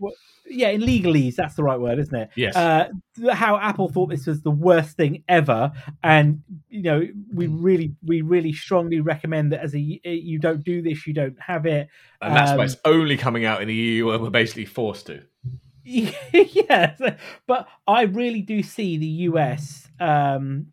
yeah, 0.46 0.68
in 0.68 0.82
legalese, 0.82 1.36
that's 1.36 1.56
the 1.56 1.64
right 1.64 1.80
word, 1.80 1.98
isn't 1.98 2.14
it? 2.14 2.30
Yes. 2.36 2.56
Uh, 2.56 2.90
how 3.32 3.58
Apple 3.58 3.88
thought 3.88 4.10
this 4.10 4.28
was 4.28 4.42
the 4.42 4.52
worst 4.52 4.98
thing 4.98 5.24
ever, 5.30 5.72
and 6.04 6.44
you 6.68 6.82
know, 6.82 7.08
we 7.34 7.48
really, 7.48 7.96
we 8.04 8.22
really 8.22 8.52
strongly 8.52 9.00
recommend 9.00 9.54
that 9.54 9.62
as 9.62 9.74
a 9.74 9.80
you 9.80 10.40
don't 10.40 10.64
do 10.64 10.82
this, 10.82 11.08
you 11.08 11.14
don't 11.14 11.40
have 11.40 11.66
it. 11.66 11.88
and 12.22 12.36
that's 12.36 12.52
why 12.52 12.58
um, 12.58 12.62
it's 12.66 12.76
only 12.84 13.16
coming 13.16 13.46
out 13.46 13.62
in 13.62 13.70
the 13.70 13.74
EU 13.76 14.08
where 14.08 14.20
we're 14.20 14.30
basically 14.30 14.66
forced 14.66 15.08
to. 15.08 15.24
yes, 15.84 17.02
but 17.48 17.68
I 17.88 18.04
really 18.04 18.42
do 18.42 18.62
see 18.62 18.98
the 18.98 19.08
US 19.30 19.88
um, 20.02 20.68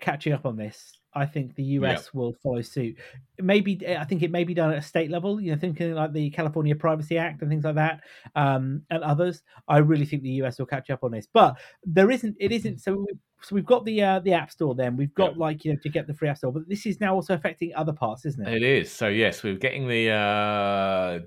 catching 0.00 0.32
up 0.32 0.44
on 0.44 0.56
this. 0.56 0.98
I 1.14 1.26
think 1.26 1.54
the 1.54 1.62
US 1.78 2.12
will 2.12 2.32
follow 2.42 2.62
suit. 2.62 2.96
Maybe 3.38 3.80
I 3.86 4.04
think 4.04 4.22
it 4.22 4.30
may 4.30 4.44
be 4.44 4.54
done 4.54 4.72
at 4.72 4.78
a 4.78 4.82
state 4.82 5.10
level. 5.10 5.40
You 5.40 5.52
know, 5.52 5.58
thinking 5.58 5.94
like 5.94 6.12
the 6.12 6.30
California 6.30 6.74
Privacy 6.74 7.18
Act 7.18 7.40
and 7.42 7.50
things 7.50 7.64
like 7.64 7.76
that, 7.76 8.00
um, 8.34 8.82
and 8.90 9.02
others. 9.02 9.42
I 9.68 9.78
really 9.78 10.06
think 10.06 10.22
the 10.22 10.42
US 10.42 10.58
will 10.58 10.66
catch 10.66 10.90
up 10.90 11.04
on 11.04 11.12
this. 11.12 11.26
But 11.32 11.56
there 11.84 12.10
isn't. 12.10 12.36
It 12.40 12.52
isn't. 12.52 12.80
So, 12.80 12.94
we- 12.96 13.18
so 13.42 13.54
we've 13.54 13.66
got 13.66 13.84
the 13.84 14.02
uh, 14.02 14.20
the 14.20 14.32
App 14.32 14.50
Store. 14.50 14.74
Then 14.74 14.96
we've 14.96 15.14
got 15.14 15.32
Yeah. 15.32 15.38
like 15.38 15.64
you 15.64 15.72
know 15.72 15.78
to 15.82 15.88
get 15.90 16.06
the 16.06 16.14
free 16.14 16.28
App 16.28 16.38
Store. 16.38 16.52
But 16.52 16.68
this 16.68 16.86
is 16.86 16.98
now 17.00 17.14
also 17.14 17.34
affecting 17.34 17.74
other 17.74 17.92
parts, 17.92 18.24
isn't 18.24 18.46
it? 18.46 18.54
It 18.54 18.62
is. 18.62 18.90
So 18.90 19.08
yes, 19.08 19.42
we're 19.42 19.56
getting 19.56 19.86
the. 19.86 20.10
Uh... 20.10 21.20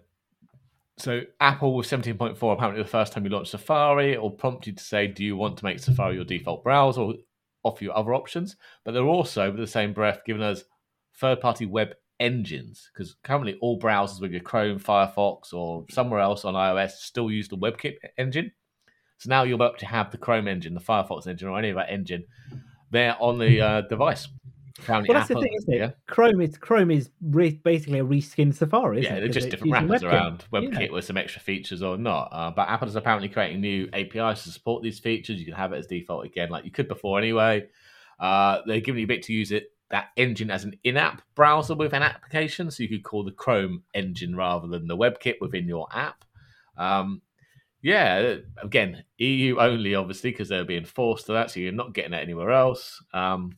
So 1.00 1.21
Apple 1.39 1.76
with 1.76 1.86
17.4, 1.86 2.54
apparently 2.54 2.82
the 2.82 2.89
first 2.89 3.13
time 3.13 3.23
you 3.23 3.30
launch 3.30 3.50
Safari, 3.50 4.13
it 4.13 4.21
will 4.21 4.32
prompt 4.32 4.65
you 4.65 4.73
to 4.73 4.84
say, 4.84 5.06
do 5.06 5.23
you 5.23 5.38
want 5.38 5.58
to 5.58 5.63
make 5.63 5.78
Safari 5.78 6.15
your 6.15 6.26
default 6.26 6.63
browser 6.63 7.02
or 7.02 7.13
offer 7.67 7.84
you 7.84 7.91
other 7.91 8.13
options? 8.13 8.56
But 8.84 8.93
they're 8.93 9.03
also, 9.03 9.51
with 9.51 9.60
the 9.60 9.67
same 9.67 9.93
breath, 9.93 10.21
giving 10.25 10.41
us 10.41 10.63
third-party 11.15 11.65
web 11.65 11.89
engines 12.19 12.89
because 12.91 13.15
currently 13.23 13.58
all 13.62 13.80
browsers 13.80 14.21
with 14.21 14.32
your 14.32 14.41
Chrome, 14.41 14.80
Firefox, 14.80 15.53
or 15.53 15.86
somewhere 15.91 16.19
else 16.19 16.45
on 16.45 16.56
iOS 16.56 16.91
still 16.91 17.30
use 17.30 17.47
the 17.47 17.58
WebKit 17.58 17.95
engine. 18.17 18.51
So 19.19 19.30
now 19.30 19.43
you're 19.43 19.56
about 19.56 19.80
to 19.80 19.86
have 19.86 20.12
the 20.12 20.17
Chrome 20.17 20.47
engine, 20.47 20.73
the 20.73 20.80
Firefox 20.80 21.27
engine, 21.27 21.47
or 21.47 21.58
any 21.58 21.69
of 21.69 21.75
that 21.75 21.91
engine 21.91 22.25
there 22.91 23.15
on 23.19 23.39
the 23.39 23.62
uh, 23.62 23.82
device. 23.82 24.27
Well, 24.88 25.02
that's 25.08 25.32
Apple- 25.32 25.42
the 25.42 25.48
thing, 25.48 25.56
isn't 25.58 25.74
it? 25.74 25.78
Yeah. 25.78 25.92
Chrome 26.08 26.42
is 26.42 26.58
Chrome 26.58 26.92
is 26.92 27.10
re- 27.22 27.60
basically 27.63 28.00
a 28.00 28.06
reskinned 28.06 28.54
Safari. 28.54 29.00
Isn't 29.00 29.12
Yeah, 29.13 29.20
they're 29.20 29.30
just 29.30 29.50
different 29.50 29.74
wrappers 29.74 30.02
WebKit. 30.02 30.12
around 30.12 30.46
WebKit 30.54 30.80
Yeah. 30.88 30.92
with 30.92 31.06
some 31.06 31.18
extra 31.18 31.42
features 31.42 31.82
or 31.82 31.98
not. 31.98 32.30
Uh, 32.32 32.52
but 32.52 32.68
Apple 32.70 32.88
is 32.88 32.96
apparently 32.96 33.30
creating 33.30 33.62
new 33.62 33.90
APIs 33.94 34.44
to 34.44 34.50
support 34.52 34.84
these 34.84 35.00
features. 35.00 35.40
You 35.40 35.46
can 35.46 35.56
have 35.56 35.74
it 35.74 35.78
as 35.78 35.88
default 35.88 36.26
again, 36.26 36.50
like 36.50 36.66
you 36.66 36.72
could 36.72 36.88
before 36.88 37.18
anyway. 37.18 37.68
Uh, 38.20 38.60
they're 38.66 38.80
giving 38.82 39.00
you 39.00 39.06
a 39.06 39.08
bit 39.08 39.24
to 39.24 39.34
use 39.34 39.52
it 39.52 39.72
that 39.90 40.08
engine 40.18 40.52
as 40.52 40.63
an 40.66 40.78
in-app 40.84 41.22
browser 41.34 41.74
with 41.74 41.94
an 41.94 42.04
application, 42.04 42.70
so 42.70 42.84
you 42.84 42.90
could 42.90 43.04
call 43.04 43.24
the 43.24 43.32
Chrome 43.32 43.84
engine 43.94 44.36
rather 44.36 44.68
than 44.68 44.86
the 44.88 44.98
WebKit 44.98 45.36
within 45.40 45.66
your 45.66 45.88
app. 45.94 46.26
Um, 46.78 47.22
yeah, 47.82 48.36
again, 48.62 49.06
EU 49.18 49.58
only, 49.60 49.96
obviously, 49.96 50.32
because 50.32 50.50
they're 50.50 50.66
being 50.66 50.84
forced 50.84 51.28
to 51.28 51.32
that, 51.34 51.52
so 51.52 51.62
you're 51.62 51.72
not 51.72 51.94
getting 51.94 52.12
it 52.13 52.22
anywhere 52.22 52.52
else. 52.52 53.02
Um, 53.13 53.52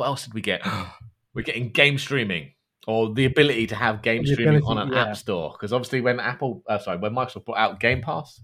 what 0.00 0.06
else 0.06 0.24
did 0.24 0.32
we 0.32 0.40
get? 0.40 0.66
We're 1.34 1.42
getting 1.42 1.68
game 1.68 1.98
streaming 1.98 2.52
or 2.86 3.12
the 3.12 3.26
ability 3.26 3.66
to 3.68 3.76
have 3.76 4.00
game 4.02 4.22
The 4.24 4.32
streaming 4.32 4.56
ability, 4.56 4.78
on 4.80 4.88
an 4.88 4.92
yeah. 4.94 5.10
app 5.10 5.16
store. 5.16 5.52
Because 5.52 5.74
obviously, 5.74 6.00
when 6.00 6.18
Apple, 6.18 6.62
uh, 6.66 6.78
sorry, 6.78 6.96
when 6.96 7.12
Microsoft 7.12 7.44
brought 7.44 7.58
out 7.58 7.80
Game 7.80 8.00
Pass, 8.00 8.40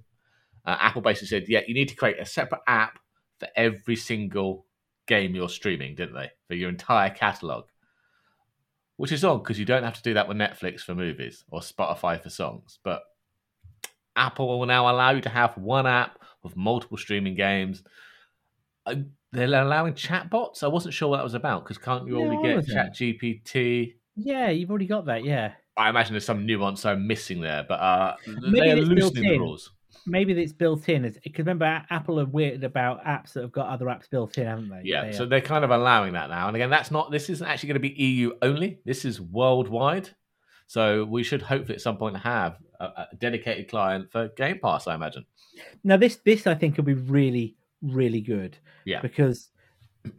uh, 0.67 0.77
Apple 0.79 1.01
basically 1.01 1.29
said, 1.29 1.49
yeah, 1.49 1.61
you 1.67 1.73
need 1.73 1.89
to 1.89 1.95
create 1.95 2.21
a 2.21 2.27
separate 2.27 2.61
app 2.67 2.99
for 3.41 3.49
every 3.57 3.97
single 3.97 4.67
game 5.07 5.35
you're 5.35 5.49
streaming, 5.49 5.95
didn't 5.95 6.15
they? 6.15 6.31
For 6.47 6.55
your 6.55 6.69
entire 6.69 7.11
catalog. 7.11 7.65
Which 8.99 9.13
is 9.13 9.25
odd 9.25 9.43
because 9.43 9.59
you 9.59 9.65
don't 9.65 9.83
have 9.83 9.97
to 9.97 10.03
do 10.03 10.15
that 10.15 10.29
with 10.29 10.37
Netflix 10.37 10.81
for 10.81 10.95
movies 10.95 11.45
or 11.51 11.61
Spotify 11.61 12.23
for 12.23 12.31
songs. 12.31 12.79
But 12.85 13.03
Apple 14.15 14.59
will 14.59 14.67
now 14.67 14.91
allow 14.91 15.11
you 15.11 15.23
to 15.23 15.29
have 15.31 15.57
one 15.57 15.87
app 15.87 16.19
with 16.43 16.57
multiple 16.57 16.99
streaming 16.99 17.35
games. 17.35 17.83
They're 19.37 19.63
allowing 19.63 19.95
chatbots. 19.95 20.63
I 20.63 20.69
wasn't 20.69 20.95
sure 20.95 21.09
what 21.11 21.19
that 21.19 21.25
was 21.25 21.35
about 21.35 21.65
because 21.65 21.79
can't 21.79 22.07
you 22.07 22.19
Yeah, 22.19 22.25
already 22.27 22.65
get? 22.65 22.67
Chat 22.75 22.95
GPT? 22.95 23.95
Yeah, 24.17 24.49
you've 24.51 24.71
already 24.71 24.87
got 24.87 25.05
that. 25.07 25.25
Yeah, 25.25 25.53
I 25.77 25.91
imagine 25.91 26.15
there's 26.15 26.25
some 26.25 26.47
nuance 26.47 26.85
I'm 26.87 27.07
missing 27.07 27.41
there, 27.41 27.65
but 27.69 27.75
uh, 27.81 28.17
Maybe 28.27 28.61
they're 28.61 28.77
it's 28.79 28.89
built 28.89 29.15
loosening 29.15 29.25
the 29.29 29.35
in. 29.35 29.41
rules. 29.41 29.73
maybe 30.07 30.33
it's 30.41 30.53
built 30.53 30.89
in. 30.89 31.03
Because 31.03 31.39
remember, 31.39 31.85
Apple 31.91 32.19
are 32.21 32.25
weird 32.25 32.65
about 32.65 33.05
apps 33.05 33.35
that 33.35 33.43
have 33.43 33.53
got 33.53 33.69
other 33.69 33.87
apps 33.87 34.09
built 34.09 34.39
in, 34.39 34.47
haven't 34.47 34.71
they? 34.71 34.81
Yeah, 34.85 35.05
They, 35.07 35.13
so 35.13 35.25
uh, 35.25 35.27
they're 35.27 35.41
kind 35.43 35.65
of 35.65 35.71
allowing 35.71 36.15
that 36.15 36.31
now. 36.31 36.47
And 36.47 36.57
again, 36.57 36.71
that's 36.71 36.91
not. 36.91 37.11
This 37.11 37.29
isn't 37.29 37.47
actually 37.47 37.67
going 37.69 37.83
to 37.83 37.89
be 37.89 38.03
EU 38.03 38.33
only. 38.41 38.79
This 38.87 39.05
is 39.05 39.21
worldwide. 39.21 40.09
So 40.67 41.05
we 41.05 41.23
should 41.23 41.43
hopefully 41.43 41.77
at 41.77 41.81
some 41.83 41.97
point 41.99 42.17
have 42.17 42.57
a, 42.81 42.85
a 42.85 43.07
dedicated 43.19 43.69
client 43.69 44.11
for 44.11 44.29
Game 44.37 44.59
Pass. 44.63 44.87
I 44.87 44.95
imagine. 44.95 45.27
now 45.85 45.97
this 45.99 46.17
this 46.25 46.47
I 46.47 46.55
think 46.55 46.77
will 46.79 46.85
be 46.85 46.95
really 46.95 47.57
really 47.83 48.21
good. 48.21 48.59
Yeah. 48.85 49.01
because. 49.01 49.51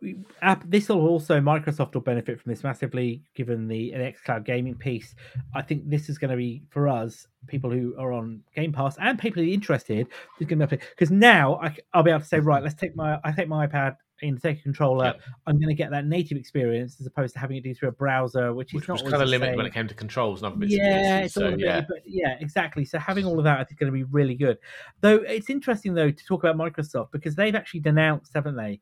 we- 0.00 0.24
App, 0.42 0.64
this 0.68 0.88
will 0.88 1.06
also 1.06 1.40
Microsoft 1.40 1.94
will 1.94 2.00
benefit 2.00 2.40
from 2.40 2.50
this 2.50 2.64
massively, 2.64 3.22
given 3.34 3.68
the 3.68 3.92
an 3.92 4.12
xCloud 4.12 4.44
gaming 4.44 4.74
piece. 4.74 5.14
I 5.54 5.62
think 5.62 5.88
this 5.88 6.08
is 6.08 6.18
going 6.18 6.30
to 6.30 6.36
be 6.36 6.62
for 6.70 6.88
us, 6.88 7.26
people 7.46 7.70
who 7.70 7.94
are 7.98 8.12
on 8.12 8.42
Game 8.54 8.72
Pass 8.72 8.96
and 8.98 9.18
people 9.18 9.42
who 9.42 9.48
are 9.48 9.52
interested. 9.52 10.08
Is 10.40 10.46
going 10.46 10.60
to 10.60 10.66
be 10.66 10.76
because 10.76 11.10
now 11.10 11.56
I, 11.56 11.76
will 11.94 12.02
be 12.04 12.10
able 12.10 12.20
to 12.20 12.26
say, 12.26 12.40
right, 12.40 12.62
let's 12.62 12.74
take 12.74 12.96
my 12.96 13.18
I 13.24 13.32
take 13.32 13.48
my 13.48 13.66
iPad 13.66 13.96
in 14.22 14.38
take 14.38 14.60
a 14.60 14.62
controller, 14.62 15.14
Yeah. 15.16 15.34
I'm 15.46 15.56
going 15.56 15.68
to 15.68 15.74
get 15.74 15.90
that 15.90 16.06
native 16.06 16.38
experience 16.38 16.96
as 17.00 17.06
opposed 17.06 17.34
to 17.34 17.40
having 17.40 17.56
it 17.58 17.64
do 17.64 17.74
through 17.74 17.90
a 17.90 17.92
browser, 17.92 18.54
which, 18.54 18.72
which 18.72 18.84
is 18.84 18.88
not 18.88 19.04
was 19.04 19.12
kind 19.12 19.22
of 19.22 19.28
the 19.28 19.38
limited 19.38 19.56
when 19.56 19.66
it 19.66 19.72
came 19.72 19.86
to 19.88 19.94
controls 19.94 20.40
and 20.42 20.46
other 20.46 20.56
bits 20.56 20.72
Yeah, 20.74 21.20
pieces. 21.20 21.26
it's 21.26 21.36
all 21.36 21.42
So 21.44 21.48
a 21.48 21.56
bit, 21.56 21.60
yeah, 21.60 21.84
yeah, 22.06 22.36
exactly. 22.40 22.84
So 22.84 22.98
having 22.98 23.24
all 23.26 23.38
of 23.38 23.44
that, 23.44 23.60
I 23.60 23.64
think, 23.64 23.72
is 23.72 23.78
going 23.78 23.92
to 23.92 23.96
be 23.96 24.04
really 24.04 24.34
good. 24.34 24.58
Though 25.00 25.16
it's 25.16 25.50
interesting 25.50 25.94
though 25.94 26.10
to 26.10 26.24
talk 26.26 26.44
about 26.44 26.56
Microsoft 26.56 27.12
because 27.12 27.34
they've 27.34 27.54
actually 27.54 27.80
denounced, 27.80 28.32
haven't 28.34 28.56
they, 28.56 28.80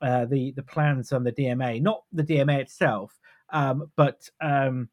uh, 0.00 0.26
the 0.26 0.52
the 0.52 0.62
plans 0.62 1.12
on 1.12 1.22
the 1.22 1.32
DMA, 1.32 1.80
not 1.80 2.02
the 2.12 2.24
DMA 2.24 2.58
itself, 2.60 3.18
um, 3.50 3.90
but 3.96 4.28
um, 4.40 4.88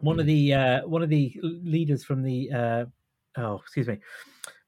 one 0.00 0.18
of 0.18 0.26
the 0.26 0.52
uh, 0.52 0.86
one 0.88 1.02
of 1.02 1.08
the 1.08 1.32
leaders 1.42 2.02
from 2.04 2.22
the 2.22 2.50
uh, 2.52 2.84
oh, 3.36 3.56
excuse 3.56 3.86
me, 3.86 3.98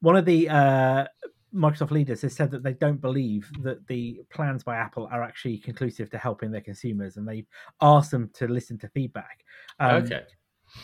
one 0.00 0.16
of 0.16 0.24
the 0.24 0.48
uh, 0.48 1.06
Microsoft 1.54 1.90
leaders 1.90 2.22
has 2.22 2.34
said 2.34 2.50
that 2.50 2.62
they 2.62 2.72
don't 2.72 3.00
believe 3.00 3.50
that 3.62 3.86
the 3.86 4.20
plans 4.30 4.62
by 4.62 4.76
Apple 4.76 5.08
are 5.12 5.22
actually 5.22 5.58
conclusive 5.58 6.10
to 6.10 6.18
helping 6.18 6.50
their 6.50 6.60
consumers, 6.60 7.16
and 7.16 7.28
they've 7.28 7.46
asked 7.80 8.10
them 8.10 8.30
to 8.34 8.48
listen 8.48 8.78
to 8.78 8.88
feedback. 8.88 9.44
Um, 9.78 10.02
okay. 10.02 10.22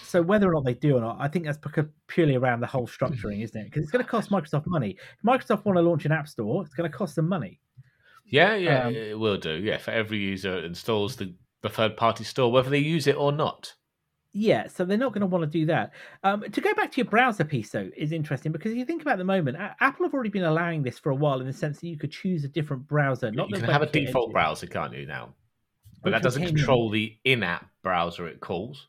So 0.03 0.21
whether 0.21 0.49
or 0.49 0.53
not 0.53 0.65
they 0.65 0.75
do 0.75 0.97
or 0.97 1.01
not, 1.01 1.17
I 1.19 1.29
think 1.29 1.47
that's 1.47 1.59
purely 2.09 2.37
around 2.37 2.61
the 2.61 2.67
whole 2.67 2.87
structuring, 2.87 3.43
isn't 3.43 3.59
it? 3.59 3.65
Because 3.65 3.83
it's 3.83 3.91
going 3.91 4.05
to 4.05 4.11
cost 4.11 4.31
Microsoft 4.31 4.67
money. 4.67 4.97
If 4.99 5.23
Microsoft 5.27 5.65
want 5.65 5.77
to 5.77 5.83
launch 5.83 6.05
an 6.05 6.13
app 6.13 6.29
store, 6.29 6.63
it's 6.65 6.75
going 6.75 6.91
to 6.91 6.97
cost 6.97 7.17
them 7.17 7.29
money. 7.29 7.61
Yeah, 8.27 8.55
yeah, 8.57 8.87
Um, 8.87 8.95
it 8.95 9.19
will 9.19 9.39
do. 9.39 9.53
Yeah, 9.53 9.79
for 9.79 9.91
every 9.91 10.19
user 10.19 10.57
that 10.57 10.65
installs 10.65 11.17
the, 11.17 11.35
the 11.63 11.71
third 11.71 11.97
party 11.97 12.25
store, 12.25 12.53
whether 12.53 12.69
they 12.69 12.79
use 12.79 13.07
it 13.07 13.17
or 13.17 13.33
not. 13.33 13.75
Yeah, 14.33 14.67
so 14.69 14.85
they're 14.85 14.99
not 14.99 15.13
going 15.13 15.23
to 15.23 15.27
want 15.27 15.43
to 15.43 15.59
do 15.59 15.67
that. 15.67 15.93
Um, 16.23 16.43
to 16.43 16.61
go 16.61 16.75
back 16.75 16.93
to 16.93 16.97
your 16.99 17.07
browser 17.07 17.45
piece, 17.45 17.71
though, 17.71 17.91
is 17.97 18.13
interesting 18.13 18.53
because 18.53 18.73
if 18.73 18.79
you 18.79 18.85
think 18.85 19.03
about 19.03 19.19
the 19.19 19.25
moment, 19.25 19.57
A- 19.57 19.75
Apple 19.81 20.05
have 20.05 20.13
already 20.15 20.29
been 20.29 20.45
allowing 20.45 20.83
this 20.83 20.99
for 20.99 21.11
a 21.11 21.15
while 21.15 21.41
in 21.41 21.47
the 21.47 21.53
sense 21.53 21.81
that 21.81 21.89
you 21.89 21.97
could 21.97 22.13
choose 22.13 22.45
a 22.45 22.49
different 22.49 22.87
browser. 22.87 23.31
Not 23.31 23.49
you 23.51 23.57
can 23.57 23.71
have 23.71 23.83
a 23.83 23.87
default 23.87 24.27
engine. 24.27 24.33
browser, 24.33 24.67
can't 24.67 24.93
you 24.93 25.07
now? 25.07 25.35
But 26.03 26.11
that 26.11 26.23
doesn't 26.23 26.47
control 26.47 26.91
the 26.91 27.17
in-app 27.25 27.67
browser 27.83 28.29
it 28.29 28.41
calls. 28.41 28.87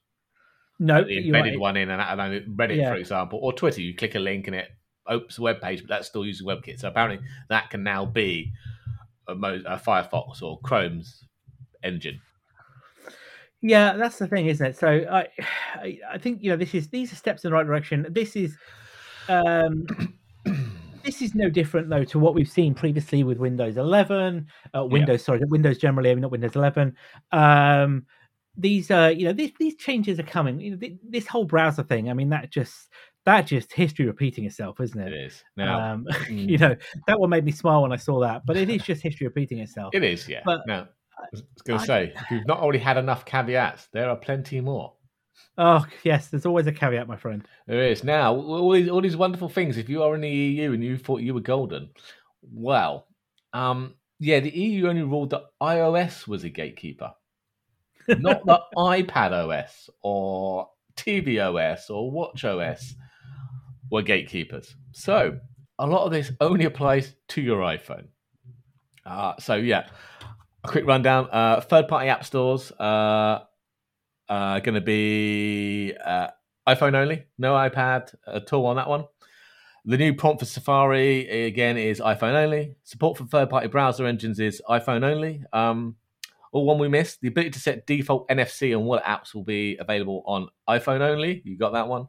No, 0.77 1.03
the 1.03 1.25
embedded 1.25 1.53
right. 1.53 1.59
one 1.59 1.77
in, 1.77 1.89
and 1.89 1.99
know 1.99 2.39
Reddit, 2.55 2.77
Yeah. 2.77 2.89
for 2.89 2.95
example, 2.95 3.39
or 3.41 3.51
Twitter. 3.51 3.81
You 3.81 3.95
click 3.95 4.15
a 4.15 4.19
link 4.19 4.47
and 4.47 4.55
it 4.55 4.69
opens 5.07 5.37
a 5.37 5.41
web 5.41 5.59
page, 5.61 5.81
but 5.81 5.89
that's 5.89 6.07
still 6.07 6.25
using 6.25 6.47
WebKit. 6.47 6.79
So 6.79 6.87
apparently, 6.87 7.25
that 7.49 7.69
can 7.69 7.83
now 7.83 8.05
be 8.05 8.51
a, 9.27 9.35
Mo- 9.35 9.61
a 9.65 9.77
Firefox 9.77 10.41
or 10.41 10.59
Chrome's 10.61 11.25
engine. 11.83 12.21
Yeah, 13.61 13.93
that's 13.93 14.17
the 14.17 14.27
thing, 14.27 14.47
isn't 14.47 14.65
it? 14.65 14.77
So 14.77 14.87
I, 15.09 15.27
I, 15.75 15.99
I 16.13 16.17
think 16.17 16.41
you 16.41 16.49
know 16.51 16.57
this 16.57 16.73
is 16.73 16.87
these 16.89 17.11
are 17.11 17.15
steps 17.15 17.43
in 17.43 17.49
the 17.51 17.55
right 17.55 17.65
direction. 17.65 18.05
This 18.09 18.35
is, 18.35 18.55
um, 19.27 19.85
this 21.03 21.21
is 21.21 21.35
no 21.35 21.49
different 21.49 21.89
though 21.89 22.03
to 22.05 22.19
what 22.19 22.33
we've 22.35 22.49
seen 22.49 22.73
previously 22.73 23.23
with 23.23 23.37
Windows 23.37 23.77
11, 23.77 24.47
uh, 24.77 24.85
Windows 24.85 25.23
sorry, 25.23 25.41
Windows 25.45 25.77
generally, 25.77 26.11
I 26.11 26.15
mean 26.15 26.21
not 26.21 26.31
Windows 26.31 26.55
11. 26.55 26.95
Um, 27.31 28.05
these 28.57 28.91
uh, 28.91 29.13
you 29.15 29.25
know 29.25 29.33
these 29.33 29.51
these 29.59 29.75
changes 29.75 30.19
are 30.19 30.23
coming. 30.23 30.59
You 30.59 30.71
know, 30.71 30.77
th- 30.77 30.97
this 31.07 31.27
whole 31.27 31.45
browser 31.45 31.83
thing. 31.83 32.09
I 32.09 32.13
mean 32.13 32.29
that 32.29 32.49
just 32.51 32.89
that 33.25 33.47
just 33.47 33.71
history 33.73 34.05
repeating 34.05 34.45
itself, 34.45 34.79
isn't 34.81 34.99
It 34.99 35.13
it? 35.13 35.25
is 35.25 35.43
now. 35.55 35.93
um, 35.93 36.05
mm, 36.11 36.49
you 36.49 36.57
know 36.57 36.75
that 37.07 37.19
one 37.19 37.29
made 37.29 37.45
me 37.45 37.51
smile 37.51 37.81
when 37.83 37.91
I 37.93 37.97
saw 37.97 38.19
that, 38.21 38.41
but 38.45 38.57
it 38.57 38.69
is 38.69 38.83
just 38.83 39.01
history 39.01 39.27
repeating 39.27 39.59
itself. 39.59 39.93
it 39.93 40.03
is, 40.03 40.27
yeah. 40.27 40.41
but 40.45 40.61
now, 40.67 40.87
I 41.19 41.25
was 41.31 41.43
going 41.65 41.79
to 41.79 41.85
say, 41.85 42.13
if 42.15 42.31
you've 42.31 42.47
not 42.47 42.59
already 42.59 42.79
had 42.79 42.97
enough 42.97 43.25
caveats, 43.25 43.87
there 43.93 44.09
are 44.09 44.15
plenty 44.15 44.61
more. 44.61 44.93
Oh 45.57 45.85
yes, 46.03 46.27
there's 46.27 46.45
always 46.45 46.67
a 46.67 46.71
caveat, 46.71 47.07
my 47.07 47.17
friend. 47.17 47.45
There 47.67 47.83
is 47.83 48.03
now 48.03 48.35
all 48.35 48.71
these 48.71 48.89
all 48.89 49.01
these 49.01 49.17
wonderful 49.17 49.49
things. 49.49 49.77
If 49.77 49.89
you 49.89 50.03
are 50.03 50.15
in 50.15 50.21
the 50.21 50.29
EU 50.29 50.73
and 50.73 50.83
you 50.83 50.97
thought 50.97 51.21
you 51.21 51.33
were 51.33 51.41
golden, 51.41 51.89
well, 52.41 53.07
um, 53.53 53.95
yeah, 54.19 54.39
the 54.39 54.51
EU 54.51 54.87
only 54.87 55.03
ruled 55.03 55.31
that 55.31 55.43
iOS 55.61 56.27
was 56.27 56.43
a 56.43 56.49
gatekeeper, 56.49 57.11
not 58.07 58.45
the 58.45 58.61
iPad 58.77 59.31
OS 59.31 59.89
or 60.01 60.69
TV 60.95 61.39
OS 61.39 61.89
or 61.89 62.09
Watch 62.09 62.45
OS 62.45 62.95
were 63.91 64.01
gatekeepers. 64.01 64.75
So 64.93 65.39
a 65.77 65.87
lot 65.87 66.05
of 66.05 66.11
this 66.11 66.31
only 66.41 66.65
applies 66.65 67.15
to 67.29 67.41
your 67.41 67.59
iPhone. 67.59 68.07
Uh, 69.05 69.33
so 69.39 69.55
yeah, 69.55 69.87
a 70.63 70.67
quick 70.67 70.85
rundown. 70.85 71.29
Uh, 71.31 71.61
third-party 71.61 72.09
app 72.09 72.25
stores 72.25 72.71
uh, 72.73 73.39
are 74.29 74.59
going 74.59 74.75
to 74.75 74.81
be 74.81 75.93
uh, 76.03 76.27
iPhone 76.67 76.95
only, 76.95 77.25
no 77.37 77.53
iPad 77.53 78.13
at 78.27 78.51
all 78.53 78.65
on 78.67 78.75
that 78.75 78.89
one. 78.89 79.05
The 79.85 79.97
new 79.97 80.13
prompt 80.13 80.41
for 80.41 80.45
Safari 80.45 81.27
again 81.45 81.77
is 81.77 81.99
iPhone 81.99 82.33
only. 82.33 82.75
Support 82.83 83.17
for 83.17 83.25
third-party 83.25 83.67
browser 83.67 84.05
engines 84.05 84.39
is 84.39 84.61
iPhone 84.69 85.03
only. 85.03 85.43
Um, 85.53 85.95
all 86.51 86.65
one 86.65 86.79
we 86.79 86.87
missed: 86.87 87.21
the 87.21 87.29
ability 87.29 87.51
to 87.51 87.59
set 87.59 87.87
default 87.87 88.27
NFC 88.27 88.71
and 88.71 88.85
wallet 88.85 89.03
apps 89.03 89.33
will 89.33 89.43
be 89.43 89.77
available 89.79 90.23
on 90.25 90.49
iPhone 90.67 91.01
only. 91.01 91.41
You 91.45 91.57
got 91.57 91.73
that 91.73 91.87
one. 91.87 92.07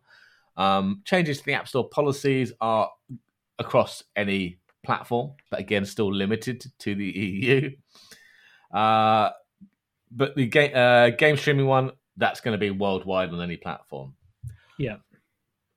Um, 0.57 1.03
changes 1.05 1.39
to 1.39 1.45
the 1.45 1.55
App 1.55 1.69
Store 1.69 1.89
policies 1.89 2.53
are 2.61 2.91
across 3.59 4.03
any 4.17 4.59
platform, 4.83 5.33
but 5.51 5.61
again, 5.61 5.85
still 5.85 6.13
limited 6.13 6.65
to 6.81 6.95
the 6.95 7.05
EU. 7.05 7.71
Uh, 8.73 9.31
but 10.11 10.35
the 10.37 10.47
game 10.47 10.75
uh, 10.75 11.11
game 11.11 11.37
streaming 11.37 11.67
one 11.67 11.93
that's 12.17 12.41
going 12.41 12.53
to 12.53 12.59
be 12.59 12.71
worldwide 12.71 13.31
on 13.31 13.41
any 13.41 13.57
platform. 13.57 14.15
Yeah. 14.79 14.97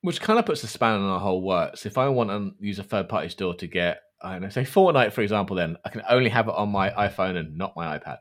which 0.00 0.20
kind 0.20 0.38
of 0.38 0.46
puts 0.46 0.62
a 0.64 0.66
span 0.66 1.00
on 1.00 1.12
the 1.12 1.18
whole 1.18 1.42
works. 1.42 1.84
If 1.86 1.98
I 1.98 2.08
want 2.08 2.30
to 2.30 2.52
use 2.64 2.78
a 2.78 2.82
third 2.82 3.08
party 3.08 3.28
store 3.28 3.54
to 3.54 3.66
get, 3.66 4.00
I 4.22 4.32
don't 4.32 4.42
know, 4.42 4.48
say 4.48 4.62
Fortnite 4.62 5.12
for 5.12 5.22
example, 5.22 5.56
then 5.56 5.76
I 5.84 5.90
can 5.90 6.02
only 6.08 6.30
have 6.30 6.48
it 6.48 6.54
on 6.54 6.70
my 6.70 6.90
iPhone 6.90 7.36
and 7.36 7.56
not 7.56 7.74
my 7.76 7.98
iPad. 7.98 8.18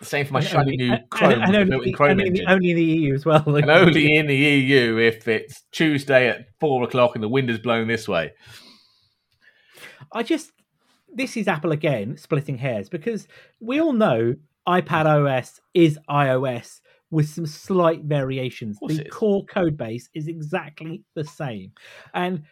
The 0.00 0.06
same 0.06 0.26
for 0.26 0.32
my 0.32 0.40
shiny 0.40 0.76
new 0.76 0.96
Chrome, 1.10 1.42
and 1.42 1.54
only, 1.54 1.70
built-in 1.70 1.92
Chrome 1.92 2.10
only, 2.12 2.26
engine. 2.26 2.44
the, 2.44 2.52
only 2.52 2.70
in 2.70 2.76
the 2.76 2.84
EU 2.84 3.14
as 3.14 3.24
well. 3.24 3.54
and 3.54 3.70
only 3.70 4.16
in 4.16 4.26
the 4.26 4.34
EU 4.34 4.98
if 4.98 5.28
it's 5.28 5.62
Tuesday 5.70 6.28
at 6.28 6.46
four 6.58 6.82
o'clock 6.82 7.14
and 7.14 7.22
the 7.22 7.28
wind 7.28 7.48
is 7.50 7.58
blowing 7.58 7.86
this 7.86 8.08
way. 8.08 8.32
I 10.12 10.22
just 10.22 10.50
this 11.14 11.36
is 11.36 11.48
Apple 11.48 11.72
again 11.72 12.16
splitting 12.16 12.58
hairs 12.58 12.88
because 12.88 13.28
we 13.60 13.80
all 13.80 13.92
know 13.92 14.34
iPad 14.66 15.06
OS 15.06 15.60
is 15.74 15.98
iOS 16.08 16.80
with 17.10 17.28
some 17.28 17.46
slight 17.46 18.02
variations. 18.04 18.78
The 18.80 19.04
core 19.10 19.44
code 19.44 19.76
base 19.76 20.08
is 20.14 20.28
exactly 20.28 21.04
the 21.14 21.24
same, 21.24 21.72
and 22.14 22.42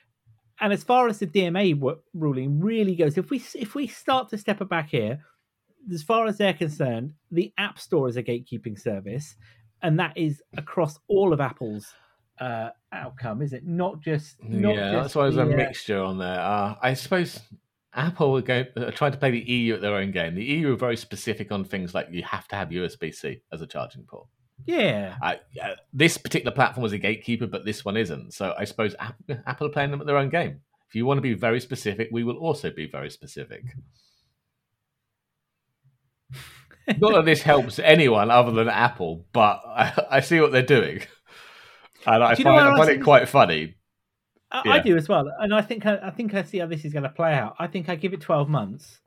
and 0.61 0.73
as 0.73 0.85
far 0.85 1.09
as 1.09 1.19
the 1.19 1.27
DMA 1.27 1.97
ruling 2.13 2.61
really 2.61 2.95
goes, 2.95 3.17
if 3.17 3.31
we 3.31 3.43
if 3.55 3.75
we 3.75 3.87
start 3.87 4.29
to 4.31 4.39
step 4.39 4.61
it 4.61 4.69
back 4.69 4.91
here, 4.91 5.21
as 5.93 6.03
far 6.03 6.27
as 6.27 6.39
they're 6.39 6.53
concerned, 6.53 7.15
the 7.31 7.53
App 7.57 7.79
Store 7.79 8.09
is 8.09 8.17
a 8.17 8.23
gatekeeping 8.23 8.79
service, 8.79 9.37
and 9.83 9.99
that 9.99 10.17
is 10.17 10.43
across 10.57 10.99
all 11.09 11.33
of 11.33 11.41
Apple's 11.41 11.95
uh, 12.41 12.71
outcome, 12.93 13.41
is 13.41 13.53
it? 13.53 13.67
Not 13.67 14.01
just 14.01 14.43
not 14.43 14.75
yeah, 14.75 14.93
just 14.93 15.03
that's 15.03 15.15
why 15.15 15.23
there's 15.23 15.37
a 15.37 15.45
the, 15.47 15.55
uh, 15.55 15.57
mixture 15.57 16.03
on 16.03 16.19
there. 16.19 16.41
Uh, 16.41 16.75
I 16.83 16.95
suppose 16.95 17.41
Apple 17.95 18.37
are 18.37 18.43
going 18.43 18.67
uh, 18.77 18.91
trying 18.93 19.13
to 19.13 19.19
play 19.19 19.31
the 19.31 19.41
EU 19.41 19.75
at 19.75 19.81
their 19.81 19.95
own 19.95 20.13
game. 20.13 20.35
The 20.35 20.45
EU 20.45 20.73
are 20.73 20.77
very 20.77 20.97
specific 20.97 21.51
on 21.51 21.65
things 21.65 21.95
like 21.95 22.09
you 22.11 22.23
have 22.23 22.47
to 22.49 22.57
have 22.57 22.69
USB 22.69 23.15
C 23.15 23.43
as 23.53 23.61
a 23.61 23.67
charging 23.67 24.05
port. 24.05 24.27
yeah. 25.53 25.71
Uh, 25.71 25.75
this 25.93 26.19
particular 26.19 26.55
platform 26.55 26.87
is 26.87 26.93
a 26.93 26.99
gatekeeper, 26.99 27.47
but 27.47 27.65
this 27.65 27.85
one 27.85 27.97
isn't. 27.97 28.35
So 28.35 28.55
I 28.57 28.65
suppose 28.65 28.95
Apple, 28.99 29.39
Apple 29.47 29.67
are 29.69 29.71
playing 29.71 29.91
them 29.91 30.01
at 30.01 30.07
their 30.07 30.19
own 30.19 30.29
game. 30.29 30.61
If 30.89 30.95
you 30.95 31.07
want 31.07 31.19
to 31.19 31.23
be 31.23 31.35
very 31.35 31.61
specific, 31.61 32.09
we 32.13 32.25
will 32.25 32.37
also 32.37 32.71
be 32.71 32.87
very 32.87 33.11
specific. 33.11 33.65
Not 36.99 37.13
that 37.15 37.25
this 37.25 37.43
helps 37.43 37.79
anyone 37.79 38.31
other 38.31 38.53
than 38.53 38.69
Apple, 38.69 39.25
but 39.33 39.63
I, 39.67 39.93
I 40.11 40.21
see 40.21 40.41
what 40.41 40.53
they're 40.53 40.63
doing, 40.63 41.03
and 42.07 42.25
I 42.25 42.35
Do 42.35 42.43
find, 42.43 42.61
I 42.61 42.77
find 42.77 42.91
it 42.91 43.03
quite 43.03 43.29
funny. 43.29 43.77
I, 44.53 44.63
Yeah. 44.65 44.73
I 44.73 44.79
do 44.81 44.97
as 44.97 45.09
well, 45.09 45.31
and 45.41 45.55
I 45.55 45.63
think 45.63 45.87
I, 45.87 45.99
I 46.03 46.11
think 46.11 46.35
I 46.35 46.43
see 46.43 46.59
how 46.59 46.67
this 46.67 46.85
is 46.85 46.93
going 46.93 47.05
to 47.05 47.09
play 47.09 47.35
out. 47.35 47.55
I 47.59 47.67
think 47.67 47.89
I 47.89 47.95
give 47.97 48.13
it 48.13 48.21
twelve 48.21 48.49
months. 48.49 49.01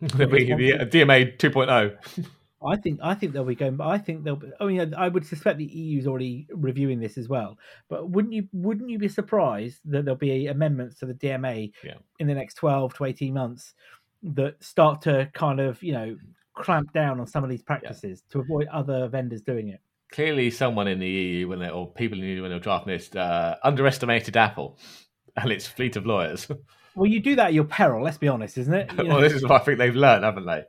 the, 0.00 0.08
DMA 0.26 1.36
2.0. 1.38 2.26
I 2.64 2.76
think 2.76 3.00
I 3.02 3.14
think 3.14 3.32
they'll 3.32 3.44
be 3.44 3.54
going. 3.54 3.76
But 3.76 3.88
I 3.88 3.98
think 3.98 4.24
they'll. 4.24 4.36
Be, 4.36 4.50
I 4.60 4.64
mean, 4.66 4.94
I 4.94 5.08
would 5.08 5.26
suspect 5.26 5.58
the 5.58 5.64
EU's 5.64 6.06
already 6.06 6.46
reviewing 6.52 7.00
this 7.00 7.18
as 7.18 7.28
well. 7.28 7.58
But 7.88 8.10
wouldn't 8.10 8.34
you 8.34 8.48
wouldn't 8.52 8.90
you 8.90 8.98
be 8.98 9.08
surprised 9.08 9.80
that 9.86 10.04
there'll 10.04 10.18
be 10.18 10.46
amendments 10.48 10.96
to 11.00 11.06
the 11.06 11.14
DMA 11.14 11.72
Yeah. 11.84 11.94
in 12.18 12.26
the 12.26 12.34
next 12.34 12.54
twelve 12.54 12.94
to 12.94 13.04
eighteen 13.04 13.34
months 13.34 13.74
that 14.22 14.62
start 14.62 15.02
to 15.02 15.28
kind 15.34 15.60
of 15.60 15.82
you 15.82 15.92
know 15.92 16.16
clamp 16.54 16.92
down 16.92 17.18
on 17.18 17.26
some 17.26 17.42
of 17.42 17.50
these 17.50 17.62
practices 17.62 18.22
to 18.30 18.40
avoid 18.40 18.68
other 18.68 19.08
vendors 19.08 19.42
doing 19.42 19.68
it. 19.68 19.80
Clearly, 20.12 20.50
someone 20.50 20.86
in 20.88 20.98
the 20.98 21.08
EU, 21.08 21.48
when 21.48 21.58
they 21.58 21.68
or 21.70 21.90
people 21.90 22.18
in 22.18 22.24
the 22.24 22.30
EU 22.30 22.42
when 22.42 22.50
they 22.50 22.56
were 22.56 22.60
drafting 22.62 22.92
this, 22.92 23.14
uh, 23.16 23.56
underestimated 23.64 24.36
Apple 24.36 24.78
and 25.36 25.50
its 25.50 25.66
fleet 25.66 25.96
of 25.96 26.06
lawyers. 26.06 26.46
Well, 26.94 27.06
you 27.06 27.20
do 27.20 27.36
that 27.36 27.46
at 27.46 27.54
your 27.54 27.64
peril. 27.64 28.04
Let's 28.04 28.18
be 28.18 28.28
honest, 28.28 28.58
isn't 28.58 28.74
it? 28.74 28.92
You, 28.92 29.04
know, 29.04 29.14
well, 29.14 29.20
this 29.22 29.32
is 29.32 29.42
what 29.42 29.52
I 29.52 29.64
think 29.64 29.78
they've 29.78 29.96
learned, 29.96 30.24
haven't 30.24 30.44
they? 30.44 30.64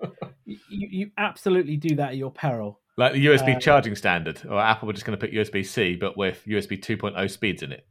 you, 0.46 0.58
you 0.68 1.10
absolutely 1.18 1.76
do 1.76 1.96
that 1.96 2.12
at 2.12 2.16
your 2.16 2.30
peril. 2.30 2.80
Like 2.96 3.12
the 3.12 3.26
USB 3.26 3.56
Uh, 3.56 3.58
charging 3.58 3.94
standard, 3.94 4.40
or 4.48 4.58
Apple 4.58 4.86
were 4.86 4.94
just 4.94 5.04
going 5.04 5.18
to 5.18 5.26
put 5.26 5.34
USB 5.34 5.66
C, 5.66 5.94
but 5.94 6.16
with 6.16 6.42
USB 6.46 6.80
2.0 6.80 7.30
speeds 7.30 7.62
in 7.62 7.72
it. 7.72 7.86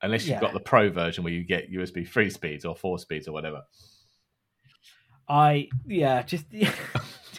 Unless 0.00 0.22
you've 0.22 0.36
Yeah. 0.36 0.40
got 0.40 0.54
the 0.54 0.60
Pro 0.60 0.88
version 0.88 1.22
where 1.22 1.32
you 1.32 1.44
get 1.44 1.70
USB 1.70 2.08
3 2.08 2.30
speeds 2.30 2.64
or 2.64 2.74
4 2.74 2.98
speeds 2.98 3.28
or 3.28 3.32
whatever. 3.32 3.60
I 5.28 5.68
yeah, 5.86 6.22
just 6.22 6.46
yeah. 6.50 6.72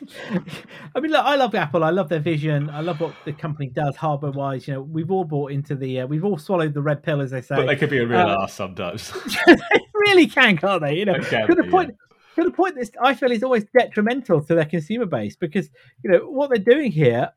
I 0.95 0.99
mean, 0.99 1.11
look, 1.11 1.25
I 1.25 1.35
love 1.35 1.55
Apple. 1.55 1.83
I 1.83 1.89
love 1.89 2.09
their 2.09 2.19
vision. 2.19 2.69
I 2.69 2.81
love 2.81 2.99
what 2.99 3.13
the 3.25 3.33
company 3.33 3.67
does 3.67 3.95
hardware 3.95 4.31
wise. 4.31 4.67
You 4.67 4.75
know, 4.75 4.81
we've 4.81 5.11
all 5.11 5.23
bought 5.23 5.51
into 5.51 5.75
the, 5.75 6.01
uh, 6.01 6.07
we've 6.07 6.25
all 6.25 6.37
swallowed 6.37 6.73
the 6.73 6.81
red 6.81 7.03
pill, 7.03 7.21
as 7.21 7.31
they 7.31 7.41
say. 7.41 7.55
But 7.55 7.67
they 7.67 7.75
could 7.75 7.89
be 7.89 7.99
a 7.99 8.07
real 8.07 8.19
uh, 8.19 8.43
ass 8.43 8.53
sometimes. 8.53 9.11
they 9.45 9.55
really 9.93 10.27
can, 10.27 10.57
can't 10.57 10.81
they? 10.81 10.95
You 10.95 11.05
know, 11.05 11.17
to 11.17 11.55
the 11.55 11.67
point. 11.69 11.89
Yeah. 11.89 11.95
To 12.35 12.49
the 12.49 12.55
point, 12.55 12.75
this 12.75 12.91
I 13.01 13.15
feel 13.15 13.31
is 13.31 13.43
always 13.43 13.65
detrimental 13.77 14.41
to 14.45 14.55
their 14.55 14.63
consumer 14.63 15.05
base 15.05 15.35
because 15.35 15.69
you 16.03 16.11
know 16.11 16.19
what 16.19 16.49
they're 16.49 16.59
doing 16.59 16.89
here 16.89 17.31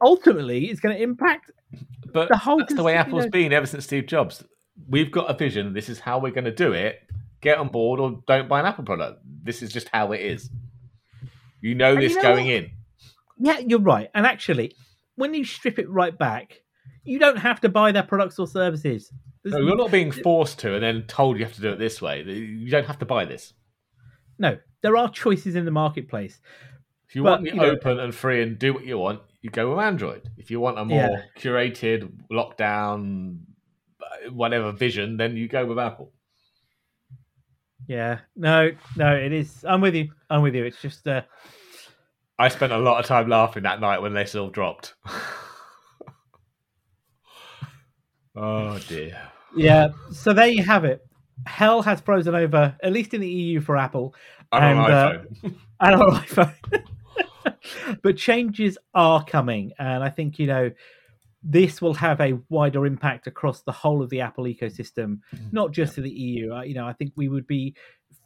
ultimately 0.00 0.70
is 0.70 0.80
going 0.80 0.96
to 0.96 1.02
impact 1.02 1.50
but 2.12 2.28
the 2.28 2.36
whole. 2.36 2.58
That's 2.58 2.74
the 2.74 2.82
way 2.82 2.94
Apple's 2.94 3.24
know. 3.24 3.30
been 3.30 3.52
ever 3.52 3.66
since 3.66 3.84
Steve 3.84 4.06
Jobs. 4.06 4.44
We've 4.88 5.10
got 5.10 5.30
a 5.30 5.34
vision. 5.34 5.72
This 5.72 5.88
is 5.88 6.00
how 6.00 6.18
we're 6.18 6.32
going 6.32 6.44
to 6.44 6.54
do 6.54 6.72
it. 6.72 7.00
Get 7.40 7.58
on 7.58 7.68
board 7.68 8.00
or 8.00 8.22
don't 8.26 8.48
buy 8.48 8.60
an 8.60 8.66
Apple 8.66 8.84
product. 8.84 9.20
This 9.24 9.62
is 9.62 9.72
just 9.72 9.88
how 9.92 10.12
it 10.12 10.20
is. 10.20 10.50
You 11.60 11.74
know 11.74 11.92
and 11.92 12.02
this 12.02 12.14
you 12.14 12.16
know 12.16 12.22
going 12.22 12.46
what? 12.46 12.54
in. 12.54 12.70
Yeah, 13.38 13.58
you're 13.58 13.80
right. 13.80 14.08
And 14.14 14.26
actually, 14.26 14.74
when 15.16 15.34
you 15.34 15.44
strip 15.44 15.78
it 15.78 15.88
right 15.88 16.16
back, 16.16 16.62
you 17.04 17.18
don't 17.18 17.38
have 17.38 17.60
to 17.62 17.68
buy 17.68 17.92
their 17.92 18.02
products 18.02 18.38
or 18.38 18.46
services. 18.46 19.12
no, 19.44 19.58
you're 19.58 19.76
not 19.76 19.90
being 19.90 20.10
forced 20.10 20.58
to 20.60 20.74
and 20.74 20.82
then 20.82 21.02
told 21.02 21.38
you 21.38 21.44
have 21.44 21.54
to 21.54 21.60
do 21.60 21.70
it 21.70 21.78
this 21.78 22.02
way. 22.02 22.22
You 22.22 22.70
don't 22.70 22.86
have 22.86 22.98
to 22.98 23.06
buy 23.06 23.24
this. 23.24 23.54
No, 24.38 24.58
there 24.82 24.96
are 24.96 25.08
choices 25.08 25.56
in 25.56 25.64
the 25.64 25.70
marketplace. 25.70 26.40
If 27.08 27.16
you 27.16 27.22
but, 27.22 27.42
want 27.42 27.44
the 27.44 27.60
open 27.60 27.96
know, 27.96 28.04
and 28.04 28.14
free 28.14 28.42
and 28.42 28.58
do 28.58 28.74
what 28.74 28.84
you 28.84 28.98
want, 28.98 29.20
you 29.40 29.50
go 29.50 29.70
with 29.70 29.84
Android. 29.84 30.30
If 30.36 30.50
you 30.50 30.60
want 30.60 30.78
a 30.78 30.84
more 30.84 30.98
yeah. 30.98 31.22
curated, 31.38 32.10
lockdown, 32.30 33.38
whatever 34.30 34.72
vision, 34.72 35.16
then 35.16 35.36
you 35.36 35.48
go 35.48 35.64
with 35.64 35.78
Apple. 35.78 36.12
Yeah, 37.88 38.20
no, 38.36 38.70
no, 38.96 39.16
it 39.16 39.32
is. 39.32 39.64
I'm 39.66 39.80
with 39.80 39.94
you. 39.94 40.10
I'm 40.28 40.42
with 40.42 40.54
you. 40.54 40.64
It's 40.64 40.80
just. 40.80 41.08
Uh... 41.08 41.22
I 42.38 42.48
spent 42.48 42.70
a 42.70 42.78
lot 42.78 43.00
of 43.00 43.06
time 43.06 43.28
laughing 43.28 43.62
that 43.62 43.80
night 43.80 44.02
when 44.02 44.12
they 44.12 44.26
still 44.26 44.50
dropped. 44.50 44.94
oh 48.36 48.78
dear. 48.88 49.18
Yeah. 49.56 49.88
So 50.12 50.34
there 50.34 50.48
you 50.48 50.62
have 50.62 50.84
it. 50.84 51.00
Hell 51.46 51.80
has 51.80 52.02
frozen 52.02 52.34
over, 52.34 52.76
at 52.82 52.92
least 52.92 53.14
in 53.14 53.22
the 53.22 53.28
EU 53.28 53.62
for 53.62 53.78
Apple, 53.78 54.14
and, 54.52 54.78
on 54.78 54.90
uh, 54.90 55.24
and 55.80 55.94
on 55.94 56.22
iPhone. 56.22 56.84
but 58.02 58.18
changes 58.18 58.76
are 58.92 59.24
coming, 59.24 59.72
and 59.78 60.04
I 60.04 60.10
think 60.10 60.38
you 60.38 60.46
know 60.46 60.70
this 61.42 61.80
will 61.80 61.94
have 61.94 62.20
a 62.20 62.38
wider 62.48 62.84
impact 62.86 63.26
across 63.26 63.62
the 63.62 63.72
whole 63.72 64.02
of 64.02 64.10
the 64.10 64.20
Apple 64.20 64.44
ecosystem, 64.44 65.20
mm-hmm. 65.34 65.48
not 65.52 65.72
just 65.72 65.94
to 65.94 66.00
the 66.00 66.10
EU. 66.10 66.60
You 66.62 66.74
know, 66.74 66.86
I 66.86 66.92
think 66.92 67.12
we 67.16 67.28
would 67.28 67.46
be 67.46 67.74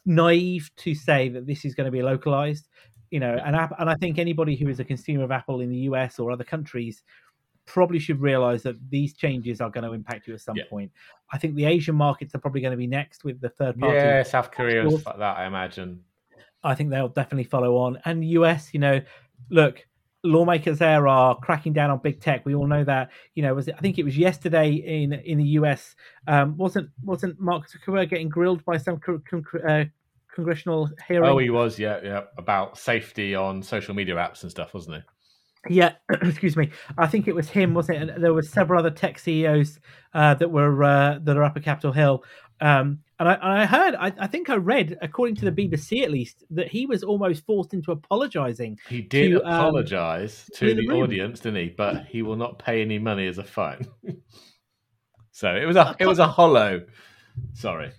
naive 0.07 0.71
to 0.77 0.95
say 0.95 1.29
that 1.29 1.47
this 1.47 1.65
is 1.65 1.75
going 1.75 1.87
to 1.87 1.91
be 1.91 2.03
localized. 2.03 2.69
You 3.11 3.21
know, 3.21 3.39
and 3.45 3.55
and 3.55 3.91
I 3.91 3.95
think 3.97 4.19
anybody 4.19 4.57
who 4.57 4.69
is 4.69 4.81
a 4.81 4.85
consumer 4.85 5.25
of 5.25 5.31
Apple 5.31 5.61
in 5.61 5.69
the 5.69 5.77
US 5.81 6.19
or 6.19 6.31
other 6.31 6.45
countries 6.45 7.03
probably 7.65 7.99
should 7.99 8.21
realize 8.21 8.63
that 8.63 8.77
these 8.91 9.15
changes 9.15 9.61
are 9.61 9.71
going 9.71 9.85
to 9.85 9.93
impact 9.93 10.27
you 10.27 10.35
at 10.35 10.41
some 10.41 10.57
yeah. 10.57 10.65
point. 10.69 10.91
I 11.33 11.39
think 11.39 11.55
the 11.55 11.65
Asian 11.65 11.95
markets 11.95 12.35
are 12.35 12.39
probably 12.39 12.61
going 12.61 12.73
to 12.73 12.77
be 12.77 12.87
next 12.87 13.25
with 13.25 13.41
the 13.41 13.51
third 13.51 13.79
party. 13.79 13.97
Yeah, 13.97 14.23
South 14.23 14.51
Korea 14.51 14.89
like 14.89 15.05
that, 15.05 15.37
I 15.39 15.47
imagine. 15.47 16.03
I 16.65 16.75
think 16.75 16.91
they'll 16.91 17.09
definitely 17.09 17.45
follow 17.45 17.77
on. 17.77 17.99
And 18.05 18.25
US, 18.25 18.73
you 18.73 18.81
know, 18.81 19.01
look, 19.51 19.87
lawmakers 20.25 20.79
there 20.79 21.09
are 21.09 21.37
cracking 21.39 21.73
down 21.73 21.91
on 21.91 21.99
big 21.99 22.21
tech. 22.21 22.45
We 22.45 22.55
all 22.55 22.67
know 22.67 22.85
that. 22.85 23.11
You 23.35 23.43
know, 23.43 23.55
was 23.55 23.69
it, 23.69 23.75
I 23.77 23.81
think 23.81 23.99
it 23.99 24.05
was 24.05 24.17
yesterday 24.17 24.71
in 24.73 25.13
in 25.13 25.39
the 25.39 25.45
US. 25.45 25.95
Um, 26.27 26.57
wasn't 26.57 26.91
wasn't 27.03 27.41
Mark 27.41 27.65
Zuckerberg 27.69 28.11
getting 28.11 28.29
grilled 28.29 28.65
by 28.65 28.77
some 28.77 28.99
con- 28.99 29.23
con- 29.29 29.45
uh, 29.69 29.85
congressional 30.35 30.91
hearing? 31.07 31.29
Oh, 31.29 31.39
he 31.39 31.51
was. 31.51 31.79
Yeah, 31.79 32.01
yeah, 32.03 32.23
about 32.39 32.79
safety 32.79 33.35
on 33.35 33.63
social 33.63 33.95
media 33.95 34.15
apps 34.17 34.43
and 34.43 34.51
stuff, 34.51 34.75
wasn't 34.75 34.97
he? 34.97 35.03
Yeah, 35.77 35.93
excuse 36.23 36.57
me. 36.57 36.71
I 36.99 37.07
think 37.07 37.29
it 37.29 37.35
was 37.35 37.49
him, 37.49 37.75
wasn't 37.75 37.99
it? 37.99 38.09
And 38.11 38.25
there 38.25 38.35
were 38.35 38.43
several 38.43 38.81
other 38.81 38.91
tech 38.91 39.19
CEOs 39.19 39.81
uh, 40.15 40.35
that 40.35 40.51
were 40.51 40.83
uh, 40.83 41.19
that 41.23 41.37
are 41.37 41.45
up 41.45 41.57
at 41.57 41.65
Capitol 41.65 41.93
Hill. 41.93 42.25
Um, 42.61 43.01
and 43.23 43.29
I, 43.31 43.35
and 43.35 43.53
I 43.61 43.67
heard, 43.67 43.95
I, 43.95 44.13
I, 44.19 44.27
think 44.27 44.51
I 44.51 44.57
read, 44.57 44.99
according 45.01 45.37
to 45.37 45.45
the 45.45 45.53
BBC 45.53 46.03
at 46.03 46.11
least, 46.11 46.43
that 46.51 46.69
he 46.69 46.87
was 46.87 47.05
almost 47.05 47.47
forced 47.47 47.73
into 47.73 47.93
apologising. 47.93 48.79
He 48.89 49.01
did 49.01 49.31
to, 49.31 49.39
apologise 49.39 50.51
um, 50.53 50.59
to 50.59 50.75
the, 50.75 50.87
the 50.87 50.93
audience, 50.93 51.39
didn't 51.39 51.63
he? 51.63 51.69
But 51.69 52.07
he 52.07 52.23
will 52.23 52.37
not 52.37 52.59
pay 52.59 52.83
any 52.83 52.99
money 52.99 53.29
as 53.29 53.39
a 53.39 53.45
fine. 53.45 53.87
so 55.31 55.55
it 55.55 55.67
was 55.67 55.77
a 55.77 55.95
it 56.01 56.07
was 56.07 56.19
a 56.19 56.27
hollow. 56.27 56.85
Sorry. 57.55 57.93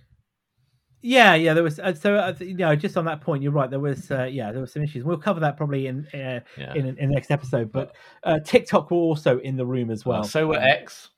Yeah, 1.02 1.36
yeah, 1.36 1.54
there 1.54 1.64
was. 1.64 1.80
Uh, 1.80 1.94
so 1.94 2.16
uh, 2.16 2.34
you 2.40 2.56
know, 2.56 2.76
just 2.76 2.98
on 2.98 3.06
that 3.06 3.22
point, 3.22 3.44
you're 3.44 3.52
right. 3.52 3.70
There 3.70 3.80
was, 3.80 4.12
uh, 4.12 4.24
yeah, 4.24 4.52
there 4.52 4.62
were 4.62 4.68
some 4.68 4.84
issues. 4.84 5.04
We'll 5.04 5.18
cover 5.18 5.40
that 5.42 5.56
probably 5.56 5.88
in 5.88 6.06
uh, 6.14 6.42
yeah. 6.58 6.74
in, 6.74 6.86
in 6.86 6.96
the 6.96 7.08
next 7.08 7.32
episode. 7.32 7.72
But 7.72 7.96
uh, 8.24 8.40
TikTok 8.40 8.92
were 8.92 8.98
also 8.98 9.40
in 9.40 9.56
the 9.56 9.66
room 9.66 9.90
as 9.90 10.06
well. 10.06 10.24
so 10.24 10.48
were 10.48 10.60
X. 10.60 11.10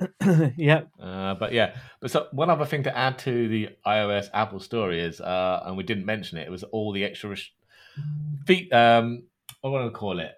yeah. 0.56 0.82
Uh, 1.00 1.34
but 1.34 1.52
yeah, 1.52 1.76
but 2.00 2.10
so 2.10 2.26
one 2.32 2.50
other 2.50 2.66
thing 2.66 2.82
to 2.82 2.96
add 2.96 3.18
to 3.20 3.48
the 3.48 3.70
iOS 3.86 4.28
Apple 4.34 4.60
story 4.60 5.00
is, 5.00 5.20
uh, 5.20 5.62
and 5.64 5.76
we 5.76 5.82
didn't 5.82 6.04
mention 6.04 6.38
it, 6.38 6.46
it 6.46 6.50
was 6.50 6.64
all 6.64 6.92
the 6.92 7.04
extra 7.04 7.34
feet. 8.46 8.72
Um, 8.72 9.24
what 9.60 9.70
do 9.70 9.76
I 9.76 9.80
want 9.80 9.92
to 9.92 9.98
call 9.98 10.20
it? 10.20 10.32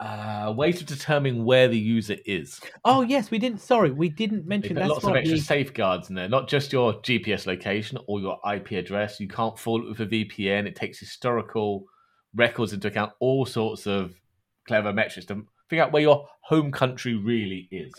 Uh, 0.00 0.52
way 0.54 0.72
to 0.72 0.84
determine 0.84 1.44
where 1.44 1.68
the 1.68 1.78
user 1.78 2.16
is. 2.26 2.60
Oh 2.84 3.02
yes, 3.02 3.30
we 3.30 3.38
didn't. 3.38 3.60
Sorry, 3.60 3.90
we 3.90 4.08
didn't 4.08 4.46
mention. 4.46 4.74
that. 4.74 4.88
lots 4.88 5.04
of 5.04 5.14
extra 5.14 5.34
we... 5.34 5.40
safeguards 5.40 6.08
in 6.08 6.14
there, 6.14 6.28
not 6.28 6.48
just 6.48 6.72
your 6.72 6.94
GPS 6.94 7.46
location 7.46 7.98
or 8.06 8.20
your 8.20 8.38
IP 8.52 8.72
address. 8.72 9.20
You 9.20 9.28
can't 9.28 9.58
fool 9.58 9.82
it 9.82 9.88
with 9.88 10.00
a 10.00 10.06
VPN. 10.06 10.66
It 10.66 10.76
takes 10.76 10.98
historical 10.98 11.84
records 12.34 12.72
into 12.72 12.88
account, 12.88 13.12
all 13.20 13.46
sorts 13.46 13.86
of 13.86 14.14
clever 14.66 14.92
metrics 14.92 15.26
to 15.26 15.46
figure 15.68 15.84
out 15.84 15.92
where 15.92 16.02
your 16.02 16.26
home 16.42 16.72
country 16.72 17.14
really 17.14 17.68
is 17.70 17.92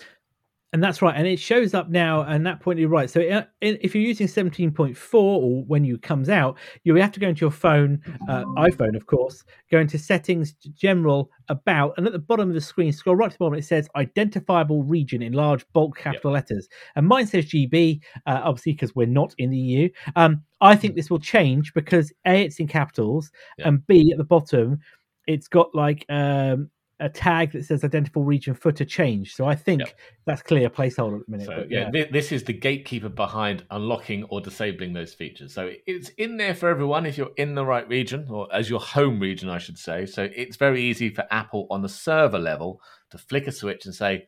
and 0.76 0.84
that's 0.84 1.02
right 1.02 1.16
and 1.16 1.26
it 1.26 1.40
shows 1.40 1.74
up 1.74 1.90
now 1.90 2.24
and 2.24 2.46
that 2.46 2.60
point 2.60 2.78
you're 2.78 2.90
right 2.90 3.10
so 3.10 3.22
uh, 3.30 3.44
if 3.62 3.96
you're 3.96 4.04
using 4.04 4.28
17.4 4.28 5.14
or 5.14 5.64
when 5.64 5.86
you 5.86 5.98
comes 5.98 6.28
out 6.28 6.58
you 6.84 6.94
have 6.96 7.14
to 7.14 7.20
go 7.22 7.30
into 7.30 7.40
your 7.40 7.50
phone 7.50 8.02
uh, 8.28 8.44
iphone 8.58 8.94
of 8.94 9.06
course 9.06 9.46
go 9.72 9.80
into 9.80 9.98
settings 9.98 10.52
general 10.76 11.32
about 11.48 11.94
and 11.96 12.06
at 12.06 12.12
the 12.12 12.20
bottom 12.20 12.50
of 12.50 12.54
the 12.54 12.60
screen 12.60 12.92
scroll 12.92 13.16
right 13.16 13.32
to 13.32 13.38
the 13.38 13.40
bottom 13.40 13.58
it 13.58 13.64
says 13.64 13.88
identifiable 13.96 14.84
region 14.84 15.22
in 15.22 15.32
large 15.32 15.66
bulk 15.72 15.98
capital 15.98 16.32
yep. 16.32 16.44
letters 16.44 16.68
and 16.98 17.08
mine 17.08 17.26
says 17.26 17.46
gb 17.46 18.02
uh, 18.26 18.42
obviously 18.44 18.74
because 18.74 18.94
we're 18.94 19.08
not 19.08 19.34
in 19.38 19.50
the 19.50 19.58
eu 19.58 19.90
um, 20.18 20.44
i 20.60 20.76
think 20.76 20.94
this 20.94 21.10
will 21.10 21.20
change 21.20 21.74
because 21.74 22.12
a 22.28 22.44
it's 22.44 22.60
in 22.60 22.68
capitals 22.68 23.32
yep. 23.58 23.68
and 23.68 23.88
b 23.88 24.12
at 24.12 24.18
the 24.18 24.26
bottom 24.26 24.78
it's 25.26 25.48
got 25.48 25.74
like 25.74 26.06
um, 26.10 26.70
a 27.00 27.10
tag 27.10 27.52
that 27.52 27.66
says 27.66 27.84
identifiable 27.84 28.24
region 28.24 28.54
footer 28.54 28.86
change. 28.86 29.36
So 29.36 29.46
I 29.46 29.56
think 29.56 29.82
yep. 29.82 30.00
that's 30.26 30.42
clear 30.42 30.70
placeholder 30.70 31.20
at 31.20 31.26
the 31.26 31.32
minute. 31.32 31.48
So 31.48 31.56
but, 31.58 31.72
yeah, 31.72 31.90
yeah, 31.94 32.06
this 32.10 32.32
is 32.32 32.44
the 32.44 32.54
gatekeeper 32.54 33.10
behind 33.10 33.66
unlocking 33.70 34.24
or 34.26 34.40
disabling 34.40 34.94
those 34.94 35.14
features. 35.14 35.54
So 35.54 35.72
it's 35.86 36.10
in 36.18 36.38
there 36.38 36.56
for 36.56 36.70
everyone 36.70 37.06
if 37.06 37.18
you're 37.18 37.34
in 37.36 37.54
the 37.54 37.66
right 37.66 37.88
region 37.90 38.28
or 38.30 38.48
as 38.54 38.70
your 38.70 38.80
home 38.80 39.20
region, 39.20 39.50
I 39.50 39.58
should 39.58 39.78
say. 39.78 40.06
So 40.06 40.30
it's 40.34 40.56
very 40.56 40.82
easy 40.82 41.10
for 41.10 41.26
Apple 41.32 41.68
on 41.70 41.82
the 41.82 41.90
server 41.90 42.40
level 42.40 42.82
to 43.12 43.18
flick 43.18 43.48
a 43.48 43.52
switch 43.52 43.86
and 43.86 43.94
say, 43.94 44.28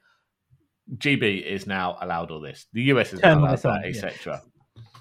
GB 0.96 1.46
is 1.46 1.68
now 1.68 1.98
allowed 2.02 2.32
all 2.32 2.42
this. 2.42 2.68
The 2.74 2.84
US 2.84 3.14
is 3.14 3.22
now 3.22 3.40
allowed 3.40 3.60
that, 3.60 3.86
etc. 3.86 4.42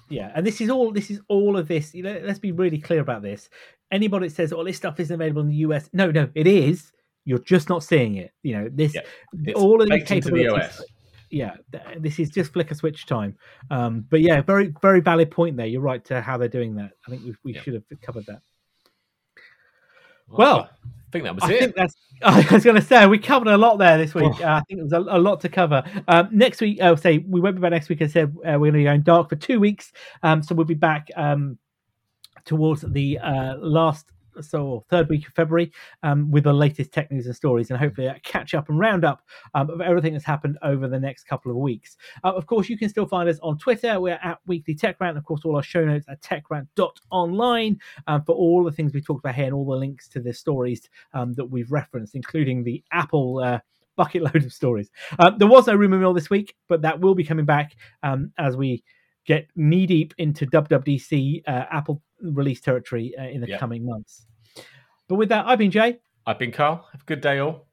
Yeah, 0.09 0.31
and 0.35 0.45
this 0.47 0.61
is 0.61 0.69
all. 0.69 0.91
This 0.91 1.11
is 1.11 1.19
all 1.27 1.57
of 1.57 1.67
this. 1.67 1.93
You 1.93 2.03
know, 2.03 2.21
let's 2.23 2.39
be 2.39 2.53
really 2.53 2.77
clear 2.77 3.01
about 3.01 3.21
this. 3.21 3.49
Anybody 3.91 4.29
that 4.29 4.35
says, 4.35 4.53
"Oh, 4.53 4.63
this 4.63 4.77
stuff 4.77 4.99
isn't 5.01 5.13
available 5.13 5.41
in 5.41 5.49
the 5.49 5.55
US," 5.55 5.89
no, 5.91 6.11
no, 6.11 6.29
it 6.33 6.47
is 6.47 6.91
you're 7.27 7.39
just 7.39 7.67
not 7.67 7.83
seeing 7.83 8.15
it. 8.15 8.31
You 8.41 8.57
know, 8.57 8.69
this 8.71 8.95
yeah, 8.95 9.53
all 9.53 9.81
of 9.81 9.89
these 9.89 10.05
capabilities. 10.05 10.77
The 10.77 10.85
yeah, 11.29 11.55
this 11.99 12.19
is 12.19 12.29
just 12.29 12.53
flicker 12.53 12.73
switch 12.73 13.05
time. 13.05 13.35
Um, 13.69 14.05
but 14.09 14.21
yeah, 14.21 14.41
very 14.41 14.73
very 14.81 15.01
valid 15.01 15.29
point 15.29 15.57
there. 15.57 15.65
You're 15.65 15.81
right 15.81 16.03
to 16.05 16.21
how 16.21 16.37
they're 16.37 16.47
doing 16.47 16.75
that. 16.75 16.91
I 17.05 17.11
think 17.11 17.25
we, 17.25 17.35
we 17.43 17.53
yeah. 17.53 17.61
should 17.61 17.73
have 17.73 17.83
covered 18.01 18.25
that. 18.27 18.39
Well, 20.29 20.37
well 20.37 20.69
I 20.81 21.11
think 21.11 21.25
that 21.25 21.35
was 21.35 21.43
I 21.43 21.51
it. 21.51 21.59
Think 21.59 21.75
that's, 21.75 21.95
I 22.23 22.47
was 22.49 22.63
going 22.63 22.77
to 22.77 22.81
say 22.81 23.05
we 23.07 23.19
covered 23.19 23.49
a 23.49 23.57
lot 23.57 23.77
there 23.77 23.97
this 23.97 24.15
week. 24.15 24.33
Oh. 24.39 24.43
Uh, 24.45 24.61
I 24.61 24.61
think 24.61 24.79
it 24.79 24.83
was 24.83 24.93
a, 24.93 24.99
a 24.99 25.19
lot 25.19 25.41
to 25.41 25.49
cover. 25.49 25.83
Um, 26.07 26.29
next 26.31 26.61
week, 26.61 26.81
I'll 26.81 26.95
say 26.95 27.17
we 27.17 27.41
won't 27.41 27.55
be 27.55 27.61
back 27.61 27.71
next 27.71 27.89
week. 27.89 28.01
I 28.01 28.07
said 28.07 28.29
uh, 28.37 28.53
we're 28.53 28.71
going 28.71 28.73
to 28.73 28.79
be 28.79 28.83
going 28.85 29.01
dark 29.01 29.27
for 29.27 29.35
two 29.35 29.59
weeks, 29.59 29.91
um, 30.23 30.41
so 30.41 30.55
we'll 30.55 30.65
be 30.65 30.75
back 30.75 31.09
um, 31.17 31.57
towards 32.45 32.83
the 32.83 33.19
uh, 33.19 33.57
last 33.57 34.13
so 34.41 34.85
third 34.89 35.09
week 35.09 35.27
of 35.27 35.33
February 35.33 35.71
um, 36.03 36.31
with 36.31 36.43
the 36.45 36.53
latest 36.53 36.91
tech 36.91 37.11
news 37.11 37.25
and 37.25 37.35
stories, 37.35 37.69
and 37.69 37.79
hopefully 37.79 38.07
a 38.07 38.19
catch 38.23 38.53
up 38.53 38.69
and 38.69 38.79
round 38.79 39.05
up 39.05 39.21
um, 39.53 39.69
of 39.69 39.81
everything 39.81 40.13
that's 40.13 40.25
happened 40.25 40.57
over 40.61 40.87
the 40.87 40.99
next 40.99 41.23
couple 41.25 41.51
of 41.51 41.57
weeks. 41.57 41.97
Uh, 42.23 42.33
of 42.33 42.45
course, 42.47 42.69
you 42.69 42.77
can 42.77 42.89
still 42.89 43.07
find 43.07 43.29
us 43.29 43.39
on 43.41 43.57
Twitter. 43.57 43.99
We're 43.99 44.19
at 44.23 44.39
Weekly 44.47 44.75
Tech 44.75 44.99
Rant. 44.99 45.17
Of 45.17 45.25
course, 45.25 45.41
all 45.45 45.55
our 45.55 45.63
show 45.63 45.85
notes 45.85 46.05
at 46.09 46.21
techrant.online 46.21 47.79
um, 48.07 48.23
for 48.23 48.35
all 48.35 48.63
the 48.63 48.71
things 48.71 48.93
we 48.93 49.01
talked 49.01 49.23
about 49.23 49.35
here 49.35 49.45
and 49.45 49.53
all 49.53 49.65
the 49.65 49.75
links 49.75 50.07
to 50.09 50.19
the 50.19 50.33
stories 50.33 50.89
um, 51.13 51.33
that 51.33 51.45
we've 51.45 51.71
referenced, 51.71 52.15
including 52.15 52.63
the 52.63 52.83
Apple. 52.91 53.39
Uh, 53.39 53.59
bucket 53.95 54.21
load 54.33 54.35
of 54.45 54.53
stories. 54.53 54.91
Uh, 55.17 55.31
there 55.31 55.47
was 55.47 55.65
no 55.65 55.73
rumor 55.73 55.97
mill 55.97 56.13
this 56.13 56.29
week, 56.29 56.53
but 56.69 56.83
that 56.83 56.99
will 56.99 57.15
be 57.15 57.23
coming 57.23 57.45
back 57.45 57.75
um, 58.03 58.31
as 58.37 58.55
we 58.55 58.83
get 59.25 59.47
knee 59.55 59.87
deep 59.87 60.13
into 60.19 60.45
WWDC 60.45 61.41
uh, 61.47 61.65
Apple 61.71 62.03
release 62.21 62.61
territory 62.61 63.13
uh, 63.19 63.23
in 63.23 63.41
the 63.41 63.47
Yep. 63.47 63.59
coming 63.59 63.83
months. 63.83 64.26
But 65.07 65.15
with 65.15 65.29
that, 65.29 65.45
I've 65.47 65.59
been 65.59 65.71
Jay. 65.71 65.99
I've 66.25 66.39
been 66.39 66.51
Carl. 66.51 66.85
Have 66.91 67.01
a 67.01 67.05
good 67.05 67.21
day, 67.21 67.39
all. 67.39 67.66